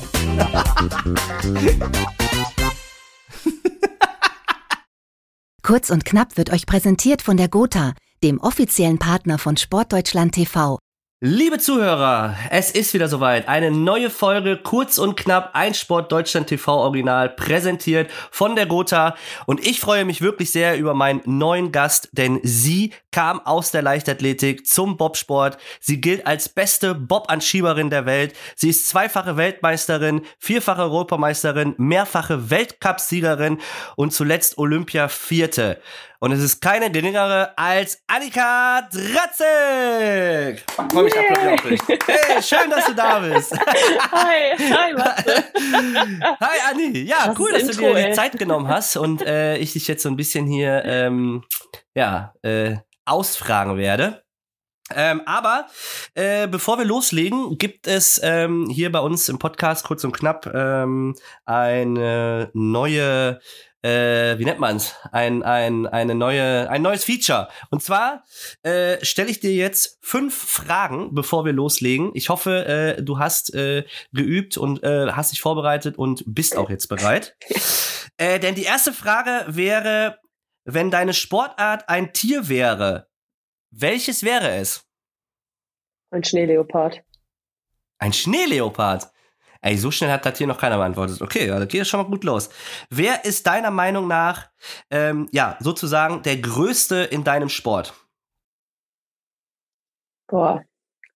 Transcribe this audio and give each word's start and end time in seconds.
Kurz 5.62 5.90
und 5.90 6.04
knapp 6.04 6.36
wird 6.36 6.50
euch 6.50 6.66
präsentiert 6.66 7.22
von 7.22 7.36
der 7.36 7.48
Gotha, 7.48 7.94
dem 8.24 8.40
offiziellen 8.40 8.98
Partner 8.98 9.38
von 9.38 9.56
Sportdeutschland 9.56 10.34
TV. 10.34 10.80
Liebe 11.22 11.58
Zuhörer, 11.58 12.34
es 12.48 12.70
ist 12.70 12.94
wieder 12.94 13.06
soweit. 13.06 13.46
Eine 13.46 13.70
neue 13.70 14.08
Folge, 14.08 14.56
kurz 14.56 14.96
und 14.96 15.18
knapp, 15.18 15.50
ein 15.52 15.74
Sport 15.74 16.10
Deutschland 16.10 16.46
TV 16.46 16.72
Original, 16.74 17.28
präsentiert 17.28 18.10
von 18.30 18.56
der 18.56 18.64
Gotha. 18.64 19.14
Und 19.44 19.60
ich 19.66 19.80
freue 19.80 20.06
mich 20.06 20.22
wirklich 20.22 20.50
sehr 20.50 20.78
über 20.78 20.94
meinen 20.94 21.20
neuen 21.26 21.72
Gast, 21.72 22.08
denn 22.12 22.40
sie 22.42 22.94
kam 23.12 23.44
aus 23.44 23.70
der 23.70 23.82
Leichtathletik 23.82 24.66
zum 24.66 24.96
Bobsport. 24.96 25.58
Sie 25.78 26.00
gilt 26.00 26.26
als 26.26 26.48
beste 26.48 26.94
Bob-Anschieberin 26.94 27.90
der 27.90 28.06
Welt. 28.06 28.34
Sie 28.56 28.70
ist 28.70 28.88
zweifache 28.88 29.36
Weltmeisterin, 29.36 30.22
vierfache 30.38 30.80
Europameisterin, 30.80 31.74
mehrfache 31.76 32.48
Weltcupsiegerin 32.48 33.58
und 33.94 34.14
zuletzt 34.14 34.56
Olympia-Vierte. 34.56 35.82
Und 36.22 36.32
es 36.32 36.40
ist 36.40 36.60
keine 36.60 36.90
geringere 36.90 37.56
als 37.56 38.02
Annika 38.06 38.82
Dratzek. 38.92 40.62
Komm, 40.92 41.06
ich 41.06 41.18
applaudiere 41.18 41.54
auf 41.54 41.62
dich. 41.62 41.80
Hey, 42.06 42.42
schön, 42.42 42.68
dass 42.68 42.84
du 42.84 42.94
da 42.94 43.20
bist. 43.20 43.52
Hi, 44.12 44.54
hi, 44.58 44.92
Matze. 44.92 45.44
Hi, 46.40 46.58
Anni. 46.70 47.04
Ja, 47.04 47.28
Das 47.28 47.38
cool, 47.38 47.52
dass 47.52 47.62
du 47.62 47.68
Intro, 47.70 47.94
dir 47.94 48.08
die. 48.08 48.12
Zeit 48.12 48.38
genommen 48.38 48.68
hast 48.68 48.98
und 48.98 49.22
äh, 49.22 49.56
ich 49.56 49.72
dich 49.72 49.88
jetzt 49.88 50.02
so 50.02 50.10
ein 50.10 50.16
bisschen 50.16 50.46
hier, 50.46 50.82
ähm, 50.84 51.42
ja, 51.94 52.34
äh, 52.42 52.76
ausfragen 53.06 53.78
werde. 53.78 54.22
Ähm, 54.94 55.22
aber 55.24 55.68
äh, 56.14 56.48
bevor 56.48 56.76
wir 56.78 56.84
loslegen, 56.84 57.56
gibt 57.56 57.86
es 57.86 58.20
ähm, 58.22 58.68
hier 58.68 58.92
bei 58.92 58.98
uns 58.98 59.28
im 59.28 59.38
Podcast 59.38 59.84
kurz 59.86 60.02
und 60.04 60.12
knapp 60.12 60.46
ähm, 60.52 61.14
eine 61.44 62.50
neue, 62.52 63.40
äh, 63.82 64.38
wie 64.38 64.44
nennt 64.44 64.58
man's? 64.60 64.94
Ein, 65.10 65.42
ein, 65.42 65.86
eine 65.86 66.14
neue, 66.14 66.68
ein 66.68 66.82
neues 66.82 67.04
Feature. 67.04 67.48
Und 67.70 67.82
zwar 67.82 68.24
äh, 68.62 69.02
stelle 69.04 69.30
ich 69.30 69.40
dir 69.40 69.52
jetzt 69.52 69.98
fünf 70.02 70.36
Fragen, 70.36 71.14
bevor 71.14 71.44
wir 71.44 71.52
loslegen. 71.52 72.10
Ich 72.14 72.28
hoffe, 72.28 72.66
äh, 72.98 73.02
du 73.02 73.18
hast 73.18 73.54
äh, 73.54 73.84
geübt 74.12 74.58
und 74.58 74.82
äh, 74.82 75.12
hast 75.12 75.32
dich 75.32 75.40
vorbereitet 75.40 75.96
und 75.96 76.22
bist 76.26 76.56
auch 76.56 76.68
jetzt 76.68 76.88
bereit. 76.88 77.36
äh, 78.18 78.38
denn 78.38 78.54
die 78.54 78.64
erste 78.64 78.92
Frage 78.92 79.46
wäre, 79.48 80.18
wenn 80.64 80.90
deine 80.90 81.14
Sportart 81.14 81.88
ein 81.88 82.12
Tier 82.12 82.48
wäre, 82.48 83.08
welches 83.70 84.22
wäre 84.22 84.56
es? 84.56 84.84
Ein 86.10 86.24
Schneeleopard. 86.24 87.02
Ein 87.98 88.12
Schneeleopard. 88.12 89.10
Ey, 89.62 89.76
so 89.76 89.90
schnell 89.90 90.10
hat 90.10 90.24
das 90.24 90.38
hier 90.38 90.46
noch 90.46 90.58
keiner 90.58 90.78
beantwortet. 90.78 91.20
Okay, 91.20 91.46
ja, 91.46 91.58
da 91.58 91.66
geht 91.66 91.82
es 91.82 91.88
schon 91.88 92.00
mal 92.00 92.08
gut 92.08 92.24
los. 92.24 92.48
Wer 92.88 93.26
ist 93.26 93.46
deiner 93.46 93.70
Meinung 93.70 94.08
nach, 94.08 94.48
ähm, 94.90 95.28
ja, 95.32 95.58
sozusagen 95.60 96.22
der 96.22 96.38
Größte 96.38 96.96
in 96.96 97.24
deinem 97.24 97.50
Sport? 97.50 97.92
Boah. 100.28 100.64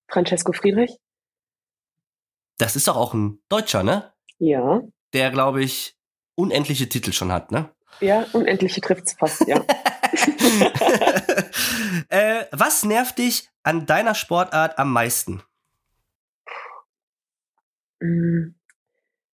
Francesco 0.09 0.53
Friedrich? 0.53 0.95
Das 2.59 2.77
ist 2.77 2.87
doch 2.87 2.97
auch 2.97 3.15
ein 3.15 3.43
Deutscher, 3.49 3.83
ne? 3.83 4.13
Ja. 4.39 4.83
Der, 5.15 5.31
glaube 5.31 5.63
ich, 5.63 5.97
unendliche 6.37 6.89
Titel 6.89 7.13
schon 7.13 7.33
hat, 7.33 7.51
ne? 7.51 7.75
Ja, 8.01 8.27
unendliche 8.33 8.81
trifft's 8.81 9.15
fast, 9.15 9.47
ja. 9.47 9.57
äh, 12.09 12.45
was 12.53 12.85
nervt 12.85 13.19
dich 13.19 13.49
an 13.63 13.87
deiner 13.87 14.15
Sportart 14.15 14.79
am 14.79 14.93
meisten? 14.93 15.43
Mm. 18.05 18.55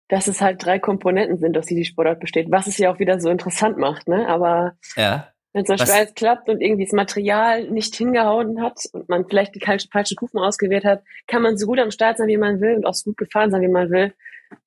Dass 0.08 0.26
es 0.26 0.40
halt 0.40 0.64
drei 0.64 0.78
Komponenten 0.78 1.38
sind, 1.38 1.56
aus 1.56 1.66
die 1.66 1.76
die 1.76 1.84
Sportart 1.84 2.20
besteht, 2.20 2.50
was 2.50 2.66
es 2.66 2.78
ja 2.78 2.92
auch 2.92 2.98
wieder 2.98 3.20
so 3.20 3.30
interessant 3.30 3.78
macht, 3.78 4.08
ne? 4.08 4.26
Aber 4.28 4.76
Ja. 4.96 5.32
wenn 5.52 5.64
zum 5.64 5.76
Beispiel 5.76 5.94
alles 5.94 6.14
klappt 6.14 6.48
und 6.48 6.60
irgendwie 6.60 6.84
das 6.84 6.92
Material 6.92 7.70
nicht 7.70 7.94
hingehauen 7.94 8.60
hat 8.60 8.80
und 8.92 9.08
man 9.08 9.26
vielleicht 9.28 9.54
die 9.54 9.60
falschen 9.64 9.90
falschen 9.90 10.16
Kufen 10.16 10.40
ausgewählt 10.40 10.84
hat, 10.84 11.04
kann 11.28 11.42
man 11.42 11.56
so 11.56 11.66
gut 11.66 11.78
am 11.78 11.92
Start 11.92 12.18
sein, 12.18 12.26
wie 12.28 12.36
man 12.36 12.60
will 12.60 12.74
und 12.74 12.86
auch 12.86 12.94
so 12.94 13.10
gut 13.10 13.18
gefahren 13.18 13.50
sein, 13.52 13.62
wie 13.62 13.68
man 13.68 13.90
will. 13.90 14.12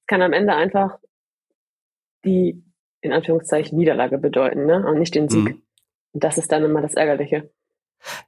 Kann 0.08 0.22
am 0.22 0.32
Ende 0.34 0.56
einfach 0.56 0.98
die, 2.24 2.64
in 3.02 3.12
Anführungszeichen, 3.12 3.78
Niederlage 3.78 4.18
bedeuten, 4.18 4.66
ne? 4.66 4.86
Und 4.86 4.98
nicht 5.00 5.14
den 5.14 5.28
Sieg. 5.28 5.44
Mhm. 5.44 5.62
Und 6.14 6.24
das 6.24 6.38
ist 6.38 6.52
dann 6.52 6.64
immer 6.64 6.82
das 6.82 6.94
Ärgerliche. 6.94 7.50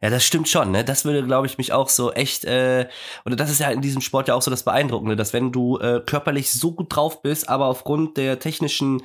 Ja, 0.01 0.09
das 0.09 0.25
stimmt 0.25 0.47
schon, 0.47 0.71
ne? 0.71 0.83
Das 0.83 1.05
würde, 1.05 1.23
glaube 1.23 1.47
ich, 1.47 1.57
mich 1.57 1.73
auch 1.73 1.89
so 1.89 2.11
echt, 2.11 2.45
äh, 2.45 2.87
oder 3.25 3.35
das 3.35 3.49
ist 3.49 3.59
ja 3.59 3.69
in 3.69 3.81
diesem 3.81 4.01
Sport 4.01 4.27
ja 4.27 4.35
auch 4.35 4.41
so 4.41 4.51
das 4.51 4.63
Beeindruckende, 4.63 5.15
dass 5.15 5.33
wenn 5.33 5.51
du 5.51 5.77
äh, 5.79 6.01
körperlich 6.05 6.51
so 6.51 6.73
gut 6.73 6.95
drauf 6.95 7.21
bist, 7.21 7.49
aber 7.49 7.65
aufgrund 7.65 8.17
der 8.17 8.39
technischen, 8.39 9.03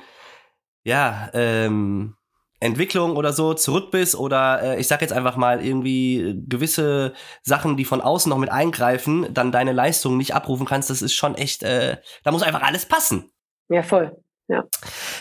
ja, 0.83 1.29
ähm, 1.33 2.15
Entwicklung 2.61 3.15
oder 3.17 3.33
so 3.33 3.55
zurück 3.55 3.89
bist 3.89 4.15
oder 4.15 4.61
äh, 4.61 4.79
ich 4.79 4.87
sag 4.87 5.01
jetzt 5.01 5.13
einfach 5.13 5.35
mal 5.35 5.65
irgendwie 5.65 6.43
gewisse 6.47 7.13
Sachen, 7.41 7.75
die 7.75 7.85
von 7.85 8.01
außen 8.01 8.29
noch 8.29 8.37
mit 8.37 8.51
eingreifen, 8.51 9.33
dann 9.33 9.51
deine 9.51 9.73
Leistung 9.73 10.15
nicht 10.15 10.35
abrufen 10.35 10.67
kannst, 10.67 10.91
das 10.91 11.01
ist 11.01 11.15
schon 11.15 11.33
echt, 11.33 11.63
äh, 11.63 11.97
da 12.23 12.31
muss 12.31 12.43
einfach 12.43 12.61
alles 12.61 12.85
passen. 12.85 13.31
Ja, 13.67 13.81
voll. 13.81 14.15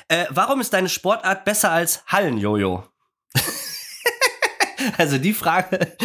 Äh, 0.09 0.27
warum 0.31 0.61
ist 0.61 0.73
deine 0.75 0.89
Sportart 0.91 1.45
besser 1.45 1.71
als 1.71 2.05
Hallenjojo? 2.07 2.85
also 4.99 5.19
die 5.19 5.33
Frage. 5.33 5.97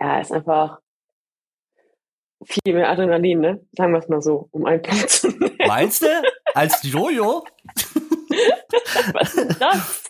Ja, 0.00 0.20
ist 0.20 0.32
einfach 0.32 0.78
viel 2.44 2.74
mehr 2.74 2.90
Adrenalin, 2.90 3.40
ne? 3.40 3.66
Sagen 3.72 3.92
wir 3.92 3.98
es 3.98 4.08
mal 4.08 4.20
so, 4.20 4.48
um 4.50 4.64
einen 4.66 4.82
Punkt 4.82 5.10
zu 5.10 5.28
nennen. 5.28 5.56
Meinst 5.66 6.02
du? 6.02 6.08
Als 6.54 6.82
Jojo? 6.82 7.44
Was 9.12 9.34
ist 9.34 9.60
das? 9.60 10.02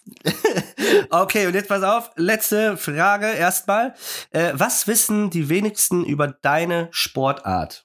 Okay, 1.11 1.47
und 1.47 1.55
jetzt 1.55 1.69
pass 1.69 1.83
auf, 1.83 2.11
letzte 2.17 2.77
Frage 2.77 3.27
erstmal. 3.27 3.95
Äh, 4.31 4.53
was 4.55 4.87
wissen 4.87 5.31
die 5.31 5.49
wenigsten 5.49 6.05
über 6.05 6.29
deine 6.29 6.89
Sportart? 6.91 7.85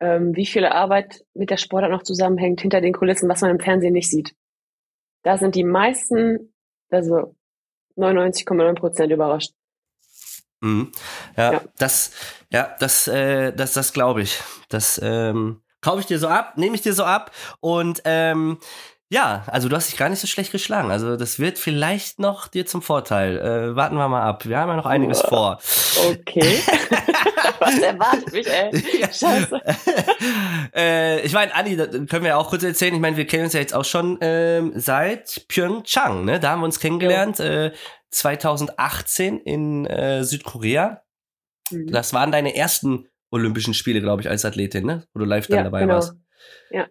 Ähm, 0.00 0.34
wie 0.34 0.46
viel 0.46 0.66
Arbeit 0.66 1.24
mit 1.34 1.50
der 1.50 1.56
Sportart 1.56 1.90
noch 1.90 2.02
zusammenhängt 2.02 2.60
hinter 2.60 2.80
den 2.80 2.92
Kulissen, 2.92 3.28
was 3.28 3.40
man 3.40 3.50
im 3.50 3.60
Fernsehen 3.60 3.92
nicht 3.92 4.10
sieht. 4.10 4.34
Da 5.24 5.36
sind 5.38 5.54
die 5.56 5.64
meisten, 5.64 6.54
also 6.90 7.34
99,9 7.96 8.74
Prozent 8.74 9.12
überrascht. 9.12 9.50
Mhm. 10.60 10.92
Ja, 11.36 11.52
Ja. 11.54 11.60
das, 11.78 12.12
ja, 12.50 12.74
das, 12.78 13.08
äh, 13.08 13.52
das, 13.52 13.72
das 13.72 13.92
glaube 13.92 14.22
ich. 14.22 14.40
Das 14.68 15.00
ähm, 15.02 15.60
kaufe 15.80 16.00
ich 16.00 16.06
dir 16.06 16.18
so 16.18 16.28
ab, 16.28 16.56
nehme 16.56 16.74
ich 16.76 16.82
dir 16.82 16.92
so 16.94 17.04
ab 17.04 17.32
und 17.60 18.02
ähm, 18.04 18.58
ja, 19.10 19.44
also 19.46 19.68
du 19.68 19.76
hast 19.76 19.90
dich 19.90 19.98
gar 19.98 20.08
nicht 20.08 20.18
so 20.20 20.26
schlecht 20.26 20.50
geschlagen. 20.50 20.90
Also 20.90 21.16
das 21.16 21.38
wird 21.38 21.58
vielleicht 21.58 22.18
noch 22.18 22.48
dir 22.48 22.66
zum 22.66 22.80
Vorteil. 22.82 23.38
Äh, 23.38 23.76
warten 23.76 23.96
wir 23.96 24.08
mal 24.08 24.22
ab. 24.22 24.46
Wir 24.46 24.58
haben 24.58 24.70
ja 24.70 24.76
noch 24.76 24.86
einiges 24.86 25.22
Uah. 25.24 25.28
vor. 25.28 25.58
Okay. 26.10 26.58
was 27.60 27.78
erwartet 27.78 28.32
mich, 28.32 28.46
ey? 28.46 29.00
Ja. 29.00 29.12
Scheiße. 29.12 29.60
äh, 30.74 31.20
ich 31.22 31.32
meine, 31.32 31.50
das 31.76 31.90
können 31.90 32.22
wir 32.22 32.28
ja 32.28 32.36
auch 32.36 32.50
kurz 32.50 32.62
erzählen. 32.62 32.94
Ich 32.94 33.00
meine, 33.00 33.16
wir 33.16 33.26
kennen 33.26 33.44
uns 33.44 33.52
ja 33.52 33.60
jetzt 33.60 33.74
auch 33.74 33.84
schon 33.84 34.18
ähm, 34.20 34.72
seit 34.76 35.46
Pyeongchang, 35.48 36.24
ne? 36.24 36.40
Da 36.40 36.50
haben 36.50 36.60
wir 36.60 36.66
uns 36.66 36.80
kennengelernt, 36.80 37.40
äh, 37.40 37.72
2018 38.10 39.38
in 39.40 39.86
äh, 39.86 40.24
Südkorea. 40.24 41.02
Mhm. 41.70 41.90
Das 41.90 42.12
waren 42.12 42.32
deine 42.32 42.54
ersten 42.54 43.08
Olympischen 43.30 43.74
Spiele, 43.74 44.00
glaube 44.00 44.22
ich, 44.22 44.28
als 44.28 44.44
Athletin, 44.44 44.86
ne? 44.86 45.06
Wo 45.12 45.20
du 45.20 45.24
live 45.24 45.46
dann 45.48 45.58
Ja, 45.58 45.64
dabei 45.64 45.80
genau. 45.80 45.94
warst. 45.94 46.14
Ja. 46.70 46.86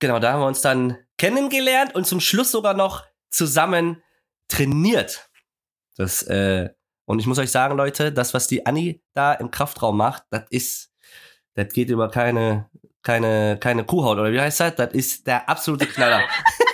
Genau, 0.00 0.18
da 0.18 0.32
haben 0.32 0.40
wir 0.40 0.46
uns 0.46 0.60
dann 0.60 0.98
kennengelernt 1.16 1.94
und 1.94 2.06
zum 2.06 2.20
Schluss 2.20 2.50
sogar 2.50 2.74
noch 2.74 3.04
zusammen 3.30 4.02
trainiert. 4.48 5.28
Das, 5.96 6.22
äh, 6.22 6.70
und 7.08 7.20
ich 7.20 7.26
muss 7.26 7.38
euch 7.38 7.50
sagen, 7.50 7.74
Leute, 7.74 8.12
das, 8.12 8.34
was 8.34 8.48
die 8.48 8.66
Anni 8.66 9.00
da 9.14 9.32
im 9.32 9.50
Kraftraum 9.50 9.96
macht, 9.96 10.24
das 10.30 10.42
ist, 10.50 10.92
das 11.54 11.72
geht 11.72 11.88
über 11.88 12.10
keine, 12.10 12.68
keine, 13.02 13.56
keine 13.58 13.84
Kuhhaut, 13.84 14.18
oder 14.18 14.30
wie 14.30 14.40
heißt 14.40 14.60
das? 14.60 14.74
Das 14.74 14.92
ist 14.92 15.26
der 15.26 15.48
absolute 15.48 15.86
Knaller. 15.86 16.22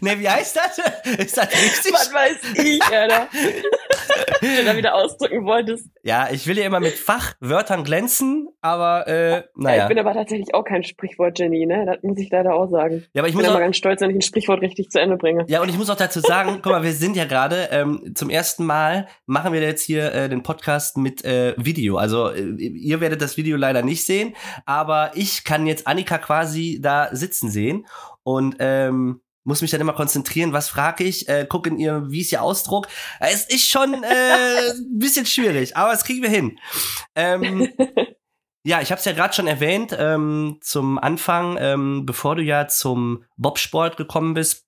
ne, 0.00 0.18
wie 0.20 0.28
heißt 0.28 0.56
das? 0.56 0.78
Ist 1.18 1.36
das 1.36 1.48
richtig? 1.48 1.92
Was 1.92 2.12
weiß 2.12 2.36
ich, 2.54 2.82
Alter. 2.84 3.28
Du 4.40 4.64
da 4.64 4.76
wieder 4.76 4.94
ausdrücken 4.94 5.44
wolltest. 5.44 5.88
Ja, 6.02 6.28
ich 6.32 6.46
will 6.46 6.56
ja 6.58 6.64
immer 6.64 6.80
mit 6.80 6.94
Fachwörtern 6.94 7.84
glänzen, 7.84 8.48
aber 8.62 9.06
äh, 9.06 9.30
Ja, 9.32 9.42
naja. 9.54 9.82
ich 9.82 9.88
bin 9.88 9.98
aber 9.98 10.14
tatsächlich 10.14 10.54
auch 10.54 10.64
kein 10.64 10.82
Sprichwort-Genie, 10.82 11.66
ne? 11.66 11.84
Das 11.86 12.02
muss 12.02 12.18
ich 12.18 12.30
leider 12.30 12.54
auch 12.54 12.68
sagen. 12.70 13.04
Ja, 13.12 13.20
aber 13.20 13.28
ich 13.28 13.32
Ich 13.32 13.34
muss 13.34 13.42
bin 13.44 13.50
auch, 13.50 13.56
immer 13.56 13.64
ganz 13.64 13.76
stolz, 13.76 14.00
wenn 14.00 14.10
ich 14.10 14.16
ein 14.16 14.22
Sprichwort 14.22 14.62
richtig 14.62 14.88
zu 14.90 14.98
Ende 15.00 15.16
bringe. 15.18 15.44
ja, 15.48 15.60
und 15.60 15.68
ich 15.68 15.76
muss 15.76 15.90
auch 15.90 15.96
dazu 15.96 16.20
sagen, 16.20 16.60
guck 16.62 16.72
mal, 16.72 16.82
wir 16.82 16.92
sind 16.92 17.16
ja 17.16 17.26
gerade 17.26 17.68
ähm, 17.70 18.12
zum 18.14 18.30
ersten 18.30 18.64
Mal 18.64 19.08
machen 19.26 19.52
wir 19.52 19.60
jetzt 19.60 19.82
hier 19.82 20.12
äh, 20.14 20.28
den 20.30 20.42
Podcast 20.42 20.96
mit 20.96 21.22
äh, 21.24 21.54
Video. 21.58 21.96
Also 21.98 22.30
äh, 22.30 22.40
ihr 22.40 23.00
werdet 23.00 23.20
das 23.20 23.36
Video 23.36 23.56
leider 23.58 23.82
nicht 23.82 24.06
sehen, 24.06 24.34
aber 24.64 25.10
ich 25.14 25.44
kann 25.44 25.66
jetzt 25.66 25.86
Annika 25.86 26.16
quasi 26.18 26.78
da 26.82 27.08
sitzen 27.12 27.50
sehen 27.50 27.86
und 28.22 28.56
ähm, 28.58 29.20
muss 29.44 29.62
mich 29.62 29.70
dann 29.70 29.80
immer 29.80 29.92
konzentrieren, 29.92 30.52
was 30.52 30.68
frage 30.68 31.04
ich, 31.04 31.28
äh, 31.28 31.46
guck 31.48 31.66
in 31.66 31.78
ihr, 31.78 32.10
wie 32.10 32.20
ist 32.20 32.32
ihr 32.32 32.42
Ausdruck. 32.42 32.88
Es 33.20 33.44
ist 33.44 33.68
schon 33.68 33.94
äh, 34.04 34.70
ein 34.70 34.98
bisschen 34.98 35.26
schwierig, 35.26 35.76
aber 35.76 35.92
das 35.92 36.04
kriegen 36.04 36.22
wir 36.22 36.30
hin. 36.30 36.58
Ähm, 37.14 37.72
ja, 38.64 38.80
ich 38.80 38.90
habe 38.90 38.98
es 38.98 39.04
ja 39.04 39.12
gerade 39.12 39.34
schon 39.34 39.46
erwähnt 39.46 39.96
ähm, 39.98 40.58
zum 40.60 40.98
Anfang, 40.98 41.56
ähm, 41.58 42.04
bevor 42.06 42.36
du 42.36 42.42
ja 42.42 42.68
zum 42.68 43.24
Bobsport 43.36 43.96
gekommen 43.96 44.34
bist, 44.34 44.66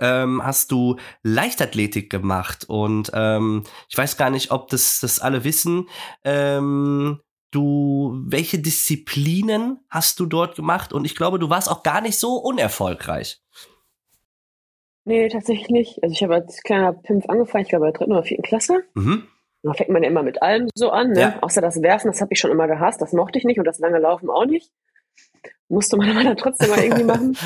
ähm, 0.00 0.42
hast 0.42 0.72
du 0.72 0.96
Leichtathletik 1.22 2.10
gemacht 2.10 2.64
und 2.64 3.10
ähm, 3.14 3.64
ich 3.88 3.98
weiß 3.98 4.16
gar 4.16 4.30
nicht, 4.30 4.50
ob 4.50 4.68
das 4.68 5.00
das 5.00 5.20
alle 5.20 5.44
wissen. 5.44 5.88
Ähm, 6.24 7.20
du 7.50 8.18
welche 8.24 8.58
Disziplinen 8.58 9.84
hast 9.90 10.18
du 10.18 10.26
dort 10.26 10.56
gemacht 10.56 10.92
und 10.92 11.04
ich 11.04 11.14
glaube, 11.14 11.38
du 11.38 11.50
warst 11.50 11.68
auch 11.68 11.82
gar 11.82 12.00
nicht 12.00 12.18
so 12.18 12.36
unerfolgreich. 12.36 13.42
Nee, 15.04 15.28
tatsächlich 15.28 15.68
nicht. 15.68 16.02
Also 16.02 16.12
ich 16.12 16.22
habe 16.22 16.34
als 16.34 16.62
kleiner 16.62 16.92
Pimpf 16.92 17.28
angefangen, 17.28 17.64
ich 17.64 17.70
glaube 17.70 17.86
in 17.86 17.92
der 17.92 17.98
dritten 17.98 18.12
oder 18.12 18.22
vierten 18.22 18.42
Klasse. 18.42 18.84
Mhm. 18.94 19.24
Da 19.62 19.72
fängt 19.74 19.90
man 19.90 20.02
ja 20.02 20.08
immer 20.08 20.22
mit 20.22 20.42
allem 20.42 20.68
so 20.74 20.90
an, 20.90 21.10
ne? 21.12 21.20
Ja. 21.20 21.38
Außer 21.40 21.60
das 21.60 21.82
Werfen, 21.82 22.08
das 22.08 22.20
habe 22.20 22.32
ich 22.32 22.40
schon 22.40 22.50
immer 22.50 22.66
gehasst, 22.66 23.00
das 23.00 23.12
mochte 23.12 23.38
ich 23.38 23.44
nicht 23.44 23.58
und 23.58 23.64
das 23.64 23.78
lange 23.78 23.98
Laufen 23.98 24.28
auch 24.28 24.44
nicht. 24.44 24.72
Musste 25.68 25.96
man 25.96 26.10
aber 26.16 26.24
dann 26.24 26.36
trotzdem 26.36 26.70
mal 26.70 26.82
irgendwie 26.82 27.04
machen. 27.04 27.36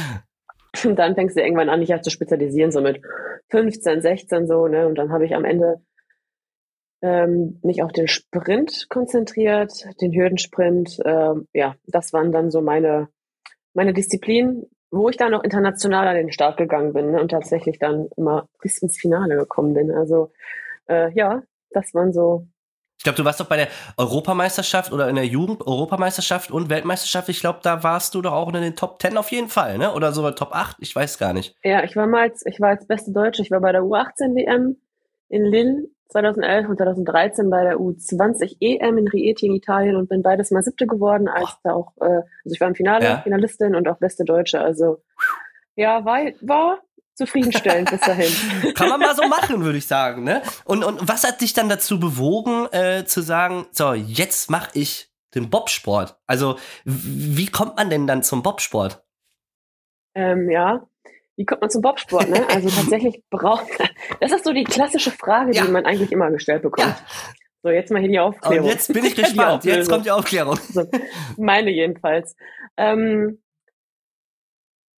Und 0.85 0.99
dann 0.99 1.15
fängst 1.15 1.37
du 1.37 1.43
irgendwann 1.43 1.71
an, 1.71 1.81
dich 1.81 1.89
ja 1.89 2.03
zu 2.03 2.11
spezialisieren, 2.11 2.71
so 2.71 2.81
mit 2.81 3.01
15, 3.51 4.03
16 4.03 4.47
so, 4.47 4.67
ne? 4.67 4.87
Und 4.87 4.97
dann 4.97 5.11
habe 5.11 5.25
ich 5.25 5.35
am 5.35 5.45
Ende 5.45 5.81
ähm, 7.03 7.61
mich 7.63 7.83
auf 7.83 7.93
den 7.93 8.09
Sprint 8.09 8.87
konzentriert, 8.89 9.73
den 10.01 10.13
Hürdensprint. 10.13 10.99
Ähm, 11.05 11.47
ja, 11.53 11.77
das 11.87 12.13
waren 12.13 12.33
dann 12.33 12.51
so 12.51 12.61
meine, 12.61 13.09
meine 13.75 13.93
Disziplinen, 13.93 14.67
wo 14.91 15.09
ich 15.09 15.17
dann 15.17 15.33
noch 15.33 15.43
international 15.43 16.07
an 16.09 16.15
den 16.15 16.33
Start 16.33 16.57
gegangen 16.57 16.93
bin 16.93 17.13
ne? 17.13 17.21
und 17.21 17.31
tatsächlich 17.31 17.79
dann 17.79 18.09
immer 18.17 18.49
bis 18.61 18.79
ins 18.79 18.99
Finale 18.99 19.37
gekommen 19.37 19.75
bin. 19.75 19.91
Also 19.91 20.33
äh, 20.89 21.13
ja, 21.13 21.43
das 21.71 21.93
waren 21.95 22.13
so 22.13 22.47
Ich 22.99 23.05
glaube, 23.05 23.17
du 23.17 23.25
warst 23.25 23.41
doch 23.41 23.49
bei 23.49 23.57
der 23.57 23.69
Europameisterschaft 23.97 24.93
oder 24.93 25.09
in 25.09 25.17
der 25.17 25.27
Jugend-Europameisterschaft 25.27 26.51
und 26.51 26.71
Weltmeisterschaft. 26.71 27.29
Ich 27.29 27.41
glaube, 27.41 27.61
da 27.63 27.83
warst 27.83 28.15
du 28.15 28.23
doch 28.23 28.33
auch 28.33 28.49
in 28.49 28.63
den 28.63 28.77
Top 28.77 29.01
10 29.01 29.17
auf 29.17 29.31
jeden 29.33 29.49
Fall, 29.49 29.79
ne? 29.79 29.93
Oder 29.93 30.13
sogar 30.13 30.35
Top 30.37 30.55
8, 30.55 30.77
ich 30.81 30.95
weiß 30.95 31.19
gar 31.19 31.33
nicht. 31.33 31.57
Ja, 31.65 31.83
ich 31.85 31.97
war 31.97 32.07
mal 32.07 32.23
als, 32.23 32.45
ich 32.47 32.61
war 32.61 32.71
als 32.71 32.87
beste 32.87 33.13
Deutsche. 33.13 33.43
Ich 33.43 33.51
war 33.51 33.61
bei 33.61 33.73
der 33.73 33.83
U18 33.83 34.35
WM 34.35 34.77
in 35.29 35.45
Lille 35.45 35.89
2011 36.09 36.69
und 36.69 36.77
2013 36.77 37.51
bei 37.51 37.65
der 37.65 37.77
U20 37.79 38.57
EM 38.61 38.99
in 38.99 39.09
Rieti 39.09 39.47
in 39.47 39.55
Italien 39.55 39.97
und 39.97 40.09
bin 40.09 40.23
beides 40.23 40.51
mal 40.51 40.63
siebte 40.63 40.87
geworden, 40.87 41.29
als 41.29 41.59
da 41.65 41.73
auch, 41.73 41.93
äh, 42.01 42.05
also 42.05 42.25
ich 42.45 42.61
war 42.61 42.69
im 42.69 42.75
Finale, 42.75 43.05
Ja. 43.05 43.19
Finalistin 43.19 43.75
und 43.75 43.89
auch 43.89 43.99
beste 43.99 44.25
Deutsche. 44.25 44.61
Also 44.61 45.03
ja, 45.75 46.05
war, 46.05 46.21
war 46.41 46.79
zufriedenstellend 47.15 47.91
bis 47.91 48.01
dahin. 48.01 48.33
Kann 48.75 48.89
man 48.89 49.01
mal 49.01 49.15
so 49.15 49.27
machen, 49.27 49.65
würde 49.65 49.79
ich 49.79 49.87
sagen, 49.87 50.23
ne? 50.23 50.43
Und, 50.65 50.85
und 50.85 51.09
was 51.09 51.25
hat 51.25 51.41
dich 51.41 51.55
dann 51.55 51.69
dazu 51.69 51.99
bewogen, 51.99 52.67
äh, 52.73 53.05
zu 53.05 53.23
sagen, 53.23 53.67
so, 53.73 53.93
jetzt 53.93 54.51
mache 54.51 54.71
ich 54.75 55.11
den 55.35 55.51
Bobsport? 55.51 56.19
Also, 56.27 56.59
wie 56.85 57.47
kommt 57.47 57.77
man 57.77 57.91
denn 57.91 58.07
dann 58.07 58.23
zum 58.23 58.43
Bobsport? 58.43 59.03
Ähm, 60.15 60.51
ja. 60.51 60.87
Wie 61.37 61.45
kommt 61.45 61.61
man 61.61 61.71
zum 61.71 61.83
Bobsport? 61.83 62.29
Ne? 62.29 62.47
Also 62.49 62.69
tatsächlich 62.71 63.23
braucht, 63.31 63.67
das 64.21 64.33
ist 64.33 64.45
so 64.45 64.53
die 64.53 64.65
klassische 64.65 65.11
Frage, 65.11 65.53
Ja. 65.53 65.65
die 65.65 65.71
man 65.71 65.85
eigentlich 65.87 66.13
immer 66.13 66.31
gestellt 66.31 66.63
bekommt. 66.63 66.89
Ja. 66.89 66.99
So, 67.63 67.71
jetzt 67.71 67.91
mal 67.91 68.01
hier 68.01 68.09
die 68.11 68.19
Und 68.19 68.25
Aufklärung. 68.25 68.69
jetzt 68.69 68.93
bin 68.93 69.05
ich 69.05 69.15
gespannt. 69.17 69.65
Jetzt 69.65 69.91
kommt 69.91 70.07
die 70.07 70.11
Aufklärung. 70.11 70.57
Also, 70.57 70.87
meine 71.37 71.71
jedenfalls. 71.71 72.37
Ähm, 72.77 73.43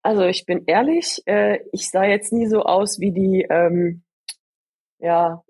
also 0.03 0.23
ich 0.25 0.47
bin 0.47 0.65
ehrlich, 0.67 1.23
äh, 1.27 1.61
ich 1.73 1.91
sah 1.91 2.05
jetzt 2.05 2.33
nie 2.33 2.47
so 2.47 2.63
aus 2.63 3.01
wie 3.01 3.13
die, 3.13 3.47
ähm, 3.51 4.03
ja, 4.99 5.43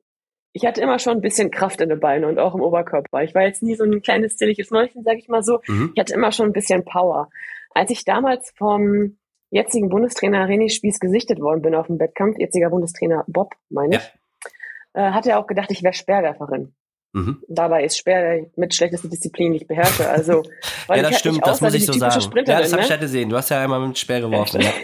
ich 0.53 0.65
hatte 0.67 0.81
immer 0.81 0.99
schon 0.99 1.15
ein 1.19 1.21
bisschen 1.21 1.51
Kraft 1.51 1.81
in 1.81 1.89
den 1.91 2.01
Beinen 2.01 2.25
und 2.25 2.39
auch 2.39 2.55
im 2.55 2.63
Oberkörper. 2.63 3.23
Ich 3.23 3.35
war 3.35 3.43
jetzt 3.43 3.63
nie 3.63 3.75
so 3.77 3.85
ein 3.85 4.01
kleines, 4.03 4.37
zilliges 4.37 4.71
Mäuschen, 4.71 5.05
sag 5.05 5.19
ich 5.19 5.29
mal 5.29 5.43
so. 5.43 5.61
Mhm. 5.67 5.93
Ich 5.95 6.01
hatte 6.01 6.15
immer 6.15 6.33
schon 6.33 6.47
ein 6.47 6.53
bisschen 6.53 6.85
Power. 6.85 7.29
Als 7.75 7.91
ich 7.91 8.05
damals 8.05 8.53
vom 8.57 9.19
jetzigen 9.51 9.89
Bundestrainer 9.89 10.47
René 10.49 10.71
Spieß 10.71 11.01
gesichtet 11.01 11.41
worden 11.41 11.63
bin 11.63 11.75
auf 11.75 11.87
dem 11.87 11.99
Wettkampf, 11.99 12.37
jetziger 12.39 12.71
Bundestrainer 12.71 13.25
Bob, 13.27 13.55
meine 13.71 13.95
Ja. 13.95 14.01
ich, 14.01 14.51
äh, 14.95 15.11
hat 15.11 15.27
er 15.27 15.39
auch 15.39 15.47
gedacht, 15.47 15.71
ich 15.71 15.83
wäre 15.83 15.95
Speerwerferin. 15.95 16.75
Mhm. 17.15 17.43
Dabei 17.49 17.85
ist 17.85 17.97
Speer 17.97 18.47
mit 18.57 18.75
schlechteste 18.75 19.09
Disziplin, 19.09 19.53
die 19.53 19.59
ich 19.63 19.67
beherrsche. 19.67 20.07
Also, 20.09 20.43
Ja, 20.89 20.97
das 20.97 20.99
ich 20.99 21.05
halt 21.05 21.15
stimmt, 21.17 21.35
nicht 21.37 21.47
das 21.47 21.61
muss 21.63 21.73
ich 21.75 21.87
so 21.87 21.93
sagen. 21.95 22.21
Sprinterin, 22.21 22.59
Ja, 22.59 22.63
das 22.63 22.73
habe 22.73 22.83
ich 22.83 22.89
ne? 22.91 22.95
ja 22.95 23.01
gesehen. 23.01 23.29
Du 23.31 23.37
hast 23.37 23.49
ja 23.49 23.63
einmal 23.63 23.87
mit 23.87 23.97
Speer 23.99 24.21
geworfen. 24.21 24.61
Ja. 24.61 24.71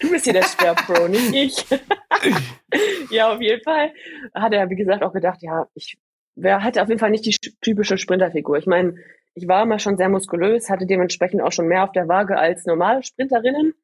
Du 0.00 0.10
bist 0.10 0.24
hier 0.24 0.32
der 0.32 0.44
Speer-Pro, 0.44 1.08
nicht 1.08 1.34
ich. 1.34 1.64
ja, 3.10 3.32
auf 3.32 3.40
jeden 3.40 3.62
Fall 3.62 3.92
hat 4.34 4.52
er, 4.52 4.68
wie 4.70 4.76
gesagt, 4.76 5.02
auch 5.02 5.12
gedacht, 5.12 5.38
ja, 5.42 5.66
ich 5.74 5.96
wer 6.36 6.62
hatte 6.62 6.82
auf 6.82 6.88
jeden 6.88 7.00
Fall 7.00 7.10
nicht 7.10 7.24
die 7.26 7.32
sch- 7.32 7.52
typische 7.60 7.98
Sprinterfigur. 7.98 8.58
Ich 8.58 8.66
meine, 8.66 8.94
ich 9.38 9.48
war 9.48 9.62
immer 9.62 9.78
schon 9.78 9.96
sehr 9.96 10.08
muskulös, 10.08 10.68
hatte 10.68 10.86
dementsprechend 10.86 11.42
auch 11.42 11.52
schon 11.52 11.68
mehr 11.68 11.84
auf 11.84 11.92
der 11.92 12.08
Waage 12.08 12.36
als 12.36 12.66
normale 12.66 13.02
Sprinterinnen. 13.02 13.74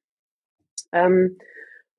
Ähm, 0.92 1.38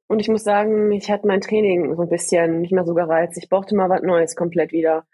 und 0.07 0.19
ich 0.19 0.27
muss 0.27 0.43
sagen, 0.43 0.91
ich 0.91 1.09
hatte 1.09 1.25
mein 1.25 1.41
Training 1.41 1.95
so 1.95 2.03
ein 2.03 2.09
bisschen 2.09 2.61
nicht 2.61 2.73
mehr 2.73 2.85
so 2.85 2.93
gereizt. 2.93 3.37
Ich 3.37 3.49
brauchte 3.49 3.75
mal 3.75 3.89
was 3.89 4.01
Neues 4.01 4.35
komplett 4.35 4.71
wieder. 4.71 5.05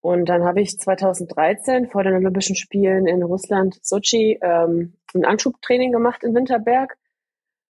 Und 0.00 0.28
dann 0.28 0.44
habe 0.44 0.60
ich 0.60 0.78
2013 0.78 1.88
vor 1.88 2.04
den 2.04 2.14
Olympischen 2.14 2.54
Spielen 2.54 3.06
in 3.06 3.22
Russland, 3.22 3.78
Sochi, 3.82 4.38
ähm, 4.42 4.94
ein 5.14 5.24
Anschubtraining 5.24 5.92
gemacht 5.92 6.22
in 6.22 6.34
Winterberg 6.34 6.98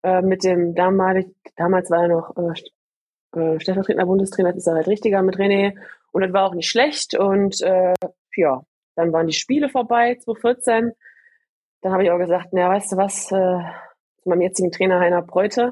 äh, 0.03 0.21
mit 0.21 0.43
dem 0.43 0.75
damalig, 0.75 1.27
damals 1.55 1.89
war 1.89 2.03
er 2.03 2.07
noch 2.09 2.35
äh, 2.35 3.39
äh, 3.39 3.59
stellvertretender 3.61 4.05
Bundestrainer, 4.05 4.49
jetzt 4.49 4.57
ist 4.57 4.67
er 4.67 4.75
halt 4.75 4.87
richtiger 4.87 5.21
mit 5.21 5.37
René. 5.37 5.77
Und 6.11 6.21
das 6.21 6.33
war 6.33 6.45
auch 6.45 6.53
nicht 6.53 6.69
schlecht. 6.69 7.17
Und 7.17 7.61
äh, 7.61 7.93
ja, 8.35 8.61
dann 8.97 9.13
waren 9.13 9.27
die 9.27 9.33
Spiele 9.33 9.69
vorbei, 9.69 10.15
2014. 10.15 10.91
Dann 11.81 11.91
habe 11.93 12.03
ich 12.03 12.11
auch 12.11 12.17
gesagt, 12.17 12.47
na, 12.51 12.67
weißt 12.69 12.91
du 12.91 12.97
was, 12.97 13.31
äh, 13.31 13.59
zu 14.21 14.29
meinem 14.29 14.41
jetzigen 14.41 14.71
Trainer 14.71 14.99
Heiner 14.99 15.21
Preute, 15.21 15.71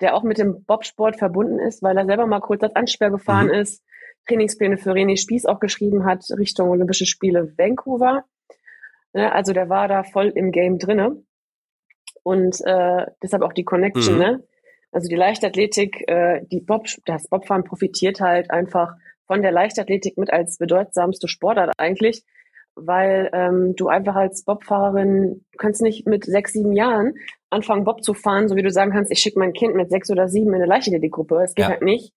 der 0.00 0.16
auch 0.16 0.22
mit 0.22 0.38
dem 0.38 0.64
Bobsport 0.64 1.16
verbunden 1.18 1.60
ist, 1.60 1.82
weil 1.82 1.96
er 1.96 2.06
selber 2.06 2.26
mal 2.26 2.40
kurz 2.40 2.62
als 2.62 2.74
Ansperr 2.74 3.10
gefahren 3.10 3.46
Mhm. 3.48 3.52
ist, 3.54 3.84
Trainingspläne 4.26 4.78
für 4.78 4.92
René 4.92 5.20
Spieß 5.20 5.44
auch 5.46 5.60
geschrieben 5.60 6.06
hat, 6.06 6.24
Richtung 6.38 6.70
Olympische 6.70 7.04
Spiele 7.06 7.52
Vancouver. 7.58 8.24
Ne, 9.12 9.30
also 9.30 9.52
der 9.52 9.68
war 9.68 9.86
da 9.86 10.02
voll 10.02 10.32
im 10.34 10.50
Game 10.50 10.78
drinne. 10.78 11.22
Und 12.22 12.58
äh, 12.64 13.06
deshalb 13.22 13.42
auch 13.42 13.52
die 13.52 13.64
Connection, 13.64 14.14
Mhm. 14.14 14.20
ne? 14.20 14.44
Also 14.92 15.08
die 15.08 15.16
Leichtathletik, 15.16 16.08
äh, 16.08 16.40
die 16.50 16.60
Bob, 16.60 16.86
das 17.04 17.28
Bobfahren 17.28 17.64
profitiert 17.64 18.20
halt 18.20 18.50
einfach 18.50 18.94
von 19.26 19.42
der 19.42 19.52
Leichtathletik 19.52 20.16
mit 20.16 20.32
als 20.32 20.56
bedeutsamste 20.58 21.28
Sportart 21.28 21.72
eigentlich, 21.78 22.24
weil 22.76 23.30
ähm, 23.32 23.74
du 23.76 23.88
einfach 23.88 24.16
als 24.16 24.44
Bobfahrerin, 24.44 25.44
du 25.52 25.56
kannst 25.58 25.80
nicht 25.82 26.06
mit 26.06 26.24
sechs, 26.24 26.52
sieben 26.52 26.72
Jahren 26.72 27.14
anfangen, 27.50 27.84
Bob 27.84 28.02
zu 28.02 28.14
fahren, 28.14 28.48
so 28.48 28.56
wie 28.56 28.62
du 28.62 28.70
sagen 28.70 28.90
kannst, 28.92 29.12
ich 29.12 29.20
schicke 29.20 29.38
mein 29.38 29.52
Kind 29.52 29.74
mit 29.74 29.90
sechs 29.90 30.10
oder 30.10 30.28
sieben 30.28 30.48
in 30.48 30.56
eine 30.56 30.66
Leichtathletikgruppe. 30.66 31.42
Es 31.42 31.54
geht 31.54 31.64
Ja. 31.66 31.70
halt 31.70 31.82
nicht, 31.82 32.12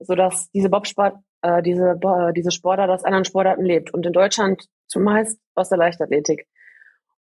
sodass 0.00 0.50
diese 0.52 0.68
Bobsport, 0.68 1.16
äh, 1.42 1.62
diese, 1.62 1.94
Bo- 1.94 2.32
diese 2.32 2.50
Sportart 2.50 2.90
aus 2.90 3.04
anderen 3.04 3.24
Sportarten 3.24 3.64
lebt 3.64 3.92
und 3.94 4.04
in 4.06 4.12
Deutschland 4.12 4.66
zumeist 4.86 5.38
aus 5.54 5.68
der 5.68 5.78
Leichtathletik. 5.78 6.46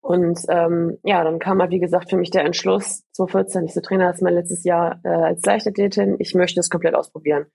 Und 0.01 0.39
ähm, 0.49 0.97
ja, 1.03 1.23
dann 1.23 1.39
kam 1.39 1.61
halt, 1.61 1.71
wie 1.71 1.79
gesagt, 1.79 2.09
für 2.09 2.17
mich 2.17 2.29
der 2.29 2.43
Entschluss, 2.43 3.03
2014, 3.13 3.65
ich 3.65 3.73
so 3.73 3.79
Trainer 3.79 4.09
ist 4.09 4.21
mein 4.21 4.33
letztes 4.33 4.63
Jahr 4.65 4.99
äh, 5.05 5.07
als 5.07 5.45
Leichtathletin, 5.45 6.17
ich 6.19 6.33
möchte 6.35 6.59
es 6.59 6.69
komplett 6.69 6.93
ausprobieren. 6.95 7.45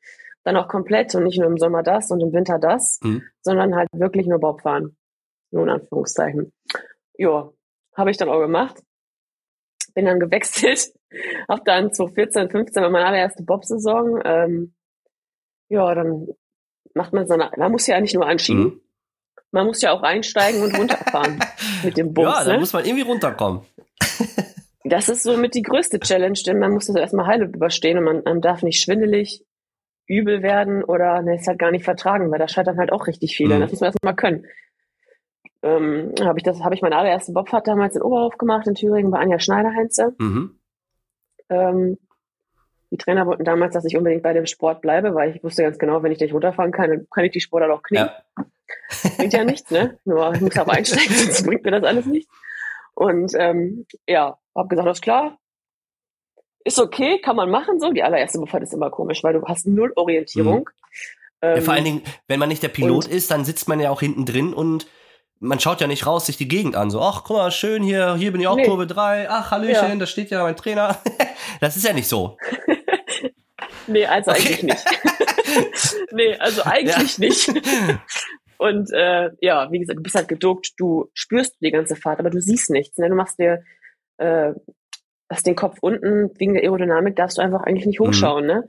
Dann 0.45 0.57
auch 0.57 0.69
komplett 0.69 1.15
und 1.15 1.25
nicht 1.25 1.39
nur 1.39 1.49
im 1.49 1.59
Sommer 1.59 1.83
das 1.83 2.11
und 2.11 2.21
im 2.21 2.33
Winter 2.33 2.59
das, 2.59 2.99
Mhm. 3.03 3.23
sondern 3.43 3.75
halt 3.75 3.89
wirklich 3.93 4.27
nur 4.27 4.39
Bob 4.39 4.63
fahren. 4.63 4.97
Nur 5.51 5.65
in 5.65 5.71
Anführungszeichen. 5.71 6.53
Ja, 7.17 7.51
habe 7.97 8.11
ich 8.11 8.17
dann 8.17 8.29
auch 8.29 8.41
gemacht. 8.41 8.83
Bin 9.95 10.05
dann 10.07 10.21
gewechselt, 10.21 10.93
hab 11.49 11.65
dann 11.65 11.93
2014, 11.93 12.51
15 12.51 12.83
war 12.83 12.91
meine 12.91 13.07
allererste 13.07 13.43
Bob-Saison. 13.43 14.21
Ähm, 14.25 14.75
ja, 15.69 15.95
dann 15.95 16.29
macht 16.95 17.13
man 17.13 17.27
so 17.27 17.35
eine, 17.35 17.51
man 17.57 17.73
muss 17.73 17.87
ja 17.87 18.01
nicht 18.01 18.15
nur 18.15 18.27
anschieben, 18.27 18.63
Mhm. 18.65 18.81
man 19.51 19.67
muss 19.67 19.83
ja 19.83 19.93
auch 19.93 20.03
einsteigen 20.03 20.63
und 20.63 20.77
runterfahren 20.79 21.39
mit 21.85 21.97
dem 21.97 22.15
Bus. 22.15 22.25
Ja, 22.25 22.45
da 22.45 22.53
ne? 22.53 22.59
muss 22.61 22.73
man 22.73 22.85
irgendwie 22.85 23.03
runterkommen. 23.05 23.63
Das 24.85 25.09
ist 25.09 25.23
somit 25.25 25.55
die 25.55 25.63
größte 25.63 25.99
Challenge, 26.01 26.39
denn 26.47 26.59
man 26.59 26.73
muss 26.73 26.87
das 26.87 26.97
erstmal 26.97 27.27
heile 27.27 27.45
überstehen 27.47 27.99
und 27.99 28.05
man, 28.05 28.23
man 28.25 28.41
darf 28.41 28.63
nicht 28.63 28.81
schwindelig, 28.83 29.45
übel 30.09 30.43
werden 30.43 30.83
oder 30.83 31.23
ne, 31.23 31.37
es 31.37 31.47
halt 31.47 31.59
gar 31.59 31.71
nicht 31.71 31.85
vertragen, 31.85 32.31
weil 32.31 32.39
da 32.39 32.49
scheitern 32.49 32.79
halt 32.79 32.91
auch 32.93 33.07
richtig 33.07 33.37
viele. 33.37 33.57
Mhm. 33.57 33.61
Das 33.61 33.71
muss 33.71 33.81
man 33.81 33.89
erstmal 33.89 34.17
können. 34.17 34.47
Ähm, 35.63 36.15
habe 36.21 36.39
ich 36.39 36.45
das, 36.45 36.63
habe 36.63 36.75
ich 36.75 36.83
meine 36.83 36.97
allererste 36.97 37.33
Bobfahrt 37.33 37.67
damals 37.69 37.95
in 37.95 38.03
Oberhof 38.03 38.39
gemacht 38.39 38.67
in 38.67 38.75
Thüringen 38.75 39.11
bei 39.11 39.19
Anja 39.19 39.39
Schneiderheinze. 39.39 40.15
Mhm. 40.19 40.59
Ähm, 41.51 41.99
die 42.91 42.97
Trainer 42.97 43.27
wollten 43.27 43.45
damals, 43.45 43.75
dass 43.75 43.85
ich 43.85 43.97
unbedingt 43.97 44.23
bei 44.23 44.33
dem 44.33 44.47
Sport 44.47 44.81
bleibe, 44.81 45.15
weil 45.15 45.35
ich 45.35 45.45
wusste 45.45 45.63
ganz 45.63 45.79
genau, 45.79 46.03
wenn 46.03 46.13
ich 46.13 46.21
nicht 46.21 46.33
runterfahren 46.33 46.73
kann, 46.73 46.91
dann 46.91 47.07
kann 47.11 47.25
ich 47.25 47.33
die 47.33 47.41
Sportart 47.41 47.71
auch 47.71 47.83
knicken. 47.83 48.09
Ja. 48.09 48.45
Bringt 49.17 49.33
ja 49.33 49.45
nichts, 49.45 49.71
ne? 49.71 49.99
Nur 50.05 50.33
ich 50.33 50.41
muss 50.41 50.57
aber 50.57 50.73
einsteigen, 50.73 51.15
sonst 51.15 51.45
bringt 51.45 51.65
mir 51.65 51.73
das 51.73 51.85
alles 51.85 52.07
nichts. 52.07 52.33
Und 52.95 53.33
ähm, 53.37 53.87
ja, 54.07 54.39
habe 54.57 54.69
gesagt, 54.69 54.87
alles 54.87 55.01
klar. 55.01 55.39
Ist 56.65 56.79
okay, 56.79 57.21
kann 57.21 57.37
man 57.37 57.51
machen 57.51 57.81
so. 57.81 57.93
Die 57.93 58.03
allererste 58.03 58.45
Fahrt 58.47 58.63
ist 58.63 58.73
immer 58.75 58.91
komisch, 58.91 59.23
weil 59.23 59.35
du 59.35 59.43
hast 59.47 59.67
null 59.67 59.93
Orientierung. 59.97 60.61
Mhm. 60.61 60.65
Ähm, 61.43 61.57
Ja, 61.57 61.63
vor 61.63 61.75
allen 61.75 61.85
Dingen, 61.85 62.03
wenn 62.27 62.39
man 62.41 62.49
nicht 62.49 62.63
der 62.63 62.69
Pilot 62.69 63.07
ist, 63.07 63.31
dann 63.31 63.45
sitzt 63.45 63.69
man 63.69 63.81
ja 63.81 63.91
auch 63.91 64.01
hinten 64.01 64.25
drin 64.27 64.53
und 64.53 64.87
man 65.41 65.61
schaut 65.61 65.81
ja 65.81 65.87
nicht 65.87 66.05
raus 66.05 66.27
sich 66.27 66.37
die 66.37 66.49
Gegend 66.49 66.75
an. 66.75 66.91
So, 66.91 67.01
ach, 67.01 67.23
guck 67.25 67.37
mal, 67.37 67.51
schön 67.53 67.83
hier, 67.85 68.17
hier 68.17 68.33
bin 68.33 68.41
ich 68.41 68.49
auch 68.49 68.57
Nee. 68.57 68.65
Kurve 68.65 68.89
3. 68.89 69.31
Ach, 69.31 69.53
Hallöchen, 69.53 69.89
Ja. 69.91 69.95
da 69.97 70.07
steht 70.07 70.31
ja 70.31 70.43
mein 70.43 70.57
Trainer. 70.57 70.99
Das 71.61 71.77
ist 71.77 71.85
ja 71.85 71.93
nicht 71.93 72.09
so. 72.09 72.37
Nee, 73.87 74.05
also 74.07 74.31
Okay. 74.33 74.41
eigentlich 74.41 74.63
nicht. 74.65 74.85
nee, 76.13 76.37
also 76.37 76.63
eigentlich 76.65 77.19
nicht. 77.19 77.49
Und 78.59 78.93
äh, 78.93 79.31
ja, 79.41 79.71
wie 79.73 79.79
gesagt, 79.79 79.99
du 79.99 80.03
bist 80.03 80.15
halt 80.15 80.29
geduckt, 80.29 80.73
du 80.77 81.09
spürst 81.15 81.57
die 81.63 81.71
ganze 81.71 81.97
Fahrt, 81.97 82.19
aber 82.21 82.29
du 82.31 82.41
siehst 82.41 82.69
nichts. 82.71 82.99
Ne? 82.99 83.09
Du 83.09 83.15
machst 83.15 83.39
dir 83.39 83.63
äh, 84.19 84.53
hast 85.31 85.47
den 85.47 85.57
Kopf 85.57 85.79
unten, 85.81 86.31
wegen 86.39 86.55
der 86.55 86.63
Aerodynamik 86.63 87.17
darfst 87.17 87.39
du 87.39 87.43
einfach 87.43 87.63
eigentlich 87.65 87.87
nicht 87.87 88.01
hochschauen, 88.01 88.47
ne? 88.47 88.69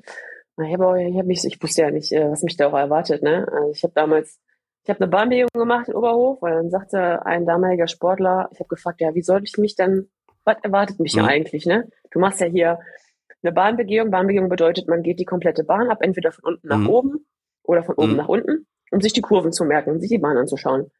Na, 0.58 0.66
Ich 0.68 0.74
habe 0.74 0.88
auch, 0.88 0.96
ich 0.96 1.18
hab 1.18 1.25
mich, 1.25 1.44
ich 1.46 1.62
wusste 1.62 1.84
ja 1.84 1.92
nicht, 1.92 2.12
äh, 2.12 2.30
was 2.30 2.44
mich 2.44 2.58
da 2.58 2.68
auch 2.68 2.74
erwartet, 2.78 3.24
ne? 3.24 3.48
Also 3.51 3.72
ich 3.72 3.84
habe 3.84 3.94
damals, 3.96 4.39
ich 4.84 4.89
habe 4.89 5.00
eine 5.01 5.10
Bahnbewegung 5.10 5.50
gemacht 5.54 5.88
in 5.88 5.96
Oberhof, 5.96 6.42
weil 6.42 6.56
dann 6.56 6.70
sagte 6.70 7.25
ein 7.25 7.46
damaliger 7.46 7.88
Sportler, 7.88 8.50
ich 8.51 8.60
habe 8.60 8.68
gefragt, 8.70 9.00
ja, 9.01 9.13
wie 9.16 9.22
soll 9.22 9.42
ich 9.44 9.58
mich 9.58 9.75
dann, 9.75 10.08
was 10.44 10.58
erwartet 10.63 11.00
mich 11.00 11.13
Mhm. 11.16 11.20
ja 11.22 11.28
eigentlich, 11.28 11.66
ne? 11.66 11.88
Du 12.12 12.20
machst 12.20 12.42
ja 12.42 12.48
hier 12.48 12.80
eine 13.42 13.54
Bahnbegehung. 13.54 14.12
Bahnbegehung 14.12 14.50
bedeutet, 14.50 14.88
man 14.89 15.01
geht 15.01 15.20
die 15.20 15.25
komplette 15.25 15.63
Bahn 15.63 15.89
ab, 15.89 16.00
entweder 16.01 16.32
von 16.34 16.44
unten 16.54 16.68
nach 16.68 16.80
Mhm. 16.80 16.89
oben 16.89 17.25
oder 17.63 17.84
von 17.84 17.96
oben 17.96 18.12
Mhm. 18.12 18.18
nach 18.18 18.28
unten, 18.28 18.68
um 18.92 19.00
sich 19.00 19.13
die 19.13 19.22
Kurven 19.22 19.54
zu 19.54 19.63
merken 19.63 19.92
und 19.92 20.01
sich 20.01 20.10
die 20.10 20.18
Bahn 20.18 20.36
anzuschauen. 20.38 20.92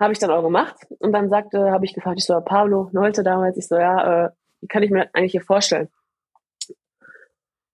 Habe 0.00 0.12
ich 0.14 0.18
dann 0.18 0.30
auch 0.30 0.42
gemacht 0.42 0.76
und 0.98 1.12
dann 1.12 1.28
sagte, 1.28 1.70
habe 1.70 1.84
ich 1.84 1.92
gefragt, 1.94 2.18
ich 2.18 2.24
so, 2.24 2.40
Pablo 2.40 2.88
Nolte 2.92 3.22
damals, 3.22 3.56
ich 3.58 3.68
so, 3.68 3.76
ja, 3.76 4.26
äh, 4.26 4.30
wie 4.62 4.68
kann 4.68 4.82
ich 4.82 4.90
mir 4.90 5.04
das 5.04 5.14
eigentlich 5.14 5.32
hier 5.32 5.42
vorstellen? 5.42 5.88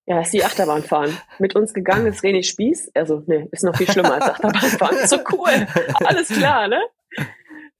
Ja, 0.05 0.21
ist 0.21 0.33
die 0.33 0.43
Achterbahn 0.43 0.81
fahren. 0.81 1.15
Mit 1.37 1.55
uns 1.55 1.71
gegangen 1.71 2.07
ist 2.07 2.23
René 2.23 2.43
Spieß. 2.43 2.91
Also, 2.95 3.23
nee, 3.27 3.47
ist 3.51 3.63
noch 3.63 3.77
viel 3.77 3.89
schlimmer 3.89 4.15
als 4.15 4.25
Achterbahn 4.25 4.69
fahren. 4.71 4.97
So 5.07 5.19
cool. 5.31 5.67
Alles 6.03 6.29
klar, 6.29 6.67
ne? 6.67 6.81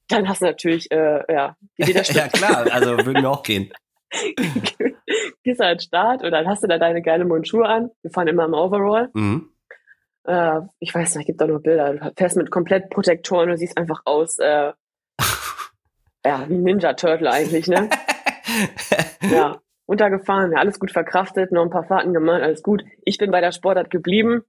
Dann 0.10 0.30
hast 0.30 0.42
du 0.42 0.46
natürlich, 0.46 0.92
äh, 0.92 1.22
ja, 1.28 1.56
die 1.80 1.88
Widerstände. 1.88 2.22
ja, 2.22 2.28
klar, 2.28 2.72
also 2.72 2.92
würden 2.98 3.24
wir 3.24 3.32
auch 3.32 3.42
gehen. 3.42 3.74
Gehst 5.44 5.62
an 5.62 5.70
den 5.70 5.80
Start 5.80 6.24
und 6.24 6.32
dann 6.32 6.48
hast 6.48 6.64
du 6.64 6.68
da 6.68 6.78
deine 6.78 7.02
geile 7.02 7.26
Montur 7.26 7.68
an. 7.68 7.90
Wir 8.04 8.12
fahren 8.12 8.28
immer 8.28 8.46
im 8.46 8.54
Overall. 8.54 9.10
Mhm. 9.14 9.50
Äh, 10.26 10.62
ich 10.80 10.94
weiß 10.94 11.16
nicht, 11.16 11.26
gibt 11.26 11.42
da 11.42 11.48
noch 11.48 11.62
Bilder. 11.62 11.94
Du 11.94 12.12
fährst 12.16 12.38
mit 12.38 12.52
komplett 12.52 12.92
Protektoren, 12.92 13.50
du 13.50 13.58
siehst 13.58 13.78
einfach 13.78 14.02
aus, 14.06 14.38
äh, 14.38 14.74
ja, 16.26 16.48
wie 16.48 16.56
ein 16.56 16.64
Ninja 16.64 16.94
Turtle 16.94 17.32
eigentlich, 17.32 17.68
ne? 17.68 17.90
ja, 19.32 19.60
runtergefahren, 19.88 20.52
ja, 20.52 20.60
alles 20.60 20.80
gut 20.80 20.92
verkraftet, 20.92 21.52
noch 21.52 21.64
ein 21.64 21.70
paar 21.70 21.86
Fahrten 21.86 22.14
gemacht, 22.14 22.42
alles 22.42 22.64
gut. 22.64 22.84
Ich 23.06 23.18
bin 23.18 23.32
bei 23.32 23.42
der 23.42 23.52
Sportart 23.52 23.90
geblieben, 23.90 24.44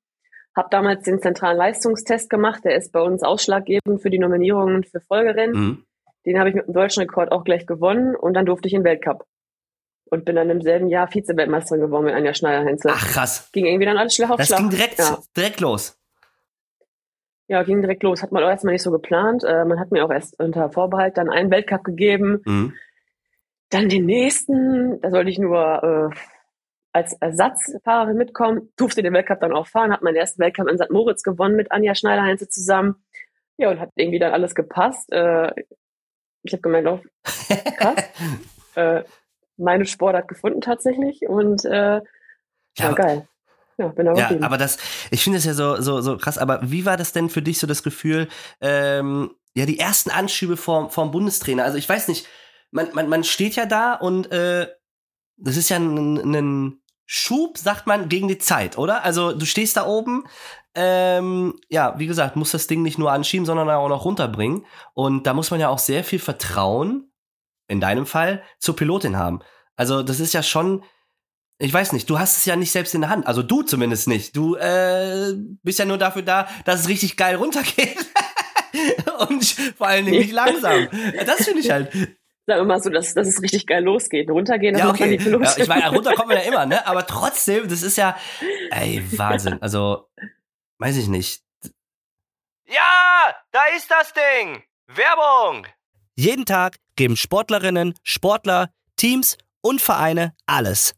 habe 0.57 0.69
damals 0.71 1.05
den 1.05 1.21
zentralen 1.21 1.57
Leistungstest 1.57 2.29
gemacht, 2.31 2.65
der 2.65 2.77
ist 2.77 2.93
bei 2.93 3.01
uns 3.01 3.23
ausschlaggebend 3.23 4.03
für 4.03 4.11
die 4.11 4.19
Nominierungen 4.19 4.85
für 4.85 5.01
Folgerennen. 5.01 5.55
Mhm. 5.61 5.85
Den 6.27 6.39
habe 6.39 6.51
ich 6.51 6.55
mit 6.55 6.67
dem 6.67 6.75
deutschen 6.75 7.01
Rekord 7.03 7.33
auch 7.33 7.45
gleich 7.45 7.67
gewonnen 7.67 8.15
und 8.15 8.35
dann 8.35 8.45
durfte 8.47 8.69
ich 8.69 8.75
in 8.75 8.81
den 8.81 8.85
Weltcup. 8.85 9.25
Und 10.13 10.25
bin 10.25 10.35
dann 10.35 10.51
im 10.51 10.61
selben 10.61 10.89
Jahr 10.89 11.07
Vize-Weltmeisterin 11.07 11.81
geworden 11.83 12.07
mit 12.07 12.15
Anja 12.15 12.35
Schneider-Heinze. 12.35 12.89
Ach, 12.93 13.07
krass. 13.13 13.49
Ging 13.53 13.65
irgendwie 13.65 13.87
dann 13.87 13.97
alles 13.97 14.17
Schlag 14.17 14.31
auf 14.31 14.39
Das 14.39 14.49
Schlag. 14.49 14.59
ging 14.59 14.71
direkt, 14.71 14.99
Ja. 14.99 15.19
direkt 15.37 15.61
los. 15.61 15.97
Ja, 17.47 17.63
ging 17.63 17.81
direkt 17.81 18.03
los. 18.03 18.23
Hat 18.23 18.33
man 18.33 18.43
auch 18.43 18.49
erstmal 18.49 18.73
nicht 18.75 18.83
so 18.83 18.91
geplant. 18.91 19.45
Äh, 19.45 19.65
man 19.65 19.79
hat 19.81 19.91
mir 19.93 20.05
auch 20.05 20.11
erst 20.11 20.39
unter 20.41 20.71
Vorbehalt 20.71 21.17
dann 21.17 21.31
einen 21.31 21.51
Weltcup 21.51 21.85
gegeben. 21.85 22.43
Mhm. 22.45 22.75
Dann 23.71 23.89
den 23.89 24.05
nächsten, 24.07 25.01
da 25.01 25.11
sollte 25.11 25.31
ich 25.31 25.39
nur 25.39 26.13
äh, 26.13 26.17
als 26.93 27.13
Ersatzfahrerin 27.15 28.17
mitkommen. 28.17 28.73
Durfte 28.77 29.03
den 29.03 29.13
Weltcup 29.13 29.41
dann 29.41 29.53
auch 29.53 29.67
fahren. 29.69 29.93
Hat 29.93 30.03
meinen 30.03 30.17
ersten 30.17 30.41
Weltcup 30.43 30.69
in 30.69 30.77
St. 30.77 30.91
Moritz 30.91 31.23
gewonnen 31.23 31.57
mit 31.57 31.71
Anja 31.73 31.95
Schneider-Heinze 31.95 32.49
zusammen. 32.49 32.97
Ja, 33.57 33.71
und 33.71 33.79
hat 33.81 33.91
irgendwie 33.95 34.19
dann 34.19 34.33
alles 34.33 34.55
gepasst. 34.55 35.13
Äh, 35.13 35.53
ich 36.43 36.53
habe 36.53 36.63
gemeint, 36.63 36.89
oh, 36.89 37.01
krass. 37.79 37.97
äh, 38.75 39.05
meine 39.57 39.87
Sportart 39.87 40.27
gefunden 40.29 40.61
tatsächlich. 40.61 41.23
Und 41.29 41.65
äh, 41.65 42.01
Ja, 42.79 42.87
aber- 42.89 42.95
geil. 42.95 43.29
Ja, 43.79 43.89
bin 43.89 44.05
da 44.05 44.13
Ja, 44.15 44.31
aber 44.43 44.59
das, 44.59 44.77
ich 45.11 45.25
finde 45.25 45.39
es 45.39 45.47
ja 45.47 45.55
so, 45.55 45.81
so, 45.81 46.03
so 46.03 46.19
krass, 46.19 46.37
aber 46.37 46.61
wie 46.63 46.85
war 46.85 46.99
das 46.99 47.15
denn 47.15 47.31
für 47.31 47.41
dich 47.41 47.59
so 47.59 47.67
das 47.67 47.83
Gefühl, 47.83 48.29
ähm, 48.61 49.31
ja, 49.55 49.65
die 49.65 49.79
ersten 49.79 50.11
Anschübe 50.11 50.59
vom, 50.59 50.91
vom 50.91 51.11
Bundestrainer? 51.11 51.65
Also 51.65 51.79
ich 51.79 51.89
weiß 51.89 52.09
nicht, 52.09 52.27
man, 52.71 52.89
man, 52.93 53.09
man 53.09 53.25
steht 53.25 53.57
ja 53.57 53.67
da 53.67 53.95
und 53.95 54.31
äh, 54.33 54.69
das 55.37 55.57
ist 55.57 55.69
ja 55.71 55.77
ein, 55.77 56.35
ein 56.35 56.81
Schub, 57.07 57.59
sagt 57.59 57.87
man, 57.87 58.09
gegen 58.09 58.29
die 58.29 58.39
Zeit, 58.39 58.79
oder? 58.79 59.03
Also 59.03 59.33
du 59.33 59.45
stehst 59.45 59.77
da 59.77 59.87
oben, 59.87 60.25
ähm, 60.75 61.59
ja, 61.69 61.99
wie 61.99 62.07
gesagt, 62.07 62.37
musst 62.37 62.55
das 62.55 62.69
Ding 62.69 62.83
nicht 62.83 62.99
nur 62.99 63.11
anschieben, 63.11 63.47
sondern 63.47 63.69
auch 63.69 63.89
noch 63.89 64.05
runterbringen. 64.05 64.65
Und 64.95 65.27
da 65.27 65.35
muss 65.35 65.51
man 65.51 65.59
ja 65.59 65.69
auch 65.69 65.81
sehr 65.81 66.05
viel 66.05 66.21
Vertrauen, 66.21 67.11
in 67.67 67.81
deinem 67.81 68.07
Fall, 68.07 68.43
zur 68.59 68.77
Pilotin 68.77 69.17
haben. 69.17 69.41
Also 69.75 70.03
das 70.03 70.21
ist 70.21 70.35
ja 70.35 70.43
schon, 70.43 70.85
ich 71.59 71.73
weiß 71.73 71.93
nicht, 71.93 72.09
du 72.09 72.19
hast 72.19 72.37
es 72.37 72.45
ja 72.45 72.55
nicht 72.55 72.71
selbst 72.71 72.95
in 72.95 73.01
der 73.01 73.11
Hand. 73.11 73.27
Also 73.27 73.43
du 73.43 73.63
zumindest 73.63 74.07
nicht. 74.07 74.37
Du 74.37 74.55
äh, 74.55 75.35
bist 75.63 75.79
ja 75.79 75.85
nur 75.85 75.99
dafür 75.99 76.23
da, 76.23 76.49
dass 76.65 76.81
es 76.81 76.89
richtig 76.89 77.17
geil 77.17 77.37
runtergeht. 77.37 77.99
Und 79.29 79.45
vor 79.77 79.89
allen 79.89 80.05
Dingen 80.05 80.19
nicht 80.19 80.33
langsam. 80.33 80.89
Das 81.27 81.45
finde 81.45 81.61
ich 81.61 81.71
halt. 81.71 81.91
Sagen 82.51 82.63
wir 82.63 82.75
mal 82.75 82.83
so, 82.83 82.91
dass, 82.91 83.15
dass 83.15 83.29
es 83.29 83.41
richtig 83.43 83.69
geil 83.69 83.85
losgeht. 83.85 84.29
Runtergehen, 84.29 84.73
das 84.75 84.81
Ja, 84.81 84.89
macht 84.89 85.01
dann 85.01 85.15
okay. 85.15 85.19
die. 85.19 85.31
Ja, 85.31 85.57
ich 85.57 85.69
meine, 85.69 85.89
runter 85.91 86.15
kommen 86.15 86.31
wir 86.31 86.39
ja 86.39 86.43
immer, 86.43 86.67
ne? 86.67 86.85
Aber 86.85 87.07
trotzdem, 87.07 87.69
das 87.69 87.83
ist 87.83 87.97
ja, 87.97 88.17
ey, 88.73 89.05
Wahnsinn. 89.17 89.63
Also, 89.63 90.09
weiß 90.79 90.97
ich 90.97 91.07
nicht. 91.07 91.45
Ja, 92.67 93.35
da 93.53 93.61
ist 93.77 93.89
das 93.89 94.13
Ding. 94.13 94.65
Werbung. 94.89 95.65
Jeden 96.17 96.45
Tag 96.45 96.79
geben 96.97 97.17
Sportlerinnen, 97.17 97.95
Sportler, 98.03 98.71
Teams 98.97 99.39
und 99.61 99.81
Vereine 99.81 100.35
alles. 100.47 100.97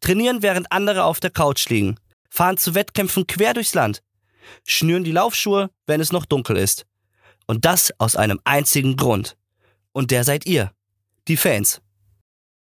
Trainieren, 0.00 0.42
während 0.42 0.70
andere 0.72 1.04
auf 1.04 1.20
der 1.20 1.30
Couch 1.30 1.70
liegen. 1.70 1.96
Fahren 2.28 2.58
zu 2.58 2.74
Wettkämpfen 2.74 3.26
quer 3.26 3.54
durchs 3.54 3.72
Land. 3.72 4.02
Schnüren 4.66 5.04
die 5.04 5.12
Laufschuhe, 5.12 5.70
wenn 5.86 6.02
es 6.02 6.12
noch 6.12 6.26
dunkel 6.26 6.58
ist. 6.58 6.84
Und 7.46 7.64
das 7.64 7.92
aus 7.98 8.14
einem 8.14 8.40
einzigen 8.44 8.96
Grund. 8.96 9.38
Und 9.92 10.10
der 10.10 10.24
seid 10.24 10.44
ihr. 10.46 10.72
Die 11.28 11.36
Fans. 11.36 11.80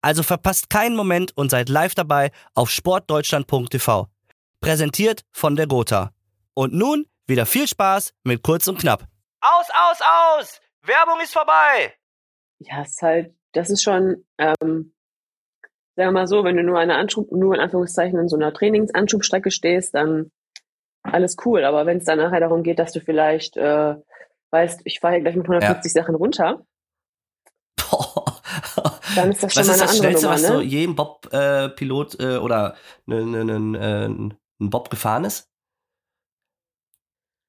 Also 0.02 0.22
verpasst 0.22 0.70
keinen 0.70 0.96
Moment 0.96 1.36
und 1.36 1.50
seid 1.50 1.68
live 1.68 1.94
dabei 1.94 2.30
auf 2.54 2.70
sportdeutschland.tv. 2.70 4.08
Präsentiert 4.60 5.22
von 5.30 5.56
der 5.56 5.66
Gotha. 5.66 6.10
Und 6.54 6.72
nun 6.72 7.06
wieder 7.26 7.46
viel 7.46 7.68
Spaß 7.68 8.12
mit 8.24 8.42
kurz 8.42 8.66
und 8.66 8.78
knapp. 8.78 9.06
Aus, 9.40 9.66
aus, 9.70 10.00
aus. 10.00 10.60
Werbung 10.82 11.20
ist 11.22 11.32
vorbei. 11.32 11.94
Ja, 12.58 12.82
es 12.82 12.90
ist 12.90 13.02
halt, 13.02 13.34
das 13.52 13.70
ist 13.70 13.82
schon, 13.82 14.26
ähm, 14.38 14.92
sagen 15.96 16.08
wir 16.08 16.12
mal 16.12 16.26
so, 16.26 16.44
wenn 16.44 16.56
du 16.56 16.62
nur 16.62 16.78
eine 16.78 16.96
Anschub, 16.96 17.30
nur 17.30 17.54
in 17.54 17.60
Anführungszeichen 17.60 18.18
in 18.18 18.28
so 18.28 18.36
einer 18.36 18.52
Trainingsanschubstrecke 18.52 19.50
stehst, 19.50 19.94
dann 19.94 20.30
alles 21.02 21.36
cool. 21.44 21.64
Aber 21.64 21.86
wenn 21.86 21.98
es 21.98 22.04
dann 22.04 22.18
nachher 22.18 22.40
darum 22.40 22.62
geht, 22.62 22.78
dass 22.78 22.92
du 22.92 23.00
vielleicht, 23.00 23.56
äh, 23.56 23.94
weißt, 24.50 24.80
ich 24.84 25.00
fahre 25.00 25.14
hier 25.14 25.22
gleich 25.22 25.36
mit 25.36 25.46
150 25.46 25.92
Sachen 25.92 26.14
runter, 26.14 26.64
dann 29.16 29.30
ist 29.30 29.42
das 29.42 29.52
schon 29.52 29.60
was 29.60 29.68
mal 29.68 29.74
ist 29.74 29.82
das 29.82 29.98
Schnellste, 29.98 30.26
Nummer, 30.26 30.34
was 30.34 30.42
ne? 30.42 30.48
so 30.48 30.60
jedem 30.60 30.94
Bob-Pilot 30.96 32.20
äh, 32.20 32.36
oder 32.38 32.74
ne, 33.06 33.24
ne, 33.24 33.44
ne, 33.44 33.78
äh, 33.78 34.06
ein 34.08 34.70
Bob 34.70 34.90
gefahren 34.90 35.24
ist? 35.24 35.48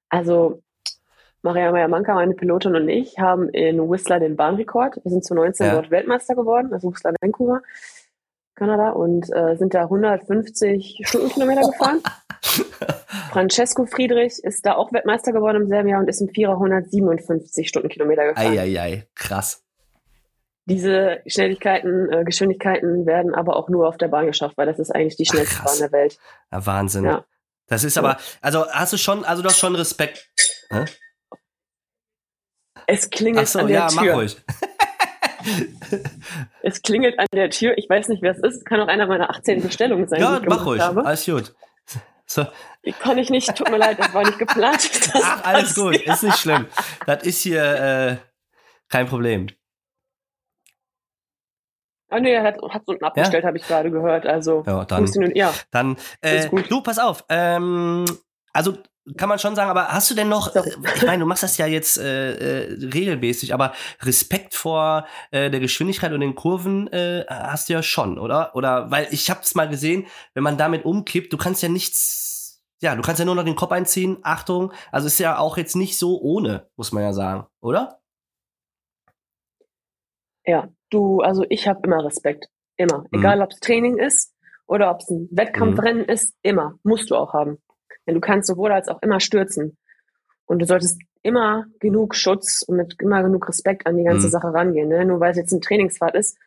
Also, 0.09 0.61
Maria 1.41 1.71
Meyer-Manka, 1.71 2.13
meine 2.13 2.33
Pilotin 2.33 2.75
und 2.75 2.87
ich, 2.89 3.17
haben 3.17 3.49
in 3.49 3.79
Whistler 3.89 4.19
den 4.19 4.35
Bahnrekord. 4.35 4.97
Wir 5.03 5.11
sind 5.11 5.23
zu 5.23 5.33
19 5.33 5.67
Ja. 5.67 5.73
dort 5.73 5.89
Weltmeister 5.89 6.35
geworden, 6.35 6.71
also 6.73 6.91
Whistler, 6.91 7.13
Vancouver, 7.19 7.61
Kanada, 8.55 8.91
und 8.91 9.29
äh, 9.33 9.55
sind 9.57 9.73
da 9.73 9.83
150 9.83 11.01
Stundenkilometer 11.03 11.61
gefahren. 11.61 12.01
Francesco 13.31 13.85
Friedrich 13.85 14.43
ist 14.43 14.65
da 14.65 14.75
auch 14.75 14.91
Weltmeister 14.93 15.31
geworden 15.31 15.63
im 15.63 15.67
selben 15.67 15.89
Jahr 15.89 16.01
und 16.01 16.09
ist 16.09 16.21
im 16.21 16.29
Vierer 16.29 16.53
157 16.53 17.67
Stundenkilometer 17.67 18.27
gefahren. 18.27 18.47
Eieiei, 18.47 19.07
krass. 19.15 19.63
Diese 20.65 21.21
Schnelligkeiten, 21.25 22.11
äh, 22.11 22.23
Geschwindigkeiten 22.23 23.05
werden 23.05 23.33
aber 23.33 23.55
auch 23.55 23.67
nur 23.69 23.87
auf 23.87 23.97
der 23.97 24.07
Bahn 24.09 24.27
geschafft, 24.27 24.57
weil 24.57 24.67
das 24.67 24.79
ist 24.79 24.91
eigentlich 24.91 25.17
die 25.17 25.25
Ach, 25.27 25.33
schnellste 25.33 25.55
krass. 25.55 25.79
Bahn 25.79 25.89
der 25.89 25.99
Welt. 25.99 26.17
Ja, 26.51 26.65
Wahnsinn. 26.65 27.05
Ja. 27.05 27.25
Das 27.67 27.83
ist 27.83 27.97
aber, 27.97 28.17
also 28.41 28.67
hast 28.69 28.93
du 28.93 28.97
schon, 28.97 29.23
also 29.25 29.41
du 29.41 29.49
hast 29.49 29.59
schon 29.59 29.75
Respekt. 29.75 30.29
Hä? 30.69 30.85
Es 32.87 33.09
klingelt 33.09 33.47
Ach 33.47 33.51
so, 33.51 33.59
an 33.59 33.67
der 33.67 33.75
ja, 33.79 33.87
mach 33.93 34.03
Tür. 34.03 34.13
ruhig. 34.15 34.37
Es 36.61 36.81
klingelt 36.81 37.17
an 37.19 37.27
der 37.33 37.49
Tür. 37.49 37.77
Ich 37.77 37.89
weiß 37.89 38.07
nicht, 38.09 38.21
wer 38.21 38.31
es 38.31 38.39
ist. 38.39 38.65
Kann 38.65 38.79
auch 38.79 38.87
einer 38.87 39.07
meiner 39.07 39.29
18 39.29 39.61
Bestellungen 39.61 40.07
sein, 40.07 40.21
Ja, 40.21 40.39
mach 40.45 40.65
ruhig. 40.65 40.81
habe. 40.81 41.05
Alles 41.05 41.25
gut. 41.25 41.53
So. 42.25 42.45
Kann 42.99 43.17
ich 43.17 43.29
nicht. 43.29 43.53
Tut 43.55 43.69
mir 43.69 43.77
leid, 43.77 43.99
das 43.99 44.13
war 44.13 44.23
nicht 44.23 44.39
geplant. 44.39 44.89
Ach, 45.13 45.43
alles 45.43 45.75
gut, 45.75 45.95
ist 45.97 46.23
nicht 46.23 46.37
schlimm. 46.37 46.67
Das 47.05 47.23
ist 47.23 47.41
hier 47.41 47.63
äh, 47.63 48.17
kein 48.89 49.07
Problem. 49.07 49.47
Ah 52.11 52.19
nee, 52.19 52.33
er 52.33 52.43
hat, 52.43 52.57
hat 52.69 52.81
unten 52.87 53.05
abgestellt, 53.05 53.45
habe 53.45 53.57
ich 53.57 53.63
gerade 53.63 53.89
gehört. 53.89 54.25
Also 54.25 54.63
Ja, 54.67 54.83
dann, 54.83 55.05
ihn- 55.07 55.31
ja. 55.33 55.53
dann 55.71 55.95
äh, 56.19 56.49
du, 56.49 56.81
pass 56.81 56.99
auf. 56.99 57.23
Ähm, 57.29 58.03
also 58.51 58.73
kann 59.17 59.29
man 59.29 59.39
schon 59.39 59.55
sagen, 59.55 59.69
aber 59.71 59.87
hast 59.87 60.11
du 60.11 60.15
denn 60.15 60.27
noch, 60.27 60.53
Doch. 60.53 60.65
äh, 60.65 60.71
ich 60.95 61.03
meine, 61.05 61.21
du 61.21 61.25
machst 61.25 61.41
das 61.41 61.57
ja 61.57 61.65
jetzt 61.67 61.97
äh, 61.97 62.65
äh, 62.65 62.85
regelmäßig, 62.93 63.53
aber 63.53 63.71
Respekt 64.01 64.53
vor 64.53 65.07
äh, 65.31 65.49
der 65.49 65.61
Geschwindigkeit 65.61 66.11
und 66.11 66.19
den 66.19 66.35
Kurven 66.35 66.91
äh, 66.91 67.25
hast 67.29 67.69
du 67.69 67.73
ja 67.73 67.81
schon, 67.81 68.19
oder? 68.19 68.53
Oder 68.55 68.91
weil 68.91 69.07
ich 69.11 69.29
hab's 69.29 69.55
mal 69.55 69.69
gesehen, 69.69 70.05
wenn 70.33 70.43
man 70.43 70.57
damit 70.57 70.83
umkippt, 70.83 71.31
du 71.31 71.37
kannst 71.37 71.63
ja 71.63 71.69
nichts, 71.69 72.61
ja, 72.81 72.93
du 72.93 73.01
kannst 73.01 73.19
ja 73.19 73.25
nur 73.25 73.35
noch 73.35 73.45
den 73.45 73.55
Kopf 73.55 73.71
einziehen, 73.71 74.17
Achtung, 74.23 74.73
also 74.91 75.07
ist 75.07 75.17
ja 75.17 75.37
auch 75.37 75.55
jetzt 75.55 75.77
nicht 75.77 75.97
so 75.97 76.19
ohne, 76.19 76.67
muss 76.75 76.91
man 76.91 77.03
ja 77.03 77.13
sagen, 77.13 77.47
oder? 77.61 78.01
Ja, 80.45 80.67
du, 80.91 81.19
also 81.21 81.45
ich 81.50 81.67
habe 81.67 81.81
immer 81.83 82.03
Respekt. 82.05 82.48
Immer. 82.77 83.00
Mhm. 83.12 83.19
Egal, 83.19 83.41
ob 83.41 83.51
es 83.51 83.60
Training 83.60 83.98
ist 83.98 84.33
oder 84.67 84.91
ob 84.91 85.01
es 85.01 85.10
ein 85.10 85.27
Wettkampfrennen 85.31 86.05
ist, 86.05 86.36
immer. 86.41 86.79
Musst 86.83 87.12
du 87.12 87.15
auch 87.15 87.33
haben. 87.33 87.57
Denn 88.07 88.15
du 88.15 88.21
kannst 88.21 88.48
sowohl 88.48 88.71
als 88.71 88.88
auch 88.88 89.01
immer 89.01 89.19
stürzen. 89.19 89.77
Und 90.45 90.60
du 90.60 90.65
solltest 90.65 91.01
immer 91.24 91.65
genug 91.79 92.15
Schutz 92.15 92.63
und 92.63 92.77
mit 92.77 92.95
immer 93.00 93.21
genug 93.24 93.48
Respekt 93.48 93.86
an 93.86 93.98
die 93.98 94.03
ganze 94.03 94.27
Mhm. 94.27 94.31
Sache 94.31 94.53
rangehen. 94.53 94.89
Ne? 94.89 95.05
Nur 95.05 95.19
weil 95.19 95.31
es 95.31 95.38
jetzt 95.38 95.51
ein 95.51 95.62
Trainingsfahrt 95.62 96.15
ist. 96.15 96.38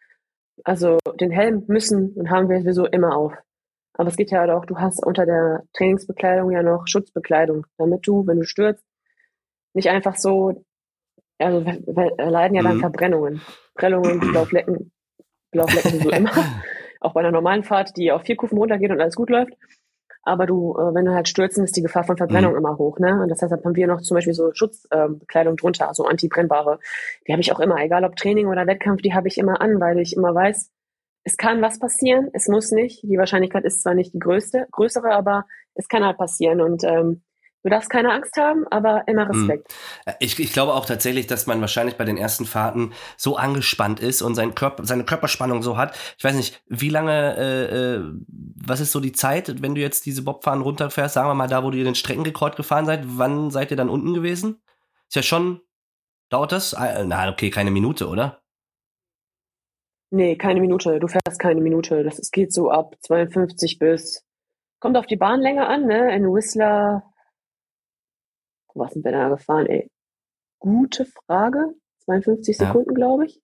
Also 0.64 0.98
den 1.20 1.30
Helm 1.30 1.64
müssen 1.68 2.12
und 2.12 2.30
haben 2.30 2.48
wir 2.48 2.60
sowieso 2.60 2.86
immer 2.86 3.16
auf. 3.16 3.32
Aber 3.96 4.08
es 4.08 4.16
geht 4.16 4.30
ja 4.30 4.52
auch, 4.56 4.64
du 4.66 4.78
hast 4.78 5.04
unter 5.04 5.24
der 5.24 5.62
Trainingsbekleidung 5.72 6.50
ja 6.50 6.62
noch 6.62 6.86
Schutzbekleidung, 6.86 7.66
damit 7.78 8.06
du, 8.06 8.26
wenn 8.26 8.38
du 8.40 8.44
stürzt, 8.44 8.84
nicht 9.72 9.88
einfach 9.90 10.16
so, 10.16 10.64
also 11.38 11.64
wir, 11.64 11.80
wir 11.86 12.18
erleiden 12.18 12.56
ja 12.56 12.62
dann 12.62 12.76
Mhm. 12.76 12.80
Verbrennungen. 12.80 13.40
Prellungen, 13.74 14.20
Blauflecken, 14.30 14.92
Blauflecken 15.50 16.00
so 16.02 16.10
immer. 16.16 16.30
Auch 17.00 17.12
bei 17.12 17.20
einer 17.20 17.32
normalen 17.32 17.64
Fahrt, 17.64 17.96
die 17.96 18.12
auf 18.12 18.22
vier 18.22 18.36
Kufen 18.36 18.58
runtergeht 18.58 18.90
und 18.90 19.00
alles 19.00 19.16
gut 19.16 19.30
läuft. 19.30 19.52
Aber 20.22 20.46
du, 20.46 20.72
äh, 20.78 20.94
wenn 20.94 21.04
du 21.04 21.12
halt 21.14 21.28
stürzen, 21.28 21.64
ist 21.64 21.76
die 21.76 21.82
Gefahr 21.82 22.04
von 22.04 22.16
Verbrennung 22.16 22.52
Mhm. 22.52 22.58
immer 22.58 22.78
hoch, 22.78 22.98
ne? 22.98 23.20
Und 23.22 23.28
das 23.28 23.42
heißt, 23.42 23.52
haben 23.52 23.76
wir 23.76 23.86
noch 23.86 24.00
zum 24.00 24.14
Beispiel 24.14 24.32
so 24.32 24.52
Schutzbekleidung 24.54 25.12
ähm, 25.14 25.18
Bekleidung 25.18 25.56
drunter, 25.56 25.90
so 25.92 26.04
antibrennbare. 26.04 26.78
Die 27.26 27.32
habe 27.32 27.42
ich 27.42 27.52
auch 27.52 27.60
immer, 27.60 27.76
egal 27.82 28.04
ob 28.04 28.16
Training 28.16 28.46
oder 28.46 28.66
Wettkampf, 28.66 29.02
die 29.02 29.12
habe 29.14 29.28
ich 29.28 29.36
immer 29.38 29.60
an, 29.60 29.80
weil 29.80 29.98
ich 29.98 30.16
immer 30.16 30.34
weiß, 30.34 30.70
es 31.24 31.36
kann 31.36 31.60
was 31.62 31.78
passieren, 31.78 32.30
es 32.32 32.48
muss 32.48 32.70
nicht. 32.70 33.02
Die 33.02 33.18
Wahrscheinlichkeit 33.18 33.64
ist 33.64 33.82
zwar 33.82 33.94
nicht 33.94 34.14
die 34.14 34.18
größte, 34.18 34.66
größere, 34.72 35.10
aber 35.10 35.46
es 35.74 35.88
kann 35.88 36.04
halt 36.04 36.16
passieren. 36.18 36.60
Und 36.62 36.84
ähm, 36.84 37.22
du 37.64 37.70
darfst 37.70 37.90
keine 37.90 38.12
Angst 38.12 38.36
haben, 38.36 38.66
aber 38.70 39.02
immer 39.08 39.24
Mhm. 39.24 39.50
Respekt. 39.50 39.74
Ich, 40.20 40.38
ich 40.38 40.52
glaube 40.52 40.74
auch 40.74 40.86
tatsächlich, 40.86 41.26
dass 41.26 41.46
man 41.46 41.60
wahrscheinlich 41.60 41.96
bei 41.96 42.04
den 42.04 42.16
ersten 42.18 42.44
Fahrten 42.44 42.92
so 43.16 43.36
angespannt 43.36 44.00
ist 44.00 44.22
und 44.22 44.34
sein 44.34 44.54
Körper, 44.54 44.84
seine 44.84 45.04
Körperspannung 45.04 45.62
so 45.62 45.76
hat. 45.76 45.98
Ich 46.18 46.24
weiß 46.24 46.36
nicht, 46.36 46.62
wie 46.68 46.90
lange, 46.90 47.36
äh, 47.36 47.94
äh, 47.96 48.04
was 48.66 48.80
ist 48.80 48.92
so 48.92 49.00
die 49.00 49.12
Zeit, 49.12 49.62
wenn 49.62 49.74
du 49.74 49.80
jetzt 49.80 50.06
diese 50.06 50.22
Bobfahren 50.22 50.60
runterfährst, 50.60 51.14
sagen 51.14 51.28
wir 51.28 51.34
mal 51.34 51.48
da, 51.48 51.64
wo 51.64 51.70
ihr 51.70 51.84
den 51.84 51.94
Streckenrekord 51.94 52.56
gefahren 52.56 52.86
seid, 52.86 53.00
wann 53.04 53.50
seid 53.50 53.70
ihr 53.70 53.76
dann 53.76 53.88
unten 53.88 54.14
gewesen? 54.14 54.62
Ist 55.08 55.16
ja 55.16 55.22
schon, 55.22 55.60
dauert 56.28 56.52
das? 56.52 56.74
Ah, 56.74 57.02
Na, 57.04 57.30
okay, 57.30 57.50
keine 57.50 57.70
Minute, 57.70 58.08
oder? 58.08 58.42
Nee, 60.10 60.36
keine 60.36 60.60
Minute. 60.60 61.00
Du 61.00 61.08
fährst 61.08 61.40
keine 61.40 61.60
Minute. 61.60 62.04
Das 62.04 62.18
es 62.18 62.30
geht 62.30 62.52
so 62.52 62.70
ab 62.70 62.94
52 63.00 63.78
bis. 63.78 64.24
Kommt 64.80 64.96
auf 64.96 65.06
die 65.06 65.16
Bahnlänge 65.16 65.66
an, 65.66 65.86
ne? 65.86 66.14
In 66.14 66.24
Whistler. 66.24 67.02
Wo 68.74 68.86
sind 68.88 69.04
wir 69.04 69.12
da 69.12 69.28
gefahren, 69.28 69.66
ey? 69.66 69.90
Gute 70.58 71.06
Frage. 71.26 71.74
52 72.04 72.58
Ja. 72.58 72.66
Sekunden, 72.66 72.94
glaube 72.94 73.26
ich. 73.26 73.40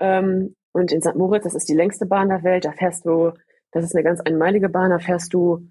Ähm, 0.00 0.54
und 0.72 0.92
in 0.92 1.00
St. 1.00 1.14
Moritz, 1.14 1.44
das 1.44 1.54
ist 1.54 1.68
die 1.68 1.74
längste 1.74 2.06
Bahn 2.06 2.28
der 2.28 2.42
Welt, 2.42 2.64
da 2.64 2.72
fährst 2.72 3.06
du, 3.06 3.32
das 3.72 3.84
ist 3.84 3.94
eine 3.94 4.04
ganz 4.04 4.20
einmalige 4.20 4.68
Bahn, 4.68 4.90
da 4.90 4.98
fährst 4.98 5.32
du 5.32 5.68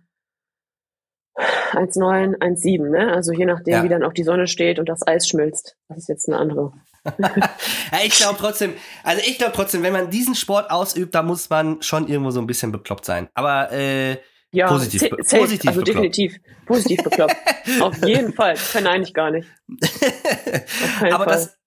1,9, 1.37 2.37
1,7, 2.39 2.89
ne? 2.89 3.13
Also 3.13 3.33
je 3.33 3.45
nachdem, 3.45 3.73
Ja. 3.73 3.83
wie 3.83 3.89
dann 3.89 4.03
auch 4.03 4.13
die 4.13 4.23
Sonne 4.23 4.47
steht 4.47 4.79
und 4.79 4.87
das 4.87 5.05
Eis 5.05 5.27
schmilzt. 5.27 5.75
Das 5.89 5.97
ist 5.99 6.07
jetzt 6.07 6.27
eine 6.29 6.37
andere. 6.37 6.71
Ja, 7.91 7.99
ich 8.03 8.17
glaube 8.17 8.37
trotzdem, 8.39 8.73
also 9.03 9.21
ich 9.27 9.37
glaube 9.37 9.53
trotzdem, 9.53 9.83
wenn 9.83 9.93
man 9.93 10.09
diesen 10.09 10.33
Sport 10.33 10.71
ausübt, 10.71 11.13
da 11.13 11.21
muss 11.21 11.49
man 11.51 11.81
schon 11.83 12.07
irgendwo 12.07 12.31
so 12.31 12.39
ein 12.39 12.47
bisschen 12.47 12.71
bekloppt 12.71 13.05
sein. 13.05 13.29
Aber 13.35 13.71
äh, 13.71 14.17
Ja, 14.55 14.67
Positiv 14.67 15.01
safe, 15.01 15.15
positiv 15.15 15.69
also 15.69 15.81
bekloppt. 15.81 15.87
definitiv 15.87 16.39
positiv 16.65 17.03
bekloppt. 17.03 17.35
Auf 17.81 18.05
jeden 18.05 18.33
Fall. 18.33 18.55
Verneine 18.55 19.03
ich 19.03 19.13
gar 19.13 19.31
nicht. 19.31 19.47
Aber 21.01 21.25
Fall. 21.25 21.25
das. 21.25 21.57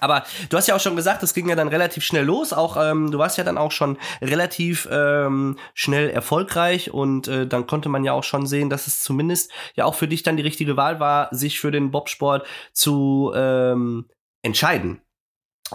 Aber 0.00 0.24
du 0.48 0.56
hast 0.56 0.68
ja 0.68 0.74
auch 0.74 0.80
schon 0.80 0.96
gesagt, 0.96 1.22
das 1.22 1.34
ging 1.34 1.48
ja 1.48 1.54
dann 1.54 1.68
relativ 1.68 2.02
schnell 2.04 2.24
los. 2.24 2.52
Auch 2.52 2.76
ähm, 2.78 3.10
du 3.10 3.18
warst 3.18 3.38
ja 3.38 3.44
dann 3.44 3.58
auch 3.58 3.72
schon 3.72 3.98
relativ 4.20 4.88
ähm, 4.90 5.58
schnell 5.74 6.10
erfolgreich 6.10 6.90
und 6.90 7.28
äh, 7.28 7.46
dann 7.46 7.66
konnte 7.66 7.88
man 7.88 8.04
ja 8.04 8.12
auch 8.12 8.24
schon 8.24 8.46
sehen, 8.46 8.70
dass 8.70 8.86
es 8.86 9.02
zumindest 9.02 9.52
ja 9.74 9.84
auch 9.84 9.94
für 9.94 10.08
dich 10.08 10.22
dann 10.22 10.36
die 10.36 10.42
richtige 10.42 10.76
Wahl 10.76 10.98
war, 10.98 11.28
sich 11.34 11.60
für 11.60 11.70
den 11.70 11.90
Bobsport 11.90 12.46
zu 12.72 13.32
ähm, 13.34 14.08
entscheiden. 14.42 15.02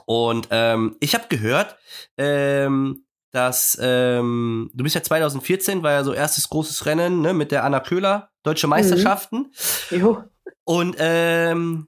Und 0.05 0.47
ähm, 0.51 0.97
ich 0.99 1.15
habe 1.15 1.25
gehört, 1.29 1.77
ähm, 2.17 3.06
dass 3.31 3.77
ähm, 3.81 4.71
du 4.73 4.83
bist 4.83 4.95
ja 4.95 5.03
2014 5.03 5.83
war 5.83 5.91
ja 5.91 6.03
so 6.03 6.13
erstes 6.13 6.49
großes 6.49 6.85
Rennen 6.85 7.21
ne, 7.21 7.33
mit 7.33 7.51
der 7.51 7.63
Anna 7.63 7.79
Köhler 7.79 8.29
deutsche 8.43 8.67
Meisterschaften. 8.67 9.51
Jo. 9.91 10.23
Und 10.63 10.95
ähm, 10.99 11.87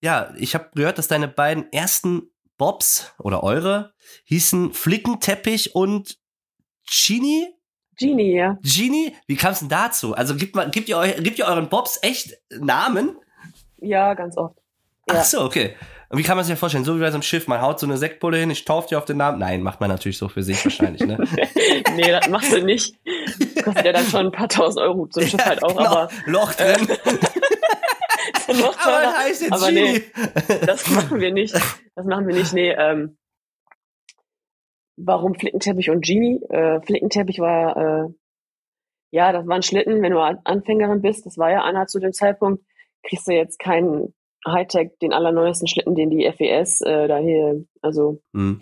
ja, 0.00 0.32
ich 0.36 0.54
habe 0.54 0.70
gehört, 0.74 0.98
dass 0.98 1.08
deine 1.08 1.28
beiden 1.28 1.72
ersten 1.72 2.30
Bobs 2.58 3.12
oder 3.18 3.42
eure 3.42 3.92
hießen 4.24 4.72
Flickenteppich 4.72 5.74
und 5.74 6.18
Genie. 6.88 7.48
Genie, 7.98 8.36
ja. 8.36 8.58
Genie? 8.62 9.16
Wie 9.26 9.36
kam 9.36 9.52
es 9.52 9.60
denn 9.60 9.68
dazu? 9.68 10.14
Also 10.14 10.36
gibt, 10.36 10.54
man, 10.54 10.70
gibt, 10.70 10.88
ihr, 10.88 10.98
eu, 10.98 11.22
gibt 11.22 11.38
ihr 11.38 11.46
euren 11.46 11.68
Bobs 11.68 11.98
echt 12.02 12.36
Namen? 12.50 13.16
Ja, 13.78 14.14
ganz 14.14 14.36
oft. 14.36 14.56
Ja. 15.08 15.16
Ach 15.18 15.24
so, 15.24 15.42
okay. 15.42 15.76
Und 16.08 16.18
wie 16.18 16.22
kann 16.22 16.36
man 16.36 16.44
sich 16.44 16.52
das 16.52 16.60
vorstellen? 16.60 16.84
So 16.84 16.96
wie 16.96 17.00
bei 17.00 17.10
so 17.10 17.16
einem 17.16 17.22
Schiff, 17.22 17.48
man 17.48 17.60
haut 17.60 17.80
so 17.80 17.86
eine 17.86 17.96
Sektpulle 17.96 18.38
hin, 18.38 18.50
ich 18.50 18.64
taufe 18.64 18.88
dir 18.88 18.98
auf 18.98 19.04
den 19.04 19.16
Namen. 19.16 19.38
Nein, 19.38 19.62
macht 19.62 19.80
man 19.80 19.90
natürlich 19.90 20.18
so 20.18 20.28
für 20.28 20.42
sich 20.42 20.64
wahrscheinlich, 20.64 21.02
ne? 21.02 21.18
nee, 21.96 22.10
das 22.10 22.28
machst 22.28 22.52
du 22.52 22.62
nicht. 22.62 22.94
Kostet 23.64 23.84
ja 23.86 23.92
dann 23.92 24.06
schon 24.06 24.26
ein 24.26 24.32
paar 24.32 24.48
tausend 24.48 24.80
Euro 24.84 25.06
zum 25.08 25.24
Schiff 25.24 25.44
halt 25.44 25.62
auch, 25.64 25.76
genau. 25.76 25.90
aber 25.90 26.08
Loch 26.26 26.52
drin. 26.54 26.86
noch 28.60 28.78
aber 28.78 29.02
das 29.02 29.18
heißt 29.18 29.42
jetzt 29.42 29.52
Aber 29.52 29.72
Genie. 29.72 30.02
Das 30.64 30.90
machen 30.90 31.20
wir 31.20 31.32
nicht. 31.32 31.54
Das 31.94 32.06
machen 32.06 32.28
wir 32.28 32.34
nicht. 32.34 32.52
Nee, 32.52 32.70
ähm, 32.70 33.18
warum 34.96 35.34
Flickenteppich 35.34 35.90
und 35.90 36.04
Genie? 36.04 36.40
Äh, 36.48 36.80
Flickenteppich 36.82 37.38
war, 37.40 37.76
äh, 37.76 38.08
ja, 39.10 39.32
das 39.32 39.46
war 39.46 39.56
ein 39.56 39.62
Schlitten, 39.62 40.02
wenn 40.02 40.12
du 40.12 40.20
An- 40.20 40.40
Anfängerin 40.44 41.02
bist, 41.02 41.26
das 41.26 41.38
war 41.38 41.50
ja 41.50 41.62
Anna 41.62 41.86
zu 41.86 41.98
dem 41.98 42.12
Zeitpunkt, 42.12 42.64
kriegst 43.02 43.26
du 43.26 43.32
jetzt 43.32 43.58
keinen 43.58 44.14
Hightech, 44.46 44.92
den 45.02 45.12
allerneuesten 45.12 45.68
Schlitten, 45.68 45.94
den 45.94 46.10
die 46.10 46.30
FES 46.30 46.80
äh, 46.82 47.08
da 47.08 47.18
hier, 47.18 47.64
also 47.82 48.20
Hm. 48.32 48.60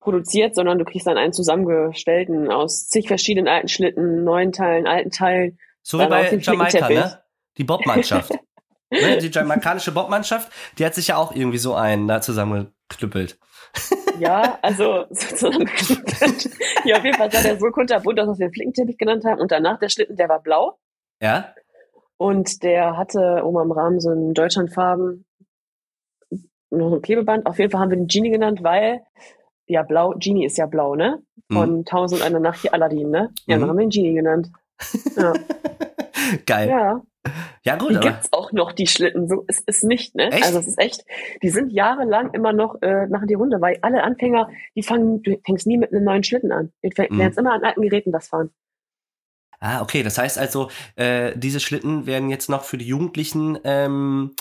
produziert, 0.00 0.54
sondern 0.54 0.78
du 0.78 0.84
kriegst 0.84 1.06
dann 1.06 1.18
einen 1.18 1.32
zusammengestellten 1.32 2.50
aus 2.50 2.88
zig 2.88 3.08
verschiedenen 3.08 3.48
alten 3.48 3.68
Schlitten, 3.68 4.24
neuen 4.24 4.52
Teilen, 4.52 4.86
alten 4.86 5.10
Teilen. 5.10 5.58
So 5.82 5.98
wie 5.98 6.06
bei 6.06 6.36
Jamaika, 6.36 6.88
ne? 6.88 7.22
Die 7.58 7.64
Bobmannschaft. 7.64 8.32
ne? 8.90 9.18
Die 9.18 9.28
jamaikanische 9.28 9.92
Bobmannschaft, 9.92 10.50
die 10.78 10.84
hat 10.84 10.94
sich 10.94 11.08
ja 11.08 11.16
auch 11.16 11.34
irgendwie 11.34 11.58
so 11.58 11.74
einen 11.74 12.08
da 12.08 12.20
zusammengeknüppelt. 12.20 13.38
Ja, 14.18 14.58
also 14.62 15.06
sozusagen. 15.10 15.66
ja, 16.84 16.98
auf 16.98 17.04
jeden 17.04 17.16
Fall 17.16 17.32
sah 17.32 17.42
der 17.42 17.58
so 17.58 17.70
kunterbunt 17.70 18.20
aus, 18.20 18.28
dass 18.28 18.38
wir 18.38 18.50
Flickenteppich 18.50 18.98
genannt 18.98 19.24
haben. 19.24 19.40
Und 19.40 19.50
danach 19.50 19.78
der 19.78 19.88
Schlitten, 19.88 20.16
der 20.16 20.28
war 20.28 20.42
blau. 20.42 20.78
Ja? 21.20 21.54
Und 22.22 22.62
der 22.62 22.96
hatte 22.96 23.42
oben 23.44 23.58
am 23.58 23.72
Rahmen 23.72 24.00
so 24.00 24.10
einen 24.10 24.32
Deutschlandfarben, 24.34 25.24
noch 26.70 26.92
ein 26.94 27.02
Klebeband. 27.02 27.46
Auf 27.46 27.58
jeden 27.58 27.70
Fall 27.70 27.80
haben 27.80 27.90
wir 27.90 27.96
den 27.98 28.06
Genie 28.06 28.30
genannt, 28.30 28.62
weil, 28.62 29.00
ja, 29.66 29.82
blau, 29.82 30.14
Genie 30.18 30.46
ist 30.46 30.56
ja 30.58 30.66
blau, 30.66 30.94
ne? 30.94 31.22
Von 31.52 31.78
Mhm. 31.78 31.84
Tausend 31.84 32.20
und 32.20 32.26
eine 32.26 32.40
Nacht 32.40 32.60
hier 32.60 32.72
Aladdin, 32.72 33.10
ne? 33.10 33.30
Ja, 33.46 33.56
Mhm. 33.56 33.60
dann 33.60 33.68
haben 33.70 33.76
wir 33.78 33.84
ihn 33.84 33.90
Genie 33.90 34.14
genannt. 34.14 34.50
Ja, 35.16 35.32
Geil. 36.46 36.68
Ja, 36.68 37.02
ja. 37.64 37.76
gut, 37.76 37.90
Die 37.90 37.96
aber. 37.96 38.06
gibt's 38.10 38.28
auch 38.32 38.52
noch, 38.52 38.72
die 38.72 38.86
Schlitten. 38.86 39.28
So 39.28 39.44
ist 39.48 39.64
es 39.66 39.82
nicht, 39.82 40.14
ne? 40.14 40.30
Echt? 40.32 40.44
Also 40.44 40.58
es 40.60 40.66
ist 40.68 40.78
echt, 40.80 41.04
die 41.42 41.50
sind 41.50 41.70
jahrelang 41.72 42.32
immer 42.32 42.52
noch, 42.52 42.80
äh, 42.82 43.06
machen 43.08 43.26
die 43.28 43.34
Runde, 43.34 43.60
weil 43.60 43.78
alle 43.82 44.02
Anfänger, 44.02 44.48
die 44.76 44.82
fangen, 44.82 45.22
du 45.22 45.36
fängst 45.44 45.66
nie 45.66 45.76
mit 45.78 45.92
einem 45.92 46.04
neuen 46.04 46.22
Schlitten 46.24 46.52
an. 46.52 46.72
Du 46.82 46.88
fäng- 46.90 47.12
Mhm. 47.12 47.18
lernst 47.18 47.38
immer 47.38 47.52
an 47.52 47.64
alten 47.64 47.82
Geräten 47.82 48.12
das 48.12 48.28
fahren. 48.28 48.50
Ah, 49.62 49.80
okay. 49.80 50.02
Das 50.02 50.18
heißt 50.18 50.38
also, 50.38 50.70
äh, 50.96 51.32
diese 51.36 51.60
Schlitten 51.60 52.04
werden 52.04 52.30
jetzt 52.30 52.50
noch 52.50 52.64
für 52.64 52.78
die 52.78 52.86
Jugendlichen 52.86 53.58
ähm, 53.62 54.34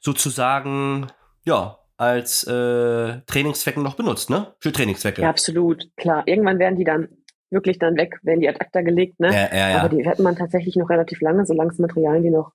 sozusagen, 0.00 1.06
ja, 1.44 1.78
als 1.96 2.44
äh, 2.44 3.20
Trainingszwecken 3.22 3.82
noch 3.82 3.94
benutzt, 3.94 4.28
ne? 4.28 4.54
Für 4.58 4.70
Trainingszwecke. 4.70 5.22
Ja, 5.22 5.30
absolut, 5.30 5.88
klar. 5.96 6.24
Irgendwann 6.26 6.58
werden 6.58 6.76
die 6.76 6.84
dann 6.84 7.08
wirklich 7.50 7.78
dann 7.78 7.96
weg, 7.96 8.18
werden 8.22 8.40
die 8.40 8.48
ad 8.48 8.60
acta 8.60 8.82
gelegt, 8.82 9.18
ne? 9.18 9.28
ja, 9.28 9.48
ja. 9.54 9.70
ja. 9.70 9.78
Aber 9.80 9.88
die 9.88 10.06
hätten 10.06 10.22
man 10.22 10.36
tatsächlich 10.36 10.76
noch 10.76 10.90
relativ 10.90 11.20
lange, 11.22 11.46
solange 11.46 11.72
es 11.72 11.78
Materialien 11.78 12.22
die 12.22 12.30
noch, 12.30 12.52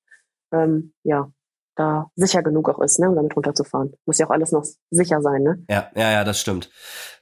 ähm, 0.52 0.94
ja, 1.04 1.32
da 1.76 2.10
sicher 2.16 2.42
genug 2.42 2.70
auch 2.70 2.80
ist, 2.82 3.00
ne, 3.00 3.10
um 3.10 3.16
damit 3.16 3.36
runterzufahren. 3.36 3.94
Muss 4.06 4.20
ja 4.20 4.28
auch 4.28 4.32
alles 4.32 4.52
noch 4.52 4.64
sicher 4.92 5.22
sein, 5.22 5.42
ne? 5.42 5.64
Ja, 5.70 5.92
ja, 5.96 6.12
ja, 6.12 6.24
das 6.24 6.40
stimmt. 6.40 6.70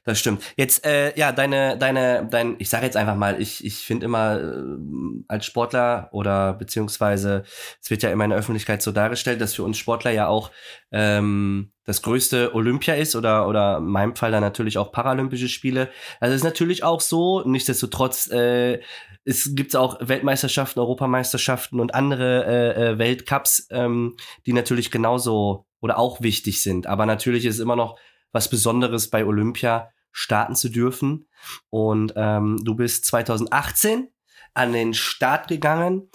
Das 0.06 0.18
stimmt. 0.18 0.42
Jetzt, 0.56 0.84
äh, 0.84 1.16
ja, 1.18 1.32
deine, 1.32 1.78
deine, 1.78 2.28
dein, 2.30 2.56
ich 2.58 2.68
sage 2.68 2.84
jetzt 2.84 2.96
einfach 2.96 3.16
mal, 3.16 3.40
ich, 3.40 3.64
ich 3.64 3.76
finde 3.76 4.04
immer 4.04 4.38
äh, 4.38 5.24
als 5.28 5.46
Sportler 5.46 6.10
oder 6.12 6.52
beziehungsweise 6.52 7.44
es 7.80 7.90
wird 7.90 8.02
ja 8.02 8.10
immer 8.10 8.24
in 8.24 8.30
der 8.30 8.38
Öffentlichkeit 8.38 8.82
so 8.82 8.92
dargestellt, 8.92 9.40
dass 9.40 9.54
für 9.54 9.62
uns 9.62 9.78
Sportler 9.78 10.10
ja 10.10 10.26
auch 10.26 10.50
ähm, 10.92 11.72
das 11.86 12.02
größte 12.02 12.54
Olympia 12.54 12.94
ist 12.94 13.16
oder 13.16 13.48
oder 13.48 13.78
in 13.78 13.86
meinem 13.86 14.14
Fall 14.14 14.30
dann 14.30 14.42
natürlich 14.42 14.76
auch 14.76 14.92
Paralympische 14.92 15.48
Spiele. 15.48 15.88
Also 16.20 16.34
ist 16.34 16.44
natürlich 16.44 16.84
auch 16.84 17.00
so. 17.00 17.42
Nichtsdestotrotz 17.46 18.30
äh, 18.30 18.80
es 19.24 19.54
gibt 19.54 19.74
auch 19.74 19.96
Weltmeisterschaften, 20.00 20.80
Europameisterschaften 20.80 21.80
und 21.80 21.94
andere 21.94 22.44
äh, 22.44 22.90
äh, 22.90 22.98
Weltcups, 22.98 23.68
ähm, 23.70 24.16
die 24.44 24.52
natürlich 24.52 24.90
genauso 24.90 25.64
oder 25.80 25.98
auch 25.98 26.20
wichtig 26.20 26.62
sind. 26.62 26.86
Aber 26.86 27.06
natürlich 27.06 27.46
ist 27.46 27.58
immer 27.58 27.76
noch 27.76 27.98
was 28.32 28.48
Besonderes 28.48 29.08
bei 29.08 29.24
Olympia 29.24 29.90
starten 30.14 30.54
zu 30.54 30.70
dürfen. 30.70 31.28
Und 31.68 32.14
ähm, 32.16 32.58
du 32.64 32.74
bist 32.74 33.04
2018 33.04 34.08
an 34.54 34.72
den 34.72 34.94
Start 34.94 35.48
gegangen 35.48 36.08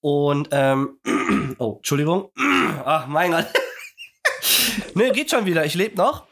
und 0.00 0.50
ähm, 0.52 1.00
oh, 1.58 1.76
Entschuldigung. 1.78 2.30
Ach, 2.84 3.06
mein 3.08 3.32
Gott. 3.32 3.46
ne, 4.94 5.10
geht 5.10 5.30
schon 5.30 5.46
wieder. 5.46 5.64
Ich 5.64 5.74
lebe 5.74 5.96
noch. 5.96 6.26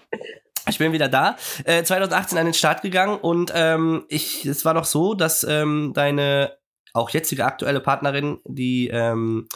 Ich 0.68 0.78
bin 0.78 0.92
wieder 0.92 1.08
da. 1.08 1.36
Äh, 1.64 1.82
2018 1.82 2.38
an 2.38 2.44
den 2.44 2.54
Start 2.54 2.82
gegangen 2.82 3.18
und 3.18 3.52
ähm, 3.54 4.04
ich, 4.08 4.44
es 4.44 4.64
war 4.64 4.74
doch 4.74 4.84
so, 4.84 5.14
dass 5.14 5.42
ähm, 5.44 5.92
deine 5.94 6.56
auch 6.92 7.10
jetzige 7.10 7.44
aktuelle 7.44 7.80
Partnerin, 7.80 8.40
die 8.44 8.88
ähm, 8.88 9.48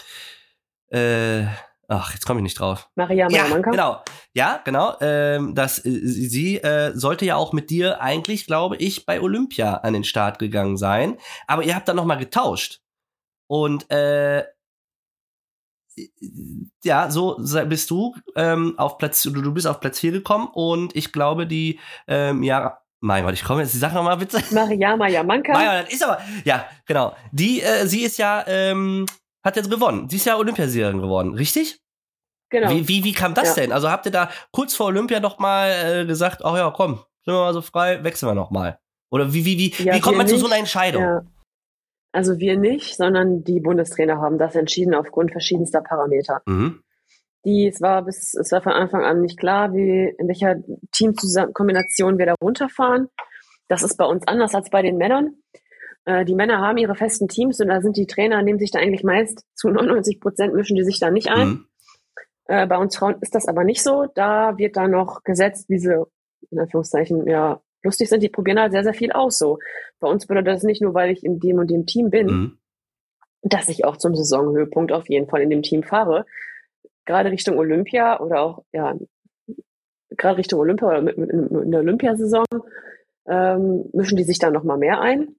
äh, 0.88 1.44
ach, 1.88 2.12
jetzt 2.12 2.26
komme 2.26 2.40
ich 2.40 2.44
nicht 2.44 2.60
drauf. 2.60 2.88
Maria 2.94 3.28
Malamanka? 3.28 3.70
Ja, 3.70 3.72
genau. 3.72 4.04
Ja, 4.34 4.60
genau. 4.64 4.96
Ähm, 5.00 5.54
dass 5.54 5.84
äh, 5.84 5.90
sie 5.90 6.58
äh, 6.58 6.92
sollte 6.94 7.24
ja 7.24 7.36
auch 7.36 7.52
mit 7.52 7.70
dir 7.70 8.00
eigentlich, 8.00 8.46
glaube 8.46 8.76
ich, 8.76 9.06
bei 9.06 9.20
Olympia 9.20 9.74
an 9.78 9.94
den 9.94 10.04
Start 10.04 10.38
gegangen 10.38 10.76
sein. 10.76 11.16
Aber 11.46 11.64
ihr 11.64 11.74
habt 11.74 11.88
dann 11.88 11.96
noch 11.96 12.04
mal 12.04 12.16
getauscht. 12.16 12.80
Und 13.48 13.90
äh, 13.90 14.44
ja, 16.84 17.10
so 17.10 17.36
bist 17.66 17.90
du 17.90 18.14
ähm, 18.36 18.74
auf 18.78 18.98
Platz, 18.98 19.22
du, 19.22 19.30
du 19.30 19.52
bist 19.52 19.66
auf 19.66 19.80
Platz 19.80 19.98
4 19.98 20.12
gekommen 20.12 20.48
und 20.52 20.94
ich 20.94 21.12
glaube, 21.12 21.46
die, 21.46 21.80
ähm, 22.06 22.42
ja, 22.42 22.78
mein 23.00 23.24
Gott, 23.24 23.34
ich 23.34 23.44
komme 23.44 23.62
jetzt, 23.62 23.72
sag 23.72 23.94
noch 23.94 24.02
mal 24.02 24.16
bitte. 24.16 24.42
Mariama 24.54 25.08
Yamanka. 25.08 25.52
Maja, 25.52 25.82
das 25.82 25.92
ist 25.92 26.04
aber, 26.04 26.20
ja, 26.44 26.66
genau. 26.86 27.16
Die, 27.32 27.62
äh, 27.62 27.86
sie 27.86 28.02
ist 28.02 28.18
ja, 28.18 28.44
ähm, 28.46 29.06
hat 29.44 29.56
jetzt 29.56 29.70
gewonnen. 29.70 30.08
Sie 30.08 30.16
ist 30.16 30.26
ja 30.26 30.36
Olympiasiegerin 30.36 31.00
geworden, 31.00 31.34
richtig? 31.34 31.80
Genau. 32.50 32.70
Wie, 32.70 32.88
wie, 32.88 33.04
wie 33.04 33.12
kam 33.12 33.34
das 33.34 33.48
Ja. 33.56 33.62
denn? 33.62 33.72
Also 33.72 33.90
habt 33.90 34.06
ihr 34.06 34.12
da 34.12 34.30
kurz 34.52 34.74
vor 34.74 34.86
Olympia 34.86 35.20
noch 35.20 35.38
mal 35.38 35.70
äh, 35.70 36.06
gesagt, 36.06 36.44
ach 36.44 36.56
ja, 36.56 36.70
komm, 36.70 36.94
sind 37.24 37.34
wir 37.34 37.40
mal 37.40 37.52
so 37.52 37.60
frei, 37.60 38.02
wechseln 38.04 38.28
wir 38.30 38.34
noch 38.34 38.50
mal? 38.50 38.78
Oder 39.10 39.32
wie, 39.34 39.44
wie, 39.44 39.58
wie, 39.58 39.84
Ja, 39.84 39.94
wie 39.94 40.00
kommt 40.00 40.16
man 40.16 40.26
zu 40.26 40.36
so 40.36 40.42
nicht. 40.46 40.52
einer 40.52 40.60
Entscheidung? 40.60 41.02
Ja. 41.02 41.22
Also 42.12 42.38
wir 42.38 42.58
nicht, 42.58 42.96
sondern 42.96 43.44
die 43.44 43.60
Bundestrainer 43.60 44.18
haben 44.20 44.38
das 44.38 44.54
entschieden 44.54 44.94
aufgrund 44.94 45.30
verschiedenster 45.30 45.82
Parameter. 45.82 46.40
Mhm. 46.46 46.82
Die, 47.44 47.66
es 47.68 47.80
war 47.80 48.02
bis, 48.02 48.34
es 48.34 48.50
war 48.50 48.62
von 48.62 48.72
Anfang 48.72 49.04
an 49.04 49.20
nicht 49.20 49.38
klar, 49.38 49.72
wie, 49.74 50.14
in 50.18 50.26
welcher 50.26 50.56
Teamkombination 50.92 52.18
wir 52.18 52.26
da 52.26 52.34
runterfahren. 52.42 53.08
Das 53.68 53.82
ist 53.82 53.96
bei 53.96 54.04
uns 54.06 54.26
anders 54.26 54.54
als 54.54 54.70
bei 54.70 54.82
den 54.82 54.96
Männern. 54.96 55.36
Äh, 56.08 56.24
die 56.24 56.34
Männer 56.34 56.60
haben 56.60 56.78
ihre 56.78 56.94
festen 56.94 57.28
Teams 57.28 57.60
und 57.60 57.68
da 57.68 57.82
sind 57.82 57.98
die 57.98 58.06
Trainer, 58.06 58.40
nehmen 58.42 58.58
sich 58.58 58.70
da 58.70 58.78
eigentlich 58.78 59.04
meist 59.04 59.44
zu 59.54 59.68
99 59.68 60.20
Prozent 60.20 60.54
mischen 60.54 60.74
die 60.74 60.82
sich 60.84 60.98
da 60.98 61.10
nicht 61.10 61.28
ein. 61.28 61.48
Mhm. 61.48 61.66
Äh, 62.46 62.66
bei 62.66 62.78
uns 62.78 62.96
Frauen 62.96 63.16
ist 63.20 63.34
das 63.34 63.46
aber 63.46 63.62
nicht 63.62 63.82
so. 63.82 64.06
Da 64.14 64.56
wird 64.56 64.78
da 64.78 64.88
noch 64.88 65.22
gesetzt, 65.22 65.68
wie 65.68 65.78
sie, 65.78 66.02
in 66.50 66.58
Anführungszeichen, 66.58 67.26
ja, 67.26 67.60
lustig 67.82 68.08
sind. 68.08 68.22
Die 68.22 68.30
probieren 68.30 68.58
halt 68.58 68.72
sehr, 68.72 68.84
sehr 68.84 68.94
viel 68.94 69.12
aus 69.12 69.36
so. 69.36 69.58
Bei 70.00 70.08
uns 70.08 70.26
bedeutet 70.26 70.48
das 70.48 70.62
nicht 70.62 70.80
nur, 70.80 70.94
weil 70.94 71.10
ich 71.10 71.24
in 71.24 71.40
dem 71.40 71.58
und 71.58 71.70
dem 71.70 71.84
Team 71.84 72.08
bin, 72.08 72.26
Mhm. 72.26 72.58
dass 73.42 73.68
ich 73.68 73.84
auch 73.84 73.98
zum 73.98 74.14
Saisonhöhepunkt 74.14 74.92
auf 74.92 75.10
jeden 75.10 75.28
Fall 75.28 75.42
in 75.42 75.50
dem 75.50 75.60
Team 75.60 75.82
fahre. 75.82 76.24
Gerade 77.04 77.30
Richtung 77.30 77.58
Olympia 77.58 78.18
oder 78.18 78.40
auch, 78.40 78.64
ja, 78.72 78.96
gerade 80.08 80.38
Richtung 80.38 80.58
Olympia 80.58 80.88
oder 80.88 80.98
in 81.00 81.70
der 81.70 81.80
Olympiasaison 81.80 82.46
ähm, 83.26 83.90
mischen 83.92 84.16
die 84.16 84.24
sich 84.24 84.38
da 84.38 84.50
noch 84.50 84.64
mal 84.64 84.78
mehr 84.78 85.02
ein. 85.02 85.36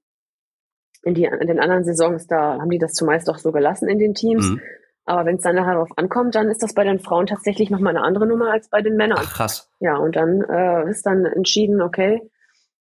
In, 1.02 1.14
die, 1.14 1.24
in 1.24 1.46
den 1.46 1.60
anderen 1.60 1.84
Saisons, 1.84 2.26
da 2.26 2.58
haben 2.58 2.70
die 2.70 2.78
das 2.78 2.92
zumeist 2.92 3.30
auch 3.30 3.38
so 3.38 3.52
gelassen 3.52 3.88
in 3.88 3.98
den 3.98 4.14
Teams. 4.14 4.50
Mhm. 4.50 4.60
Aber 5.06 5.24
wenn 5.24 5.36
es 5.36 5.42
dann 5.42 5.56
nachher 5.56 5.72
darauf 5.72 5.96
ankommt, 5.96 6.34
dann 6.34 6.50
ist 6.50 6.62
das 6.62 6.74
bei 6.74 6.84
den 6.84 7.00
Frauen 7.00 7.26
tatsächlich 7.26 7.70
noch 7.70 7.80
mal 7.80 7.90
eine 7.90 8.02
andere 8.02 8.26
Nummer 8.26 8.52
als 8.52 8.68
bei 8.68 8.82
den 8.82 8.96
Männern. 8.96 9.18
Ach, 9.20 9.32
krass. 9.32 9.70
Ja, 9.80 9.96
und 9.96 10.14
dann 10.14 10.42
äh, 10.42 10.88
ist 10.90 11.06
dann 11.06 11.24
entschieden, 11.24 11.80
okay, 11.80 12.20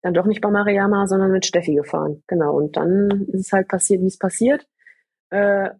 dann 0.03 0.15
doch 0.15 0.27
nicht 0.27 0.41
bei 0.41 0.51
Mariama, 0.51 1.07
sondern 1.07 1.31
mit 1.31 1.47
Steffi 1.47 1.75
gefahren. 1.75 2.23
Genau. 2.27 2.57
Und 2.57 2.77
dann 2.77 3.27
ist 3.33 3.47
es 3.47 3.53
halt 3.53 3.69
passiert, 3.69 4.03
wie 4.03 4.07
es 4.07 4.19
passiert. 4.19 4.67
Äh, 5.31 5.71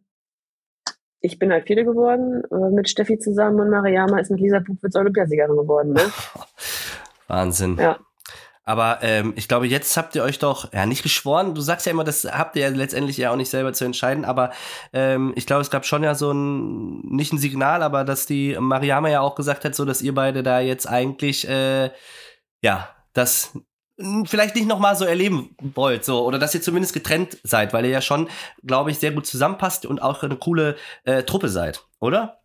ich 1.21 1.39
bin 1.39 1.51
halt 1.51 1.67
Vierte 1.67 1.85
geworden 1.85 2.43
äh, 2.51 2.71
mit 2.75 2.89
Steffi 2.89 3.19
zusammen 3.19 3.61
und 3.61 3.71
Mariama 3.71 4.19
ist 4.21 4.31
mit 4.31 4.41
Lisa 4.41 4.61
Buchwitz 4.61 4.95
Olympiasiegerin 4.97 5.57
geworden. 5.57 5.93
Ne? 5.95 6.03
Wahnsinn. 7.27 7.77
Ja. 7.79 7.99
Aber 8.69 8.99
ähm, 9.03 9.33
ich 9.37 9.47
glaube, 9.47 9.69
jetzt 9.69 9.97
habt 9.97 10.17
ihr 10.17 10.25
euch 10.25 10.41
doch, 10.41 10.73
ja, 10.73 10.87
nicht 10.87 11.05
geschworen. 11.05 11.55
Du 11.55 11.61
sagst 11.61 11.87
ja 11.87 11.93
immer, 11.93 12.03
das 12.03 12.25
habt 12.25 12.57
ihr 12.57 12.63
ja 12.63 12.69
letztendlich 12.69 13.17
ja 13.17 13.31
auch 13.31 13.37
nicht 13.37 13.49
selber 13.49 13.73
zu 13.73 13.85
entscheiden. 13.85 14.25
Aber 14.25 14.51
ähm, 14.93 15.33
ich 15.37 15.47
glaube, 15.47 15.63
es 15.63 15.71
gab 15.71 15.87
schon 15.87 16.03
ja 16.03 16.17
so 16.17 16.33
ein, 16.33 16.99
nicht 17.03 17.33
ein 17.33 17.39
Signal, 17.39 17.85
aber 17.85 18.03
dass 18.03 18.27
die 18.27 18.57
Mariama 18.59 19.09
ja 19.09 19.21
auch 19.21 19.37
gesagt 19.37 19.65
hat, 19.65 19.77
so 19.77 19.85
dass 19.85 20.03
ihr 20.03 20.15
beide 20.15 20.43
da 20.43 20.59
jetzt 20.59 20.87
eigentlich, 20.87 21.49
äh, 21.49 21.91
ja, 22.61 22.89
das 23.13 23.57
vielleicht 24.25 24.57
nicht 24.57 24.67
nochmal 24.67 24.97
so 24.97 25.05
erleben 25.05 25.57
wollt, 25.59 26.05
so, 26.05 26.27
oder 26.27 26.39
dass 26.39 26.55
ihr 26.55 26.61
zumindest 26.61 26.93
getrennt 26.93 27.39
seid, 27.45 27.73
weil 27.73 27.85
ihr 27.85 27.93
ja 27.93 28.01
schon, 28.03 28.29
glaube 28.65 28.91
ich, 28.91 28.99
sehr 28.99 29.13
gut 29.13 29.27
zusammenpasst 29.27 29.87
und 29.87 30.03
auch 30.03 30.23
eine 30.23 30.37
coole 30.37 30.77
äh, 31.05 31.23
Truppe 31.23 31.49
seid, 31.49 31.87
oder? 31.99 32.41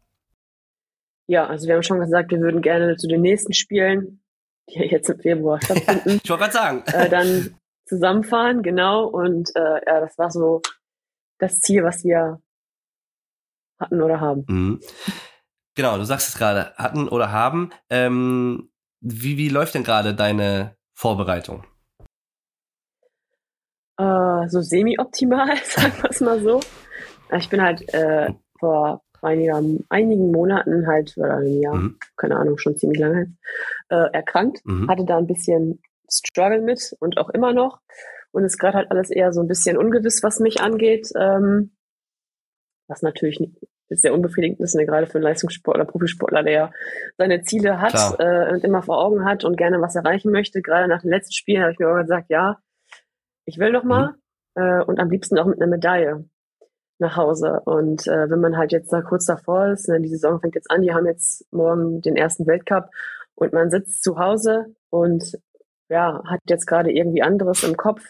Ja, 1.27 1.47
also 1.47 1.67
wir 1.67 1.75
haben 1.75 1.83
schon 1.83 1.99
gesagt, 1.99 2.31
wir 2.31 2.39
würden 2.39 2.61
gerne 2.61 2.95
zu 2.95 3.07
den 3.07 3.21
nächsten 3.21 3.53
Spielen, 3.53 4.20
die 4.73 4.79
ja 4.79 4.85
jetzt 4.85 5.09
im 5.09 5.19
Februar 5.19 5.61
stattfinden, 5.61 6.19
Ich 6.23 6.29
wollte 6.29 6.43
gerade 6.43 6.53
sagen. 6.53 6.83
äh, 6.87 7.09
dann 7.09 7.55
zusammenfahren, 7.85 8.63
genau. 8.63 9.05
Und 9.05 9.55
äh, 9.55 9.81
ja, 9.85 9.99
das 9.99 10.17
war 10.17 10.31
so 10.31 10.61
das 11.39 11.59
Ziel, 11.59 11.83
was 11.83 12.03
wir 12.03 12.41
hatten 13.79 14.01
oder 14.01 14.19
haben. 14.19 14.45
Mhm. 14.47 14.81
Genau, 15.75 15.97
du 15.97 16.05
sagst 16.05 16.29
es 16.29 16.37
gerade, 16.37 16.73
hatten 16.75 17.07
oder 17.07 17.31
haben. 17.31 17.71
Ähm, 17.89 18.69
wie, 19.01 19.37
wie 19.37 19.49
läuft 19.49 19.73
denn 19.73 19.83
gerade 19.83 20.13
deine 20.13 20.75
Vorbereitung? 20.93 21.65
Äh, 23.97 24.47
so 24.47 24.61
semi-optimal, 24.61 25.57
sagen 25.63 25.93
wir 26.01 26.09
es 26.09 26.21
mal 26.21 26.41
so. 26.41 26.61
Ich 27.37 27.49
bin 27.49 27.61
halt 27.61 27.93
äh, 27.93 28.33
vor 28.59 29.03
einiger, 29.21 29.61
einigen 29.89 30.31
Monaten 30.31 30.87
halt, 30.87 31.15
oder 31.17 31.35
einem 31.37 31.61
Jahr, 31.61 31.75
Mhm. 31.75 31.97
keine 32.17 32.37
Ahnung, 32.37 32.57
schon 32.57 32.75
ziemlich 32.77 32.99
lange 32.99 33.33
äh, 33.89 34.11
erkrankt. 34.13 34.65
Mhm. 34.65 34.89
Hatte 34.89 35.05
da 35.05 35.17
ein 35.17 35.27
bisschen 35.27 35.81
Struggle 36.09 36.61
mit 36.61 36.95
und 36.99 37.17
auch 37.17 37.29
immer 37.29 37.53
noch. 37.53 37.79
Und 38.31 38.45
ist 38.45 38.57
gerade 38.57 38.77
halt 38.77 38.91
alles 38.91 39.09
eher 39.09 39.33
so 39.33 39.41
ein 39.41 39.47
bisschen 39.47 39.77
ungewiss, 39.77 40.23
was 40.23 40.39
mich 40.39 40.61
angeht. 40.61 41.09
Ähm, 41.15 41.71
was 42.87 43.01
natürlich 43.01 43.39
sehr 43.89 44.13
unbefriedigend 44.13 44.59
ist, 44.61 44.75
ne, 44.75 44.85
gerade 44.85 45.05
für 45.05 45.15
einen 45.15 45.23
Leistungssportler, 45.23 45.85
Profisportler, 45.85 46.43
der 46.43 46.71
seine 47.17 47.41
Ziele 47.43 47.81
hat 47.81 47.93
äh, 48.19 48.51
und 48.53 48.63
immer 48.63 48.83
vor 48.83 49.03
Augen 49.03 49.25
hat 49.25 49.43
und 49.43 49.57
gerne 49.57 49.81
was 49.81 49.95
erreichen 49.95 50.31
möchte. 50.31 50.61
Gerade 50.61 50.87
nach 50.87 51.01
den 51.01 51.11
letzten 51.11 51.33
Spielen 51.33 51.61
habe 51.61 51.73
ich 51.73 51.79
mir 51.79 51.89
auch 51.89 52.01
gesagt, 52.01 52.29
ja, 52.29 52.59
ich 53.45 53.57
will 53.59 53.71
noch 53.71 53.83
mal 53.83 54.15
äh, 54.55 54.81
und 54.83 54.99
am 54.99 55.09
liebsten 55.09 55.37
auch 55.39 55.45
mit 55.45 55.61
einer 55.61 55.69
Medaille 55.69 56.25
nach 57.01 57.17
Hause. 57.17 57.61
Und 57.65 58.07
äh, 58.07 58.29
wenn 58.29 58.39
man 58.39 58.57
halt 58.57 58.71
jetzt 58.71 58.93
da 58.93 59.01
kurz 59.01 59.25
davor 59.25 59.67
ist, 59.67 59.89
ne, 59.89 59.99
die 59.99 60.09
Saison 60.09 60.39
fängt 60.39 60.55
jetzt 60.55 60.71
an, 60.71 60.81
die 60.81 60.93
haben 60.93 61.05
jetzt 61.05 61.45
morgen 61.51 62.01
den 62.01 62.15
ersten 62.15 62.47
Weltcup 62.47 62.89
und 63.35 63.53
man 63.53 63.69
sitzt 63.69 64.03
zu 64.03 64.17
Hause 64.17 64.67
und 64.89 65.37
ja, 65.89 66.23
hat 66.25 66.39
jetzt 66.47 66.67
gerade 66.67 66.91
irgendwie 66.91 67.21
anderes 67.21 67.63
im 67.63 67.75
Kopf 67.75 68.01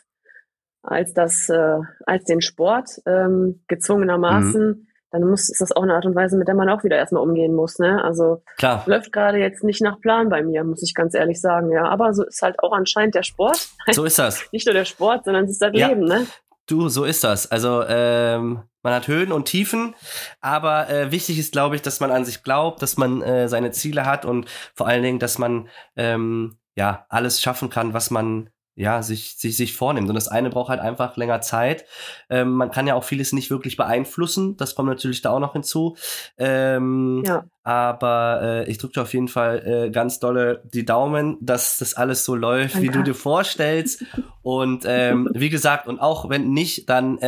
als 0.84 1.14
das, 1.14 1.50
äh, 1.50 1.80
als 2.06 2.26
den 2.26 2.42
Sport, 2.42 2.90
ähm, 3.06 3.64
gezwungenermaßen, 3.68 4.88
dann 5.12 5.24
muss, 5.24 5.50
ist 5.50 5.60
das 5.60 5.74
auch 5.74 5.84
eine 5.84 5.94
Art 5.94 6.06
und 6.06 6.16
Weise, 6.16 6.38
mit 6.38 6.48
der 6.48 6.56
man 6.56 6.70
auch 6.70 6.84
wieder 6.84 6.96
erstmal 6.96 7.22
umgehen 7.22 7.54
muss, 7.54 7.80
ne? 7.80 8.02
Also 8.04 8.44
Klar. 8.58 8.84
läuft 8.86 9.12
gerade 9.12 9.40
jetzt 9.40 9.64
nicht 9.64 9.82
nach 9.82 10.00
Plan 10.00 10.30
bei 10.30 10.42
mir, 10.42 10.64
muss 10.64 10.82
ich 10.82 10.94
ganz 10.96 11.14
ehrlich 11.14 11.42
sagen, 11.42 11.70
ja. 11.72 11.84
Aber 11.84 12.14
so 12.14 12.24
ist 12.26 12.42
halt 12.42 12.60
auch 12.60 12.72
anscheinend 12.72 13.16
der 13.16 13.24
Sport. 13.24 13.68
So 13.92 14.06
ist 14.06 14.18
das. 14.18 14.46
Nicht 14.54 14.66
nur 14.66 14.74
der 14.74 14.86
Sport, 14.86 15.26
sondern 15.26 15.46
es 15.46 15.52
ist 15.52 15.62
das 15.62 15.72
Ja. 15.74 15.90
Leben, 15.90 16.06
ne? 16.06 16.26
Du, 16.66 16.88
so 16.88 17.04
ist 17.04 17.24
das. 17.26 17.52
Also 17.52 17.84
ähm, 17.88 18.62
man 18.84 18.94
hat 18.94 19.08
Höhen 19.08 19.32
und 19.32 19.46
Tiefen, 19.46 19.96
aber 20.40 20.90
äh, 20.90 21.12
wichtig 21.12 21.38
ist, 21.40 21.52
glaube 21.52 21.76
ich, 21.76 21.82
dass 21.82 22.00
man 22.00 22.12
an 22.12 22.26
sich 22.26 22.44
glaubt, 22.44 22.82
dass 22.82 22.98
man 22.98 23.22
äh, 23.22 23.48
seine 23.48 23.72
Ziele 23.72 24.06
hat 24.06 24.26
und 24.26 24.48
vor 24.74 24.88
allen 24.88 25.04
Dingen, 25.04 25.20
dass 25.20 25.38
man 25.38 25.70
ähm, 25.96 26.58
ja 26.76 27.06
alles 27.10 27.42
schaffen 27.42 27.70
kann, 27.70 27.94
was 27.94 28.12
man 28.12 28.50
ja, 28.76 29.04
sich, 29.04 29.36
sich, 29.38 29.58
sich 29.58 29.76
vornimmt. 29.76 30.08
Und 30.08 30.16
das 30.16 30.30
eine 30.30 30.50
braucht 30.50 30.70
halt 30.70 30.80
einfach 30.80 31.18
länger 31.18 31.42
Zeit. 31.42 31.86
Ähm, 32.30 32.52
man 32.52 32.72
kann 32.72 32.88
ja 32.88 32.96
auch 32.96 33.04
vieles 33.04 33.34
nicht 33.34 33.52
wirklich 33.52 33.76
beeinflussen. 33.76 34.56
Das 34.56 34.76
kommt 34.76 34.88
natürlich 34.88 35.22
da 35.22 35.32
auch 35.32 35.40
noch 35.40 35.54
hinzu. 35.54 35.98
Ähm, 36.38 37.22
Ja. 37.26 37.44
Aber 37.64 38.40
äh, 38.42 38.72
ich 38.72 38.78
drücke 38.78 38.94
dir 38.94 39.02
auf 39.02 39.14
jeden 39.14 39.28
Fall 39.28 39.68
äh, 39.68 39.92
ganz 39.92 40.20
dolle 40.20 40.64
die 40.74 40.86
Daumen, 40.86 41.38
dass 41.42 41.78
das 41.78 41.94
alles 41.94 42.26
so 42.26 42.34
läuft, 42.34 42.82
wie 42.82 42.88
Danke. 42.88 43.00
du 43.00 43.04
dir 43.04 43.14
vorstellst. 43.14 44.04
Und 44.42 44.86
ähm, 44.88 45.30
wie 45.34 45.50
gesagt, 45.50 45.88
und 45.88 46.00
auch 46.00 46.30
wenn 46.30 46.50
nicht, 46.50 46.90
dann 46.90 47.20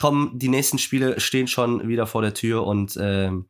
kommen 0.00 0.38
die 0.38 0.48
nächsten 0.48 0.78
Spiele 0.78 1.20
stehen 1.20 1.48
schon 1.48 1.88
wieder 1.88 2.06
vor 2.06 2.22
der 2.22 2.34
Tür 2.34 2.66
und 2.66 2.96
ähm, 3.00 3.46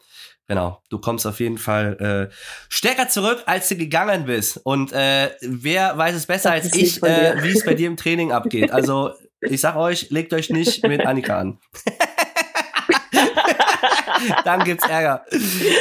genau, 0.46 0.82
du 0.90 0.98
kommst 0.98 1.26
auf 1.26 1.40
jeden 1.40 1.58
Fall 1.58 2.30
äh, 2.30 2.34
stärker 2.68 3.08
zurück, 3.08 3.42
als 3.46 3.68
du 3.68 3.76
gegangen 3.76 4.26
bist. 4.26 4.60
Und 4.64 4.92
äh, 4.92 5.30
wer 5.40 5.96
weiß 5.96 6.14
es 6.14 6.26
besser 6.26 6.54
Das 6.54 6.64
als 6.64 6.76
ich, 6.76 7.02
äh, 7.02 7.42
wie 7.42 7.50
es 7.50 7.64
bei 7.64 7.74
dir 7.74 7.88
im 7.88 7.96
Training 7.96 8.32
abgeht. 8.32 8.70
Also 8.72 9.12
ich 9.40 9.60
sag 9.60 9.76
euch, 9.76 10.10
legt 10.10 10.32
euch 10.32 10.50
nicht 10.50 10.86
mit 10.86 11.06
Annika 11.06 11.38
an. 11.38 11.58
Dann 14.44 14.64
gibt's 14.64 14.88
Ärger. 14.88 15.24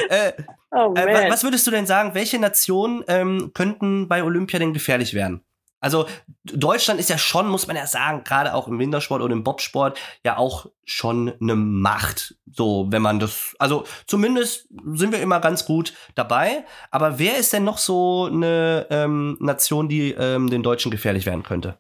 Äh, 0.10 0.34
Oh 0.76 0.92
äh, 0.96 1.30
was 1.30 1.44
würdest 1.44 1.68
du 1.68 1.72
denn 1.72 1.86
sagen, 1.86 2.16
welche 2.16 2.40
Nationen 2.40 3.04
ähm, 3.08 3.52
könnten 3.54 4.08
bei 4.08 4.24
Olympia 4.24 4.58
denn 4.58 4.74
gefährlich 4.74 5.14
werden? 5.14 5.44
Also 5.84 6.08
Deutschland 6.46 7.00
ist 7.00 7.10
ja 7.10 7.18
schon, 7.18 7.50
muss 7.50 7.68
man 7.68 7.76
ja 7.76 7.86
sagen, 7.86 8.24
gerade 8.24 8.54
auch 8.54 8.70
im 8.70 8.80
Wintersport 8.80 9.22
oder 9.22 9.34
im 9.34 9.44
Bobsport 9.44 10.00
ja 10.24 10.38
auch 10.38 10.68
schon 10.86 11.34
eine 11.42 11.56
Macht. 11.56 12.36
So, 12.52 12.88
wenn 12.90 13.02
man 13.02 13.20
das, 13.20 13.54
also 13.60 13.84
zumindest 14.08 14.70
sind 14.94 15.12
wir 15.12 15.22
immer 15.22 15.42
ganz 15.42 15.66
gut 15.66 15.94
dabei. 16.16 16.66
Aber 16.90 17.20
wer 17.20 17.38
ist 17.38 17.52
denn 17.52 17.66
noch 17.66 17.78
so 17.78 18.30
eine 18.32 18.88
ähm, 18.90 19.38
Nation, 19.42 19.90
die 19.90 20.12
ähm, 20.12 20.50
den 20.50 20.64
Deutschen 20.64 20.90
gefährlich 20.90 21.26
werden 21.26 21.44
könnte? 21.44 21.78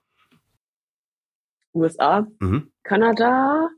USA, 1.73 2.27
Mhm. 2.39 2.71
Kanada, 2.83 3.69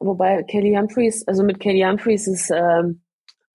wobei 0.00 0.42
Kelly 0.44 0.74
Humphreys, 0.74 1.22
also 1.28 1.44
mit 1.44 1.60
Kelly 1.60 1.82
Humphreys 1.82 2.26
ist 2.26 2.50
ähm, 2.50 3.02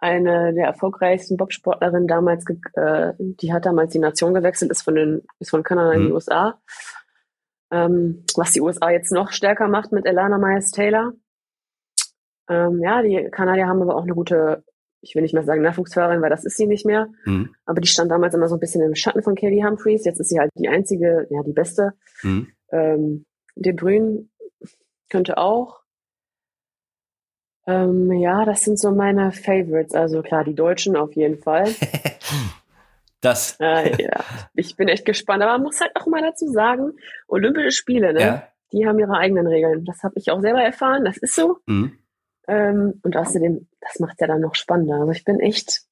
eine 0.02 0.54
der 0.54 0.66
erfolgreichsten 0.66 1.38
Bobsportlerinnen 1.38 2.08
damals, 2.08 2.44
äh, 2.74 3.14
die 3.20 3.54
hat 3.54 3.66
damals 3.66 3.94
die 3.94 4.00
Nation 4.00 4.34
gewechselt, 4.34 4.72
ist 4.72 4.82
von 4.82 4.96
den, 4.96 5.22
ist 5.40 5.52
von 5.52 5.64
Kanada 5.64 5.94
in 5.94 6.02
die 6.02 6.08
Mhm. 6.08 6.14
USA. 6.14 6.60
Ähm, 7.72 8.26
was 8.36 8.52
die 8.52 8.62
USA 8.62 8.90
jetzt 8.90 9.12
noch 9.12 9.32
stärker 9.32 9.68
macht 9.70 9.92
mit 9.94 10.06
Elana 10.06 10.38
Myers 10.38 10.72
Taylor. 10.72 11.14
Ähm, 12.50 12.82
ja, 12.84 13.02
die 13.02 13.30
Kanadier 13.32 13.68
haben 13.68 13.82
aber 13.82 13.96
auch 13.96 14.04
eine 14.04 14.14
gute, 14.16 14.64
ich 15.02 15.16
will 15.16 15.22
nicht 15.22 15.34
mehr 15.34 15.44
sagen 15.44 15.62
Nachwuchsfahrerin, 15.62 16.22
weil 16.22 16.30
das 16.30 16.44
ist 16.44 16.58
sie 16.58 16.68
nicht 16.68 16.86
mehr. 16.86 17.08
Mhm. 17.26 17.56
Aber 17.66 17.80
die 17.80 17.88
stand 17.88 18.12
damals 18.12 18.34
immer 18.34 18.50
so 18.50 18.56
ein 18.56 18.60
bisschen 18.60 18.82
im 18.82 18.96
Schatten 18.96 19.22
von 19.24 19.36
Kelly 19.36 19.62
Humphreys. 19.62 20.04
Jetzt 20.04 20.20
ist 20.20 20.30
sie 20.30 20.40
halt 20.40 20.52
die 20.56 20.68
einzige, 20.68 21.28
ja, 21.30 21.44
die 21.44 21.54
beste. 21.54 21.94
Mhm. 22.24 22.48
Ähm, 22.72 23.26
De 23.56 23.72
Bruyne 23.74 24.26
könnte 25.10 25.38
auch. 25.38 25.81
Ähm, 27.68 28.12
ja, 28.14 28.46
das 28.46 28.62
sind 28.62 28.80
so 28.80 28.92
meine 28.92 29.32
Favorites. 29.32 29.94
Also 29.94 30.22
klar, 30.22 30.44
die 30.44 30.56
Deutschen 30.56 30.96
auf 30.96 31.14
jeden 31.14 31.38
Fall. 31.38 31.68
Das. 33.22 33.56
Äh, 33.60 34.02
ja, 34.02 34.26
ich 34.56 34.76
bin 34.76 34.88
echt 34.88 35.06
gespannt. 35.06 35.44
Aber 35.44 35.54
man 35.54 35.62
muss 35.62 35.80
halt 35.80 35.92
auch 35.96 36.08
mal 36.08 36.22
dazu 36.22 36.48
sagen, 36.48 36.94
Olympische 37.28 37.72
Spiele, 37.72 38.14
ne? 38.14 38.20
Ja. 38.20 38.48
Die 38.74 38.88
haben 38.88 38.98
ihre 39.00 39.16
eigenen 39.16 39.48
Regeln. 39.48 39.86
Das 39.86 40.02
habe 40.02 40.16
ich 40.18 40.32
auch 40.32 40.42
selber 40.42 40.62
erfahren. 40.62 41.06
Das 41.06 41.18
ist 41.18 41.36
so. 41.36 41.60
Mhm. 41.68 41.98
Ähm, 42.48 43.00
und 43.04 43.16
außerdem, 43.16 43.68
das 43.80 44.00
macht 44.00 44.20
ja 44.20 44.28
dann 44.28 44.42
noch 44.42 44.56
spannender. 44.56 44.96
Also 44.96 45.12
ich 45.12 45.24
bin 45.24 45.40
echt. 45.40 45.84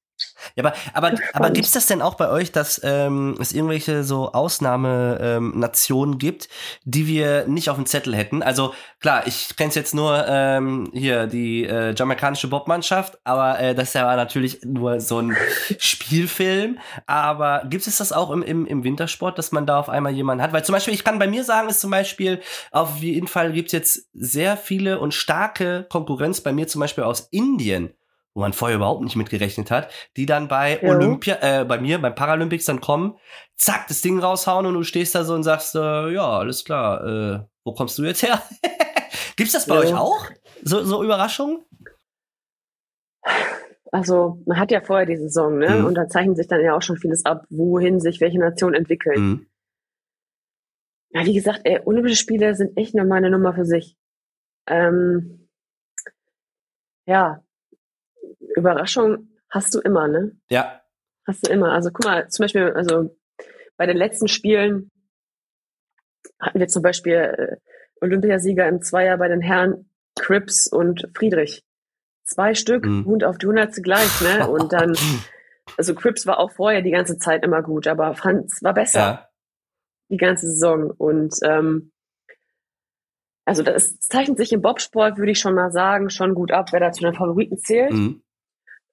Ja, 0.56 0.64
aber, 0.64 0.74
aber, 0.94 1.18
aber 1.32 1.50
gibt's 1.50 1.72
das 1.72 1.86
denn 1.86 2.02
auch 2.02 2.14
bei 2.14 2.28
euch, 2.28 2.52
dass 2.52 2.80
ähm, 2.82 3.36
es 3.40 3.52
irgendwelche 3.52 4.04
so 4.04 4.32
Ausnahmenationen 4.32 6.14
ähm, 6.14 6.18
gibt, 6.18 6.48
die 6.84 7.06
wir 7.06 7.46
nicht 7.46 7.70
auf 7.70 7.76
dem 7.76 7.86
Zettel 7.86 8.14
hätten? 8.14 8.42
Also 8.42 8.74
klar, 9.00 9.26
ich 9.26 9.56
kenne 9.56 9.72
jetzt 9.74 9.94
nur 9.94 10.24
ähm, 10.26 10.90
hier 10.92 11.26
die 11.26 11.64
äh, 11.64 11.94
jamaikanische 11.94 12.48
Bobmannschaft, 12.48 13.18
aber 13.24 13.60
äh, 13.60 13.74
das 13.74 13.88
ist 13.88 13.94
ja 13.94 14.16
natürlich 14.16 14.60
nur 14.64 15.00
so 15.00 15.20
ein 15.20 15.36
Spielfilm. 15.78 16.78
Aber 17.06 17.62
gibt 17.68 17.86
es 17.86 17.98
das 17.98 18.12
auch 18.12 18.30
im, 18.30 18.42
im, 18.42 18.66
im 18.66 18.84
Wintersport, 18.84 19.38
dass 19.38 19.52
man 19.52 19.66
da 19.66 19.78
auf 19.78 19.88
einmal 19.88 20.12
jemanden 20.12 20.42
hat? 20.42 20.52
Weil 20.52 20.64
zum 20.64 20.72
Beispiel, 20.72 20.94
ich 20.94 21.04
kann 21.04 21.18
bei 21.18 21.28
mir 21.28 21.44
sagen, 21.44 21.68
ist 21.68 21.80
zum 21.80 21.90
Beispiel, 21.90 22.40
auf 22.72 22.98
jeden 22.98 23.28
Fall 23.28 23.52
gibt's 23.52 23.72
jetzt 23.72 24.08
sehr 24.12 24.56
viele 24.56 24.98
und 24.98 25.14
starke 25.14 25.86
Konkurrenz 25.88 26.40
bei 26.40 26.52
mir 26.52 26.66
zum 26.66 26.80
Beispiel 26.80 27.04
aus 27.04 27.28
Indien 27.30 27.94
wo 28.34 28.40
man 28.40 28.52
vorher 28.52 28.76
überhaupt 28.76 29.02
nicht 29.02 29.16
mitgerechnet 29.16 29.70
hat, 29.70 29.90
die 30.16 30.26
dann 30.26 30.48
bei 30.48 30.80
Ja. 30.82 30.90
Olympia, 30.90 31.38
äh, 31.40 31.64
bei 31.64 31.78
mir, 31.80 32.00
beim 32.00 32.14
Paralympics 32.14 32.64
dann 32.64 32.80
kommen, 32.80 33.16
zack, 33.56 33.86
das 33.88 34.02
Ding 34.02 34.18
raushauen 34.18 34.66
und 34.66 34.74
du 34.74 34.82
stehst 34.84 35.14
da 35.14 35.24
so 35.24 35.34
und 35.34 35.42
sagst, 35.42 35.74
äh, 35.74 36.10
ja, 36.12 36.38
alles 36.38 36.64
klar, 36.64 37.04
äh, 37.06 37.40
wo 37.64 37.72
kommst 37.74 37.98
du 37.98 38.04
jetzt 38.04 38.22
her? 38.22 38.42
Gibt's 39.36 39.52
das 39.52 39.66
bei 39.66 39.74
Ja. 39.74 39.80
euch 39.80 39.94
auch? 39.94 40.26
So, 40.62 40.82
so 40.84 41.02
Überraschungen? 41.02 41.64
Also 43.92 44.40
man 44.46 44.58
hat 44.58 44.70
ja 44.70 44.80
vorher 44.80 45.06
die 45.06 45.16
Saison, 45.16 45.58
ne? 45.58 45.78
Mhm. 45.80 45.84
Und 45.86 45.94
da 45.94 46.06
zeichnet 46.08 46.36
sich 46.36 46.46
dann 46.46 46.60
ja 46.62 46.76
auch 46.76 46.82
schon 46.82 46.96
vieles 46.96 47.24
ab, 47.24 47.44
wohin 47.50 48.00
sich 48.00 48.20
welche 48.20 48.38
Nationen 48.38 48.74
entwickeln. 48.74 49.20
Mhm. 49.20 49.46
Ja, 51.12 51.24
wie 51.26 51.34
gesagt, 51.34 51.62
ey, 51.64 51.80
Olympische 51.84 52.14
Spiele 52.16 52.54
sind 52.54 52.76
echt 52.76 52.94
nochmal 52.94 53.18
eine 53.18 53.30
Nummer 53.30 53.52
für 53.52 53.64
sich. 53.64 53.96
Ähm, 54.68 55.48
ja, 57.06 57.42
Überraschung 58.60 59.28
hast 59.48 59.74
du 59.74 59.80
immer, 59.80 60.08
ne? 60.08 60.36
Ja. 60.48 60.80
Hast 61.26 61.46
du 61.46 61.52
immer. 61.52 61.72
Also 61.72 61.90
guck 61.90 62.04
mal, 62.04 62.28
zum 62.28 62.44
Beispiel, 62.44 62.72
also 62.72 63.16
bei 63.76 63.86
den 63.86 63.96
letzten 63.96 64.28
Spielen 64.28 64.90
hatten 66.38 66.60
wir 66.60 66.68
zum 66.68 66.82
Beispiel 66.82 67.14
äh, 67.14 67.56
Olympiasieger 68.00 68.66
im 68.68 68.82
Zweier 68.82 69.16
bei 69.18 69.28
den 69.28 69.40
Herren 69.40 69.90
Cripps 70.18 70.66
und 70.66 71.08
Friedrich. 71.14 71.64
Zwei 72.24 72.54
Stück, 72.54 72.84
Mhm. 72.84 73.04
Hund 73.06 73.24
auf 73.24 73.38
die 73.38 73.46
Hundertste 73.46 73.82
gleich, 73.82 74.20
ne? 74.20 74.48
Und 74.50 74.72
dann, 74.72 74.94
also 75.76 75.94
Cripps 75.94 76.26
war 76.26 76.38
auch 76.38 76.52
vorher 76.52 76.82
die 76.82 76.90
ganze 76.90 77.18
Zeit 77.18 77.44
immer 77.44 77.62
gut, 77.62 77.86
aber 77.86 78.14
Franz 78.14 78.62
war 78.62 78.74
besser 78.74 79.00
ja. 79.00 79.28
die 80.10 80.16
ganze 80.16 80.46
Saison. 80.46 80.90
Und 80.90 81.34
ähm, 81.42 81.92
also 83.44 83.62
das 83.62 83.98
zeichnet 83.98 84.38
sich 84.38 84.52
im 84.52 84.62
Bobsport, 84.62 85.18
würde 85.18 85.32
ich 85.32 85.40
schon 85.40 85.54
mal 85.54 85.72
sagen, 85.72 86.10
schon 86.10 86.34
gut 86.34 86.52
ab, 86.52 86.68
wer 86.72 86.80
da 86.80 86.92
zu 86.92 87.02
den 87.02 87.14
Favoriten 87.14 87.58
zählt. 87.58 87.92
Mhm. 87.92 88.22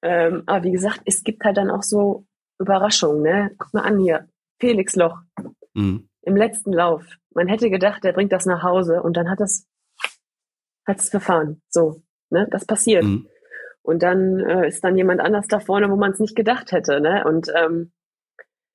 Ähm, 0.01 0.43
aber 0.45 0.63
wie 0.63 0.71
gesagt, 0.71 1.01
es 1.05 1.23
gibt 1.23 1.43
halt 1.43 1.57
dann 1.57 1.69
auch 1.71 1.83
so 1.83 2.25
Überraschungen. 2.60 3.21
Ne? 3.23 3.51
Guck 3.57 3.73
mal 3.73 3.81
an 3.83 3.99
hier, 3.99 4.27
Felix 4.60 4.95
Loch 4.95 5.19
Mhm. 5.73 6.10
im 6.21 6.36
letzten 6.36 6.73
Lauf. 6.73 7.03
Man 7.33 7.47
hätte 7.47 7.69
gedacht, 7.69 8.03
der 8.03 8.13
bringt 8.13 8.31
das 8.31 8.45
nach 8.45 8.63
Hause 8.63 9.01
und 9.03 9.15
dann 9.17 9.29
hat 9.29 9.41
es 9.41 9.67
hat 10.88 10.99
es 10.99 11.10
verfahren. 11.10 11.62
So, 11.69 12.01
ne? 12.29 12.47
Das 12.49 12.65
passiert. 12.65 13.03
Mhm. 13.03 13.27
Und 13.81 14.03
dann 14.03 14.39
äh, 14.39 14.67
ist 14.67 14.83
dann 14.83 14.97
jemand 14.97 15.21
anders 15.21 15.47
da 15.47 15.60
vorne, 15.60 15.89
wo 15.91 15.95
man 15.95 16.12
es 16.12 16.19
nicht 16.19 16.36
gedacht 16.36 16.71
hätte. 16.71 16.99
Ne? 17.01 17.23
Und 17.25 17.51
ähm, 17.55 17.91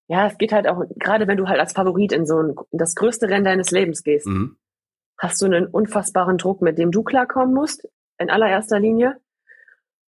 ja, 0.09 0.27
es 0.27 0.37
geht 0.39 0.53
halt 0.53 0.67
auch, 0.69 0.83
gerade 0.97 1.27
wenn 1.27 1.37
du 1.39 1.49
halt 1.49 1.59
als 1.61 1.73
Favorit 1.73 2.13
in 2.13 2.27
so 2.27 2.39
ein, 2.41 2.55
in 2.71 2.79
das 2.79 2.95
größte 2.95 3.29
Rennen 3.29 3.45
deines 3.45 3.71
Lebens 3.71 4.03
gehst, 4.03 4.27
Mhm. 4.27 4.57
hast 5.19 5.41
du 5.41 5.47
einen 5.47 5.67
unfassbaren 5.67 6.37
Druck, 6.39 6.61
mit 6.63 6.79
dem 6.79 6.91
du 6.91 7.03
klarkommen 7.03 7.55
musst, 7.55 7.89
in 8.19 8.31
allererster 8.31 8.79
Linie. 8.79 9.21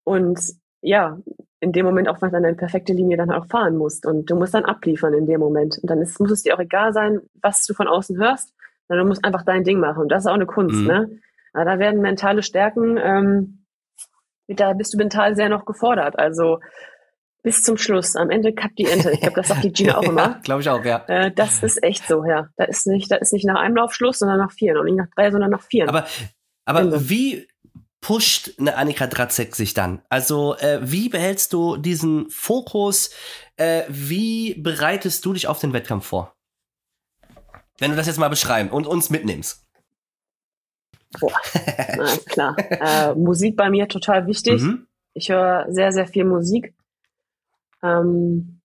Und 0.05 0.39
ja, 0.81 1.17
in 1.61 1.71
dem 1.73 1.85
Moment 1.85 2.07
auch, 2.07 2.21
was 2.21 2.31
dann 2.31 2.43
deine 2.43 2.55
perfekte 2.55 2.93
Linie 2.93 3.17
dann 3.17 3.31
auch 3.31 3.45
fahren 3.47 3.75
musst. 3.75 4.05
Und 4.05 4.29
du 4.29 4.35
musst 4.35 4.53
dann 4.53 4.63
abliefern 4.65 5.13
in 5.13 5.25
dem 5.25 5.39
Moment. 5.41 5.77
Und 5.81 5.89
dann 5.89 6.01
ist, 6.01 6.19
muss 6.19 6.31
es 6.31 6.43
dir 6.43 6.55
auch 6.55 6.59
egal 6.59 6.93
sein, 6.93 7.19
was 7.41 7.65
du 7.65 7.73
von 7.73 7.87
außen 7.87 8.17
hörst, 8.17 8.53
sondern 8.87 9.05
du 9.05 9.09
musst 9.09 9.25
einfach 9.25 9.43
dein 9.43 9.63
Ding 9.65 9.79
machen. 9.79 10.01
Und 10.03 10.09
das 10.09 10.23
ist 10.23 10.27
auch 10.27 10.35
eine 10.35 10.45
Kunst, 10.45 10.75
Mhm. 10.75 10.87
ne? 10.87 11.19
Aber 11.53 11.65
da 11.65 11.79
werden 11.79 11.99
mentale 12.01 12.43
Stärken, 12.43 12.97
ähm, 13.01 13.65
da 14.47 14.73
bist 14.73 14.93
du 14.93 14.97
mental 14.97 15.35
sehr 15.35 15.49
noch 15.49 15.65
gefordert. 15.65 16.17
Also 16.17 16.59
bis 17.43 17.63
zum 17.63 17.77
Schluss. 17.77 18.15
Am 18.15 18.29
Ende 18.29 18.53
kappt 18.53 18.77
die 18.79 18.85
Ente. 18.85 19.11
Ich 19.11 19.19
glaube, 19.21 19.35
das 19.35 19.47
sagt 19.49 19.63
die 19.63 19.71
Gina 19.73 19.97
auch 19.97 20.03
immer. 20.09 20.21
Ja, 20.21 20.39
glaube 20.43 20.61
ich 20.61 20.69
auch, 20.69 20.83
ja. 20.85 21.03
Äh, 21.07 21.31
das 21.31 21.61
ist 21.63 21.83
echt 21.83 22.07
so, 22.07 22.23
ja. 22.25 22.47
Da 22.57 22.65
ist 22.65 22.87
nicht, 22.87 23.11
da 23.11 23.15
ist 23.17 23.33
nicht 23.33 23.45
nach 23.45 23.59
einem 23.59 23.75
Lauf 23.75 23.93
Schluss, 23.93 24.19
sondern 24.19 24.37
nach 24.37 24.51
vier. 24.51 24.79
Und 24.79 24.85
nicht 24.85 24.97
nach 24.97 25.09
drei, 25.15 25.29
sondern 25.31 25.51
nach 25.51 25.61
vier. 25.63 25.89
Aber, 25.89 26.05
aber 26.65 27.09
wie 27.09 27.47
pusht 28.01 28.53
eine 28.59 28.75
Annika 28.75 29.07
Dratzek 29.07 29.55
sich 29.55 29.73
dann? 29.73 30.01
Also, 30.09 30.55
äh, 30.57 30.79
wie 30.81 31.09
behältst 31.09 31.53
du 31.53 31.77
diesen 31.77 32.29
Fokus? 32.29 33.11
Äh, 33.57 33.83
wie 33.89 34.55
bereitest 34.55 35.25
du 35.25 35.33
dich 35.33 35.47
auf 35.47 35.59
den 35.59 35.73
Wettkampf 35.73 36.05
vor? 36.05 36.35
Wenn 37.79 37.91
du 37.91 37.97
das 37.97 38.07
jetzt 38.07 38.19
mal 38.19 38.29
beschreiben 38.29 38.69
und 38.69 38.87
uns 38.87 39.09
mitnimmst. 39.09 39.65
Na, 41.21 42.03
ist 42.03 42.29
klar. 42.29 42.55
Äh, 42.69 43.15
Musik 43.15 43.55
bei 43.55 43.69
mir 43.69 43.87
total 43.87 44.27
wichtig. 44.27 44.61
Mhm. 44.61 44.87
Ich 45.13 45.29
höre 45.29 45.65
sehr, 45.69 45.91
sehr 45.91 46.07
viel 46.07 46.25
Musik. 46.25 46.75
Ähm, 47.81 48.61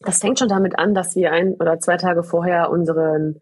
das 0.00 0.18
fängt 0.18 0.38
schon 0.38 0.48
damit 0.48 0.78
an, 0.78 0.94
dass 0.94 1.14
wir 1.14 1.32
ein 1.32 1.54
oder 1.54 1.78
zwei 1.78 1.96
Tage 1.98 2.22
vorher 2.22 2.70
unseren, 2.70 3.40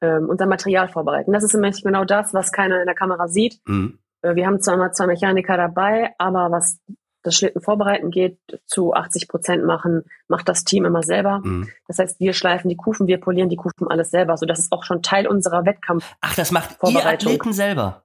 ähm, 0.00 0.28
unser 0.28 0.46
Material 0.46 0.88
vorbereiten. 0.88 1.32
Das 1.32 1.44
ist 1.44 1.54
nämlich 1.54 1.82
genau 1.82 2.04
das, 2.04 2.34
was 2.34 2.52
keiner 2.52 2.80
in 2.80 2.86
der 2.86 2.94
Kamera 2.94 3.28
sieht. 3.28 3.60
Mhm. 3.66 3.98
Äh, 4.22 4.34
Wir 4.34 4.46
haben 4.46 4.60
zwar 4.60 4.76
mal 4.76 4.92
zwei 4.92 5.06
Mechaniker 5.06 5.56
dabei, 5.56 6.14
aber 6.18 6.50
was 6.50 6.78
das 7.22 7.36
Schlitten 7.36 7.60
vorbereiten 7.60 8.10
geht, 8.10 8.38
zu 8.66 8.94
80 8.94 9.28
Prozent 9.28 9.64
machen, 9.64 10.04
macht 10.28 10.48
das 10.48 10.64
Team 10.64 10.84
immer 10.84 11.02
selber. 11.02 11.40
Mhm. 11.44 11.68
Das 11.86 11.98
heißt, 11.98 12.18
wir 12.18 12.32
schleifen 12.32 12.68
die 12.68 12.76
Kufen, 12.76 13.06
wir 13.06 13.20
polieren 13.20 13.48
die 13.48 13.56
Kufen 13.56 13.88
alles 13.88 14.10
selber. 14.10 14.36
So, 14.36 14.46
das 14.46 14.58
ist 14.58 14.72
auch 14.72 14.84
schon 14.84 15.02
Teil 15.02 15.26
unserer 15.26 15.64
Wettkampf. 15.64 16.14
Ach, 16.20 16.34
das 16.34 16.50
macht 16.50 16.78
ihr. 16.84 17.06
Athleten 17.06 17.52
selber. 17.52 18.04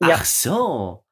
Ja. 0.00 0.10
Ach 0.14 0.24
so. 0.24 1.04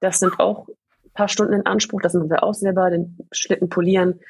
Das 0.00 0.18
sind 0.18 0.38
auch 0.38 0.68
ein 0.68 1.12
paar 1.14 1.28
Stunden 1.28 1.54
in 1.54 1.66
Anspruch. 1.66 2.00
Das 2.02 2.14
machen 2.14 2.30
wir 2.30 2.42
auch 2.42 2.54
selber, 2.54 2.90
den 2.90 3.18
Schlitten 3.32 3.68
polieren, 3.68 4.20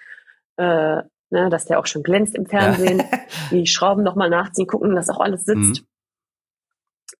äh, 0.56 1.02
ne, 1.30 1.50
dass 1.50 1.66
der 1.66 1.78
auch 1.78 1.86
schon 1.86 2.02
glänzt 2.02 2.34
im 2.34 2.46
Fernsehen. 2.46 3.02
Die 3.50 3.66
Schrauben 3.66 4.02
nochmal 4.02 4.30
nachziehen, 4.30 4.66
gucken, 4.66 4.94
dass 4.94 5.10
auch 5.10 5.20
alles 5.20 5.44
sitzt. 5.44 5.82
Mhm. 5.82 5.86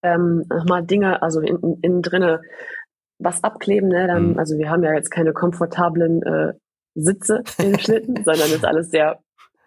Ähm, 0.03 0.45
nochmal 0.49 0.85
Dinge, 0.85 1.23
also 1.23 1.41
innen 1.41 1.79
in 1.83 2.03
drinne 2.03 2.41
was 3.19 3.43
abkleben, 3.43 3.89
ne? 3.89 4.07
Dann, 4.07 4.33
Mhm. 4.33 4.39
also 4.39 4.57
wir 4.59 4.71
haben 4.71 4.85
ja 4.85 4.93
jetzt 4.93 5.11
keine 5.11 5.33
komfortablen 5.33 6.23
äh, 6.23 6.53
Sitze 6.95 7.43
im 7.59 7.79
Schlitten, 7.79 8.15
sondern 8.25 8.49
ist 8.51 8.65
alles 8.65 8.91
sehr 8.91 9.19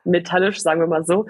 metallisch, 0.03 0.61
sagen 0.61 0.79
wir 0.79 0.87
mal 0.87 1.03
so. 1.05 1.25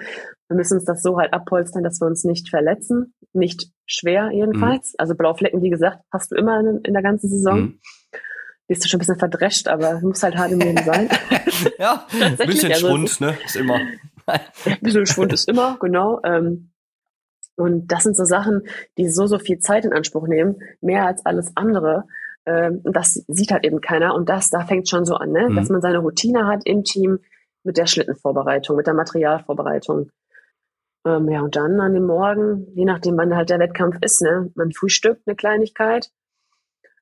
Wir 0.48 0.56
müssen 0.56 0.74
uns 0.74 0.84
das 0.84 1.02
so 1.02 1.18
halt 1.18 1.32
abpolstern, 1.32 1.82
dass 1.82 2.00
wir 2.00 2.06
uns 2.06 2.24
nicht 2.24 2.48
verletzen, 2.48 3.14
nicht 3.32 3.70
schwer 3.86 4.30
jedenfalls. 4.32 4.94
Also 4.98 5.14
Blauflecken, 5.14 5.62
wie 5.62 5.70
gesagt, 5.70 5.98
hast 6.12 6.30
du 6.30 6.36
immer 6.36 6.60
in, 6.60 6.80
in 6.84 6.92
der 6.92 7.02
ganzen 7.02 7.28
Saison. 7.28 7.60
Mhm. 7.60 7.80
Bist 8.68 8.84
du 8.84 8.88
schon 8.88 8.98
ein 8.98 9.00
bisschen 9.00 9.18
verdrescht, 9.18 9.68
aber 9.68 10.00
muss 10.00 10.22
halt 10.22 10.36
hart 10.36 10.52
im 10.52 10.60
Leben 10.60 10.82
sein. 10.84 11.08
Ja, 11.78 12.06
ein 12.20 12.36
bisschen 12.38 12.72
also 12.72 12.88
Schwund, 12.88 13.20
ne? 13.20 13.36
Ist 13.44 13.54
immer. 13.56 13.76
Ein 14.26 14.78
bisschen 14.80 15.06
Schwund 15.06 15.32
ist 15.32 15.48
immer, 15.48 15.76
genau. 15.80 16.20
Ähm, 16.24 16.71
und 17.56 17.88
das 17.88 18.02
sind 18.04 18.16
so 18.16 18.24
Sachen, 18.24 18.62
die 18.98 19.08
so, 19.08 19.26
so 19.26 19.38
viel 19.38 19.58
Zeit 19.58 19.84
in 19.84 19.92
Anspruch 19.92 20.26
nehmen, 20.26 20.56
mehr 20.80 21.06
als 21.06 21.24
alles 21.26 21.52
andere. 21.54 22.04
Ähm, 22.46 22.80
und 22.82 22.96
das 22.96 23.24
sieht 23.28 23.52
halt 23.52 23.64
eben 23.64 23.80
keiner. 23.80 24.14
Und 24.14 24.28
das, 24.28 24.50
da 24.50 24.60
fängt 24.60 24.88
schon 24.88 25.04
so 25.04 25.14
an, 25.14 25.32
ne? 25.32 25.48
Mhm. 25.48 25.56
dass 25.56 25.68
man 25.68 25.80
seine 25.80 25.98
Routine 25.98 26.46
hat 26.46 26.62
im 26.64 26.84
Team 26.84 27.18
mit 27.62 27.76
der 27.76 27.86
Schlittenvorbereitung, 27.86 28.76
mit 28.76 28.86
der 28.86 28.94
Materialvorbereitung. 28.94 30.10
Ähm, 31.04 31.28
ja, 31.28 31.40
und 31.40 31.56
dann 31.56 31.80
an 31.80 31.94
dem 31.94 32.06
Morgen, 32.06 32.66
je 32.74 32.84
nachdem, 32.84 33.16
wann 33.16 33.34
halt 33.36 33.50
der 33.50 33.58
Wettkampf 33.58 33.96
ist, 34.00 34.22
ne? 34.22 34.50
man 34.54 34.72
frühstückt 34.72 35.22
eine 35.26 35.36
Kleinigkeit, 35.36 36.10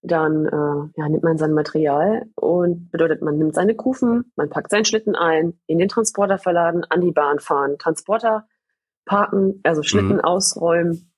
dann 0.03 0.47
äh, 0.47 1.01
ja, 1.01 1.09
nimmt 1.09 1.23
man 1.23 1.37
sein 1.37 1.53
Material 1.53 2.27
und 2.35 2.91
bedeutet, 2.91 3.21
man 3.21 3.37
nimmt 3.37 3.55
seine 3.55 3.75
Kufen, 3.75 4.33
man 4.37 4.49
packt 4.49 4.71
seinen 4.71 4.87
Schlitten 4.87 5.15
ein, 5.15 5.59
in 5.67 5.79
den 5.79 5.89
Transporter 5.89 6.39
verladen, 6.39 6.85
an 6.89 7.03
die 7.03 7.13
Bahn 7.13 7.39
fahren, 7.39 7.77
Transporter 7.79 8.47
parken, 9.11 9.61
also 9.65 9.83
Schlitten 9.83 10.15
Mhm. 10.19 10.21
ausräumen, 10.21 11.11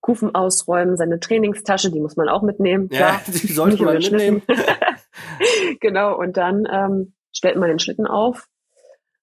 Kufen 0.00 0.34
ausräumen, 0.34 0.96
seine 0.96 1.20
Trainingstasche, 1.20 1.92
die 1.92 2.00
muss 2.00 2.16
man 2.16 2.28
auch 2.28 2.42
mitnehmen. 2.42 2.88
Ja, 2.90 3.20
die 3.28 3.52
sollte 3.52 3.84
man 3.84 3.98
mitnehmen. 3.98 4.42
Genau, 5.80 6.16
und 6.18 6.36
dann 6.36 6.66
ähm, 6.70 7.14
stellt 7.32 7.56
man 7.56 7.68
den 7.68 7.78
Schlitten 7.78 8.06
auf 8.06 8.46